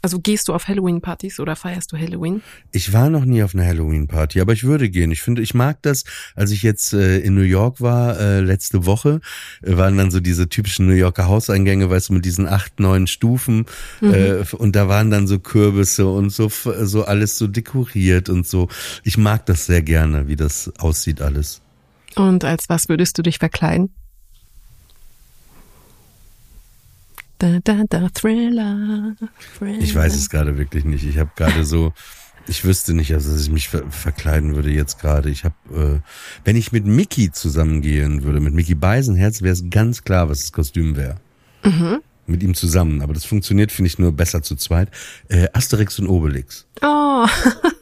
Also 0.03 0.19
gehst 0.19 0.49
du 0.49 0.53
auf 0.53 0.67
Halloween-Partys 0.67 1.39
oder 1.39 1.55
feierst 1.55 1.93
du 1.93 1.97
Halloween? 1.97 2.43
Ich 2.73 2.93
war 2.93 3.09
noch 3.09 3.25
nie 3.25 3.45
auf 3.45 3.55
einer 3.55 3.65
Halloween-Party, 3.65 4.41
aber 4.41 4.53
ich 4.53 4.65
würde 4.65 4.91
gehen. 4.91 5.13
Ich 5.13 5.23
finde, 5.23 5.43
ich 5.43 5.55
mag 5.55 5.81
das. 5.83 6.03
Als 6.35 6.51
ich 6.51 6.63
jetzt 6.63 6.93
äh, 6.93 7.19
in 7.21 7.37
New 7.37 7.43
York 7.43 7.81
war, 7.81 8.19
äh, 8.19 8.41
letzte 8.41 8.85
Woche, 8.85 9.21
äh, 9.63 9.77
waren 9.77 9.97
dann 9.97 10.11
so 10.11 10.19
diese 10.19 10.49
typischen 10.49 10.87
New 10.87 10.95
Yorker 10.95 11.29
Hauseingänge, 11.29 11.89
weißt 11.89 12.09
du, 12.09 12.15
mit 12.15 12.25
diesen 12.25 12.49
acht, 12.49 12.81
neun 12.81 13.07
Stufen. 13.07 13.67
Äh, 14.01 14.45
und 14.57 14.75
da 14.75 14.89
waren 14.89 15.13
dann 15.13 15.29
so 15.29 15.39
Kürbisse 15.39 16.09
und 16.09 16.31
so, 16.31 16.49
so 16.49 17.05
alles 17.05 17.39
so 17.39 17.47
dekoriert 17.47 18.29
und 18.29 18.45
so. 18.45 18.69
Ich 19.05 19.17
mag 19.17 19.47
das 19.47 19.67
sehr 19.67 19.83
gerne, 19.83 20.27
wie 20.27 20.37
das 20.37 20.73
aussieht 20.79 21.23
alles. 21.23 21.63
Und 22.17 22.45
als 22.45 22.69
was 22.69 22.89
würdest 22.89 23.17
du 23.19 23.23
dich 23.23 23.39
verkleiden? 23.39 23.91
Da, 27.43 27.59
da, 27.65 27.83
da, 27.89 28.09
Thriller, 28.09 29.17
Thriller. 29.59 29.81
Ich 29.81 29.97
weiß 29.97 30.15
es 30.15 30.31
gerade 30.31 30.59
wirklich 30.59 30.85
nicht. 30.85 31.05
Ich 31.05 31.19
habe 31.19 31.33
gerade 31.35 31.65
so, 31.65 31.93
ich 32.47 32.65
wüsste 32.65 32.95
nicht, 32.95 33.13
also 33.13 33.33
dass 33.33 33.43
ich 33.43 33.51
mich 33.51 33.69
ver 33.69 33.83
verkleiden 33.91 34.55
würde 34.55 34.71
jetzt 34.71 35.01
gerade. 35.01 35.29
Ich 35.29 35.43
habe, 35.43 35.55
äh, 35.75 36.01
wenn 36.45 36.55
ich 36.55 36.71
mit 36.71 36.87
Mickey 36.87 37.33
zusammengehen 37.33 38.23
würde, 38.23 38.39
mit 38.39 38.55
Mickey 38.55 38.77
Beisenherz, 38.77 39.43
wäre 39.43 39.55
es 39.55 39.65
ganz 39.71 40.05
klar, 40.05 40.29
was 40.29 40.43
das 40.43 40.53
Kostüm 40.53 40.95
wäre. 40.97 41.17
Mit 42.29 42.45
ihm 42.45 42.55
zusammen. 42.55 43.03
Aber 43.03 43.13
das 43.13 43.25
funktioniert, 43.25 43.73
finde 43.73 43.89
ich, 43.89 43.99
nur 43.99 44.13
besser 44.13 44.43
zu 44.43 44.55
zweit. 44.55 44.93
Äh, 45.27 45.49
Asterix 45.53 45.99
und 45.99 46.07
Obelix. 46.07 46.69
Oh, 46.81 47.27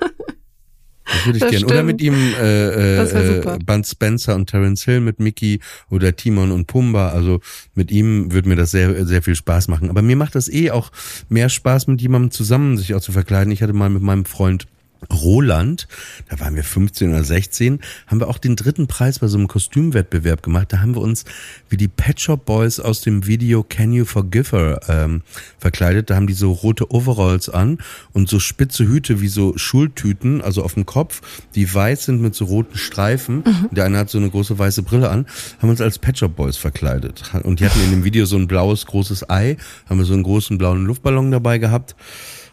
Das 1.13 1.27
würde 1.27 1.39
ich 1.39 1.43
Das 1.43 1.51
gerne. 1.51 1.67
Oder 1.67 1.75
stimmt. 1.77 1.87
mit 1.87 2.03
ihm 2.03 2.15
äh, 2.15 2.99
äh, 2.99 3.39
äh, 3.39 3.59
Bud 3.65 3.87
Spencer 3.87 4.35
und 4.35 4.49
Terence 4.49 4.85
Hill 4.85 5.01
mit 5.01 5.21
Mickey 5.21 5.61
oder 5.91 6.15
Timon 6.15 6.53
und 6.53 6.67
Pumba. 6.67 7.11
Also 7.11 7.41
mit 7.75 7.91
ihm 7.91 8.33
würde 8.33 8.49
mir 8.49 8.57
das 8.57 8.71
sehr, 8.71 9.05
sehr 9.07 9.23
viel 9.23 9.35
Spaß 9.35 9.69
machen. 9.69 9.91
Aber 9.91 10.03
mir 10.03 10.17
macht 10.17 10.35
das 10.35 10.49
eh 10.49 10.71
auch 10.71 10.91
mehr 11.29 11.49
Spaß, 11.49 11.87
mit 11.89 12.01
jemandem 12.01 12.31
zusammen 12.31 12.77
sich 12.79 12.95
auch 12.95 13.01
zu 13.01 13.13
verkleiden. 13.13 13.53
Ich 13.53 13.63
hatte 13.63 13.73
mal 13.73 13.91
mit 13.91 14.03
meinem 14.03 14.25
Freund 14.25 14.67
Roland, 15.11 15.89
da 16.29 16.41
waren 16.41 16.57
wir 16.57 16.65
15 16.65 17.11
oder 17.11 17.25
16, 17.25 17.81
haben 18.07 18.21
wir 18.21 18.29
auch 18.29 18.39
den 18.39 18.57
dritten 18.57 18.87
Preis 18.87 19.19
bei 19.19 19.29
so 19.29 19.39
einem 19.39 19.49
Kostümwettbewerb 19.49 20.43
gemacht. 20.43 20.73
Da 20.73 20.81
haben 20.81 20.95
wir 20.95 21.01
uns 21.01 21.25
wie 21.69 21.77
die 21.77 21.89
Pet 21.89 22.21
Shop 22.21 22.45
Boys 22.45 22.81
aus 22.81 23.01
dem 23.01 23.27
Video 23.27 23.63
Can 23.63 23.93
You 23.93 24.05
Forgive 24.05 24.57
Her 24.57 24.81
ähm, 24.89 25.23
verkleidet. 25.59 26.11
Da 26.11 26.17
haben 26.17 26.27
die 26.27 26.35
so 26.35 26.53
rote 26.53 26.93
Overalls 26.93 27.49
an 27.49 27.79
und 28.13 28.29
so 28.29 28.39
spitze 28.39 28.87
Hüte 28.87 29.21
wie 29.21 29.29
so 29.29 29.57
Schultüten, 29.57 30.43
also 30.43 30.63
auf 30.63 30.75
dem 30.75 30.87
Kopf, 30.87 31.23
die 31.55 31.73
weiß 31.73 32.05
sind 32.05 32.21
mit 32.21 32.35
so 32.35 32.45
roten 32.45 32.77
Streifen. 32.77 33.45
Der 33.71 33.85
eine 33.85 33.99
hat 33.99 34.11
so 34.11 34.19
eine 34.19 34.31
große 34.31 34.59
weiße 34.59 34.83
Brille 34.83 35.11
an, 35.11 35.27
haben 35.61 35.71
uns 35.71 35.81
als 35.81 35.99
Pet 35.99 36.19
Shop 36.19 36.37
Boys 36.37 36.57
verkleidet. 36.57 37.23
Und 37.43 37.61
die 37.61 37.65
hatten 37.65 37.83
in 37.83 37.91
dem 37.91 38.05
Video 38.05 38.27
so 38.27 38.37
ein 38.37 38.47
blaues 38.47 38.87
großes 38.87 39.31
Ei, 39.31 39.57
haben 39.89 39.99
wir 39.99 40.05
so 40.05 40.15
einen 40.15 40.23
großen 40.23 40.59
blauen 40.59 40.85
Luftballon 40.85 41.31
dabei 41.31 41.59
gehabt 41.59 41.97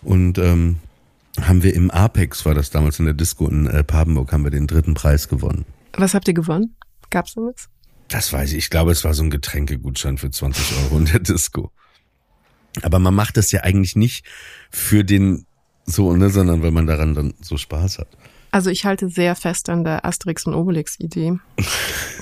und 0.01 0.37
ähm, 0.37 0.77
haben 1.41 1.63
wir 1.63 1.73
im 1.73 1.91
Apex, 1.91 2.45
war 2.45 2.53
das 2.53 2.69
damals 2.69 2.99
in 2.99 3.05
der 3.05 3.13
Disco 3.13 3.47
in 3.47 3.67
äh, 3.67 3.83
Papenburg, 3.83 4.31
haben 4.31 4.43
wir 4.43 4.51
den 4.51 4.67
dritten 4.67 4.93
Preis 4.93 5.27
gewonnen. 5.27 5.65
was 5.93 6.13
habt 6.13 6.27
ihr 6.27 6.33
gewonnen? 6.33 6.75
Gab's 7.09 7.35
da 7.35 7.41
was? 7.41 7.69
Das 8.09 8.31
weiß 8.31 8.51
ich. 8.51 8.57
Ich 8.57 8.69
glaube, 8.69 8.91
es 8.91 9.03
war 9.03 9.13
so 9.13 9.23
ein 9.23 9.29
Getränkegutschein 9.29 10.17
für 10.17 10.31
20 10.31 10.77
Euro 10.83 10.97
in 10.97 11.05
der 11.05 11.19
Disco. 11.19 11.71
Aber 12.81 12.99
man 12.99 13.13
macht 13.13 13.37
das 13.37 13.51
ja 13.51 13.61
eigentlich 13.61 13.95
nicht 13.95 14.25
für 14.69 15.03
den 15.03 15.45
so, 15.85 16.13
ne, 16.15 16.29
sondern 16.29 16.61
weil 16.61 16.71
man 16.71 16.85
daran 16.85 17.15
dann 17.15 17.33
so 17.41 17.57
Spaß 17.57 17.99
hat. 17.99 18.07
Also 18.51 18.69
ich 18.69 18.85
halte 18.85 19.09
sehr 19.09 19.35
fest 19.35 19.69
an 19.69 19.83
der 19.83 20.05
Asterix 20.05 20.45
und 20.45 20.53
Obelix-Idee. 20.53 21.39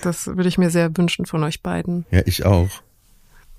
Das 0.02 0.28
würde 0.28 0.48
ich 0.48 0.60
mir 0.60 0.70
sehr 0.70 0.96
wünschen 0.98 1.26
von 1.26 1.42
euch 1.44 1.64
beiden. 1.64 2.06
Ja, 2.12 2.22
ich 2.28 2.46
auch. 2.46 2.70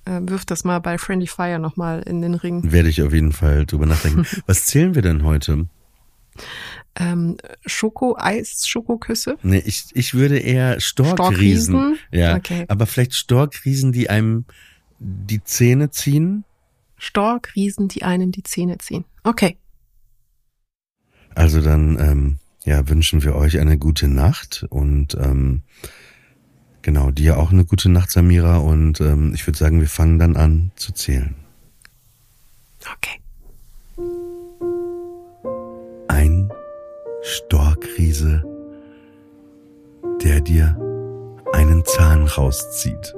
Äh, 0.07 0.21
wirft 0.23 0.51
das 0.51 0.65
mal 0.65 0.79
bei 0.79 0.99
Friendly 0.99 1.27
Fire 1.27 1.59
nochmal 1.59 2.03
in 2.03 2.23
den 2.23 2.35
Ring. 2.35 2.71
Werde 2.73 2.89
ich 2.89 3.03
auf 3.03 3.13
jeden 3.13 3.33
Fall 3.33 3.67
drüber 3.67 3.87
nachdenken. 3.87 4.25
Was 4.47 4.65
zählen 4.67 4.95
wir 4.95 5.03
denn 5.03 5.25
heute? 5.25 5.67
Ähm, 6.95 7.37
Schoko, 7.67 8.17
Eis, 8.19 8.67
Schokoküsse? 8.67 9.37
Nee, 9.43 9.63
ich, 9.67 9.87
ich 9.95 10.15
würde 10.15 10.39
eher 10.39 10.81
Storkriesen. 10.81 11.75
Storkriesen? 11.75 11.99
Ja, 12.13 12.37
Okay. 12.37 12.65
aber 12.69 12.87
vielleicht 12.87 13.15
Storkriesen, 13.15 13.93
die 13.93 14.09
einem 14.09 14.45
die 14.99 15.43
Zähne 15.45 15.91
ziehen. 15.91 16.45
Storkriesen, 16.99 17.89
die 17.89 18.03
einem 18.05 18.33
die 18.33 18.43
Zähne 18.43 18.79
ziehen. 18.79 19.05
Okay. 19.25 19.59
Also 21.35 21.61
dann 21.61 21.99
ähm, 22.01 22.39
ja, 22.65 22.89
wünschen 22.89 23.23
wir 23.23 23.35
euch 23.35 23.59
eine 23.59 23.77
gute 23.77 24.09
Nacht 24.09 24.65
und 24.71 25.15
ähm, 25.21 25.63
genau, 26.87 27.11
dir 27.11 27.37
auch 27.37 27.51
eine 27.51 27.65
gute 27.65 27.89
Nacht, 27.89 28.13
Samira. 28.13 28.59
Und 28.59 29.01
ähm, 29.01 29.33
ich 29.35 29.45
würde 29.47 29.59
sagen, 29.59 29.81
wir 29.81 29.89
fangen 29.89 30.21
dann 30.21 30.37
an 30.37 30.71
zu 30.77 30.93
zählen. 30.93 31.35
Okay. 32.81 33.21
Ein 36.07 36.53
Storkriese, 37.23 38.45
der 40.23 40.41
dir 40.41 40.79
einen 41.53 41.85
Zahn 41.85 42.25
rauszieht. 42.25 43.15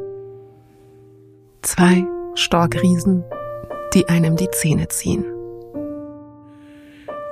Zwei 1.61 2.07
Storkriesen, 2.37 3.23
die 3.93 4.09
einem 4.09 4.37
die 4.37 4.51
Zähne 4.51 4.89
ziehen. 4.89 5.27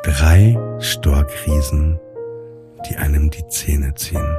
Drei 0.05 0.59
Storkriesen, 0.81 1.99
die 2.91 2.97
einem 2.97 3.31
die 3.31 3.47
Zähne 3.49 3.95
ziehen. 3.95 4.37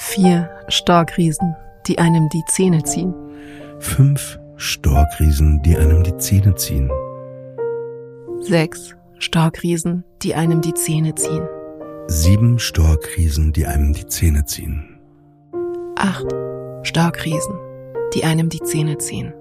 Vier 0.00 0.48
Storkriesen, 0.68 1.56
die 1.88 1.98
einem 1.98 2.28
die 2.28 2.44
Zähne 2.46 2.84
ziehen. 2.84 3.12
Fünf 3.80 4.38
Storkriesen, 4.54 5.60
die 5.62 5.76
einem 5.76 6.04
die 6.04 6.16
Zähne 6.18 6.54
ziehen. 6.54 6.88
Sechs 8.40 8.94
Storkriesen, 9.18 10.04
die 10.22 10.36
einem 10.36 10.60
die 10.60 10.72
Zähne 10.72 11.16
ziehen. 11.16 11.42
Sieben 12.06 12.60
Storkriesen, 12.60 13.52
die 13.52 13.66
einem 13.66 13.92
die 13.92 14.06
Zähne 14.06 14.44
ziehen. 14.44 15.00
Acht 15.96 16.32
Storkriesen, 16.84 17.58
die 18.14 18.22
einem 18.22 18.48
die 18.50 18.60
Zähne 18.60 18.98
ziehen. 18.98 19.34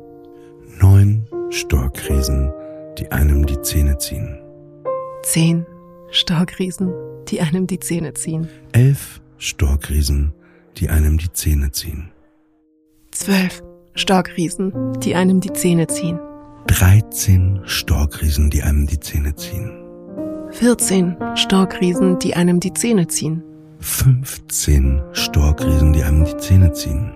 Neun 0.81 1.27
Storkriesen, 1.51 2.51
die 2.97 3.11
einem 3.11 3.45
die 3.45 3.61
Zähne 3.61 3.99
ziehen. 3.99 4.39
Zehn 5.21 5.67
Storkriesen, 6.09 6.91
die 7.27 7.41
einem 7.41 7.67
die 7.67 7.79
Zähne 7.79 8.15
ziehen. 8.15 8.49
Elf 8.71 9.21
Storkriesen, 9.37 10.33
die 10.77 10.89
einem 10.89 11.17
die 11.17 11.31
Zähne 11.31 11.71
ziehen. 11.71 12.11
Zwölf 13.11 13.63
Storkriesen, 13.95 14.99
die 14.99 15.15
einem 15.15 15.41
die 15.41 15.51
Zähne 15.51 15.87
ziehen. 15.87 16.19
13 16.67 17.61
Storkriesen, 17.65 18.49
die 18.49 18.61
einem 18.61 18.85
die 18.85 18.99
Zähne 18.99 19.35
ziehen. 19.35 19.71
14 20.51 21.17
Storkriesen, 21.35 22.19
die 22.19 22.35
einem 22.35 22.59
die 22.59 22.73
Zähne 22.73 23.07
ziehen. 23.07 23.43
15 23.79 25.01
Storkriesen, 25.13 25.93
die 25.93 26.03
einem 26.03 26.25
die 26.25 26.37
Zähne 26.37 26.71
ziehen. 26.73 27.11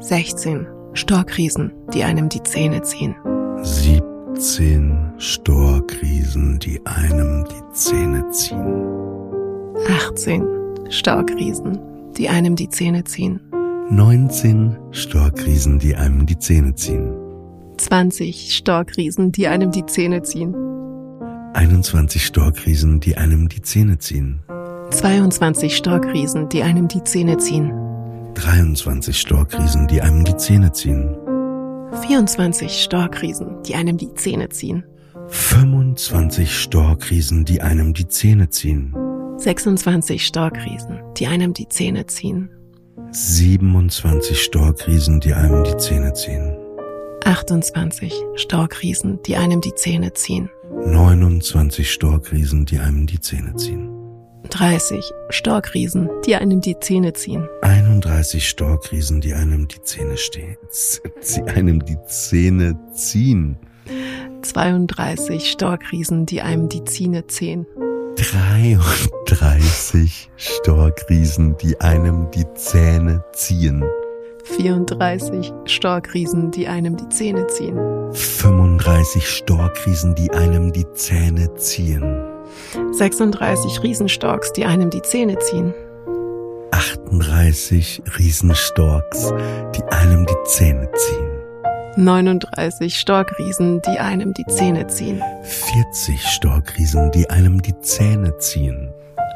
16 0.00 0.66
Storkriesen, 0.94 1.72
die 1.92 2.04
einem 2.04 2.28
die 2.28 2.42
Zähne 2.42 2.82
ziehen. 2.82 3.14
17 3.62 5.12
Storkriesen, 5.18 6.58
die 6.58 6.80
einem 6.86 7.44
die 7.44 7.74
Zähne 7.74 8.28
ziehen. 8.30 8.84
18 9.88 10.46
Storkriesen, 10.90 11.78
die 12.16 12.28
einem 12.28 12.56
die 12.56 12.68
Zähne 12.68 13.04
ziehen. 13.04 13.40
19 13.90 14.76
Storkriesen, 14.90 15.78
die 15.78 15.96
einem 15.96 16.26
die 16.26 16.38
Zähne 16.38 16.74
ziehen. 16.74 17.12
20 17.78 18.54
Storkriesen, 18.56 19.32
die 19.32 19.48
einem 19.48 19.70
die 19.70 19.84
Zähne 19.86 20.22
ziehen. 20.22 20.54
21 21.54 22.24
Storkriesen, 22.24 23.00
die 23.00 23.16
einem 23.16 23.48
die 23.48 23.60
Zähne 23.60 23.98
ziehen. 23.98 24.40
22 24.90 25.76
Storkriesen, 25.76 26.48
die 26.48 26.62
einem 26.62 26.88
die 26.88 27.02
Zähne 27.04 27.36
ziehen. 27.38 27.72
23 28.34 29.18
Storkriesen, 29.18 29.88
die 29.88 30.00
einem 30.00 30.24
die 30.24 30.36
Zähne 30.36 30.72
ziehen. 30.72 31.14
24 32.02 32.82
Storkriesen, 32.82 33.62
die 33.64 33.74
einem 33.74 33.98
die 33.98 34.14
Zähne 34.14 34.48
ziehen. 34.48 34.84
25 35.28 36.58
Storkriesen, 36.58 37.44
die 37.44 37.60
einem 37.60 37.92
die 37.92 38.08
Zähne 38.08 38.48
ziehen. 38.48 38.94
26 39.38 40.26
Storkriesen, 40.26 41.00
die 41.16 41.26
einem 41.26 41.52
die 41.52 41.68
Zähne 41.68 42.06
ziehen. 42.06 42.50
27 43.10 44.42
Storkriesen, 44.42 45.20
die 45.20 45.34
einem 45.34 45.64
die 45.64 45.76
Zähne 45.76 46.12
ziehen. 46.14 46.56
28 47.24 48.12
Storkriesen, 48.36 49.20
die 49.22 49.36
einem 49.36 49.60
die 49.60 49.74
Zähne 49.74 50.12
ziehen. 50.12 50.50
29 50.84 51.92
Storkriesen, 51.92 52.64
die 52.64 52.78
einem 52.78 53.06
die 53.06 53.20
Zähne 53.20 53.54
ziehen. 53.56 53.90
30 54.50 55.04
Storkriesen, 55.30 56.10
die 56.26 56.36
einem 56.36 56.60
die 56.60 56.78
Zähne 56.78 57.12
ziehen. 57.12 57.48
31 57.62 58.48
Storkriesen, 58.48 59.20
die 59.20 59.34
einem 59.34 59.68
die 59.68 59.80
Zähne 59.82 60.16
stehen, 60.16 60.56
sie 61.20 61.42
einem 61.42 61.84
die 61.84 61.98
Zähne 62.06 62.78
ziehen. 62.92 63.56
32 64.42 65.50
Storkriesen, 65.50 66.26
die 66.26 66.42
einem 66.42 66.68
die 66.68 66.84
Zähne 66.84 67.26
ziehen. 67.28 67.66
33 68.16 70.30
Storkriesen, 70.36 71.56
die 71.58 71.80
einem 71.80 72.30
die 72.30 72.46
Zähne 72.54 73.24
ziehen. 73.32 73.84
34 74.44 75.52
Storkriesen, 75.64 76.50
die 76.50 76.68
einem 76.68 76.96
die 76.96 77.08
Zähne 77.08 77.46
ziehen. 77.46 77.78
35 78.12 79.28
Storkriesen, 79.28 80.14
die 80.14 80.30
einem 80.32 80.72
die 80.72 80.90
Zähne 80.92 81.54
ziehen. 81.54 82.24
36 82.92 83.82
Riesenstorks, 83.82 84.52
die 84.52 84.66
einem 84.66 84.90
die 84.90 85.02
Zähne 85.02 85.38
ziehen. 85.38 85.72
38 86.72 88.02
Riesenstorks, 88.18 89.32
die 89.74 89.84
einem 89.84 90.26
die 90.26 90.36
Zähne 90.44 90.90
ziehen. 90.92 91.21
39 91.96 92.98
Storkriesen, 92.98 93.82
die 93.82 93.98
einem 93.98 94.32
die 94.32 94.46
Zähne 94.46 94.86
ziehen. 94.86 95.22
40 95.42 96.26
Storkriesen, 96.26 97.10
die 97.10 97.28
einem 97.28 97.60
die 97.60 97.78
Zähne 97.80 98.36
ziehen. 98.38 98.88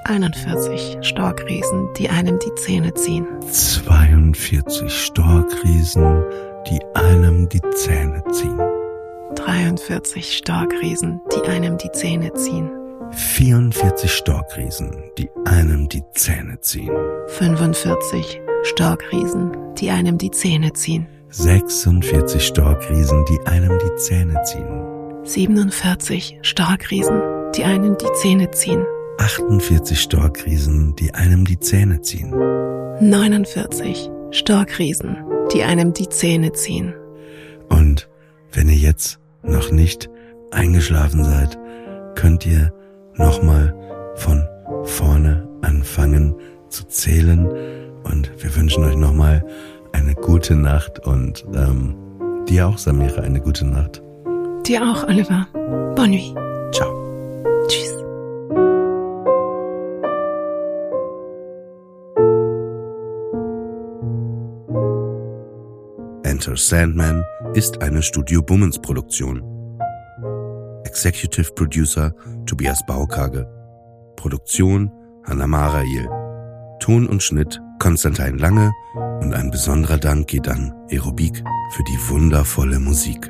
41 0.05 0.99
Storkriesen, 1.03 1.93
die 1.99 2.09
einem 2.09 2.39
die 2.39 2.55
Zähne 2.55 2.95
ziehen. 2.95 3.27
42 3.51 4.91
Storkriesen, 4.91 6.25
die 6.71 6.81
einem 6.95 7.49
die 7.49 7.61
Zähne 7.75 8.23
ziehen. 8.31 8.61
43 9.35 10.39
Storkriesen, 10.39 11.21
die 11.35 11.49
einem 11.49 11.77
die 11.77 11.91
Zähne 11.93 12.33
ziehen. 12.35 12.71
44 13.11 14.11
Storkriesen, 14.11 14.93
die 15.19 15.29
einem 15.45 15.89
die 15.89 16.03
Zähne 16.15 16.59
ziehen. 16.61 16.91
45 17.29 18.41
Storkriesen, 18.63 19.75
die 19.75 19.91
einem 19.91 20.17
die 20.19 20.31
Zähne 20.31 20.73
ziehen. 20.73 21.07
46 21.39 22.47
Storkriesen, 22.47 23.27
die 23.27 23.39
einem 23.47 23.79
die 23.79 23.95
Zähne 23.97 24.43
ziehen. 24.45 24.83
47 25.25 26.39
Storkriesen, 26.41 27.21
die 27.55 27.63
einem 27.63 27.99
die 27.99 28.11
Zähne 28.15 28.51
ziehen. 28.53 28.83
48 29.19 30.01
Storkriesen, 30.01 30.97
die 30.97 31.13
einem 31.13 31.45
die 31.45 31.61
Zähne 31.61 32.01
ziehen. 32.01 32.31
49 32.31 34.09
Storkriesen, 34.31 35.19
die 35.53 35.63
einem 35.63 35.93
die 35.93 36.09
Zähne 36.09 36.53
ziehen. 36.53 36.95
Und 37.69 38.09
wenn 38.53 38.71
ihr 38.71 38.77
jetzt 38.77 39.19
noch 39.43 39.71
nicht 39.71 40.09
eingeschlafen 40.53 41.23
seid, 41.23 41.59
könnt 42.15 42.47
ihr 42.47 42.73
nochmal 43.15 43.75
von 44.15 44.43
vorne 44.85 45.47
anfangen 45.61 46.35
zu 46.71 46.85
zählen. 46.85 47.47
Und 48.05 48.33
wir 48.43 48.57
wünschen 48.57 48.85
euch 48.85 48.97
nochmal 48.97 49.45
eine 50.07 50.15
gute 50.15 50.55
Nacht 50.55 51.05
und 51.05 51.45
ähm, 51.53 51.97
dir 52.49 52.69
auch, 52.69 52.79
Samira, 52.79 53.23
eine 53.23 53.41
gute 53.41 53.67
Nacht. 53.67 54.01
Dir 54.65 54.83
auch, 54.83 55.03
Oliver. 55.09 55.49
Bonne 55.97 56.09
nuit. 56.11 56.35
Ciao. 56.73 56.93
Tschüss. 57.67 57.93
Enter 66.23 66.57
Sandman 66.57 67.25
ist 67.55 67.83
eine 67.83 68.01
Studio 68.01 68.43
Bummens 68.43 68.79
Produktion. 68.81 69.43
Executive 70.85 71.53
Producer 71.53 72.15
Tobias 72.47 72.81
Baukage. 72.87 73.45
Produktion 74.15 74.93
Hanna 75.25 75.49
Marail. 75.49 76.26
Ton 76.81 77.07
und 77.07 77.23
Schnitt 77.23 77.61
Konstantin 77.79 78.39
Lange 78.39 78.73
und 79.21 79.35
ein 79.35 79.51
besonderer 79.51 79.99
Dank 79.99 80.29
geht 80.29 80.49
an 80.49 80.73
Aerobik 80.91 81.43
für 81.73 81.83
die 81.85 82.09
wundervolle 82.09 82.79
Musik. 82.79 83.29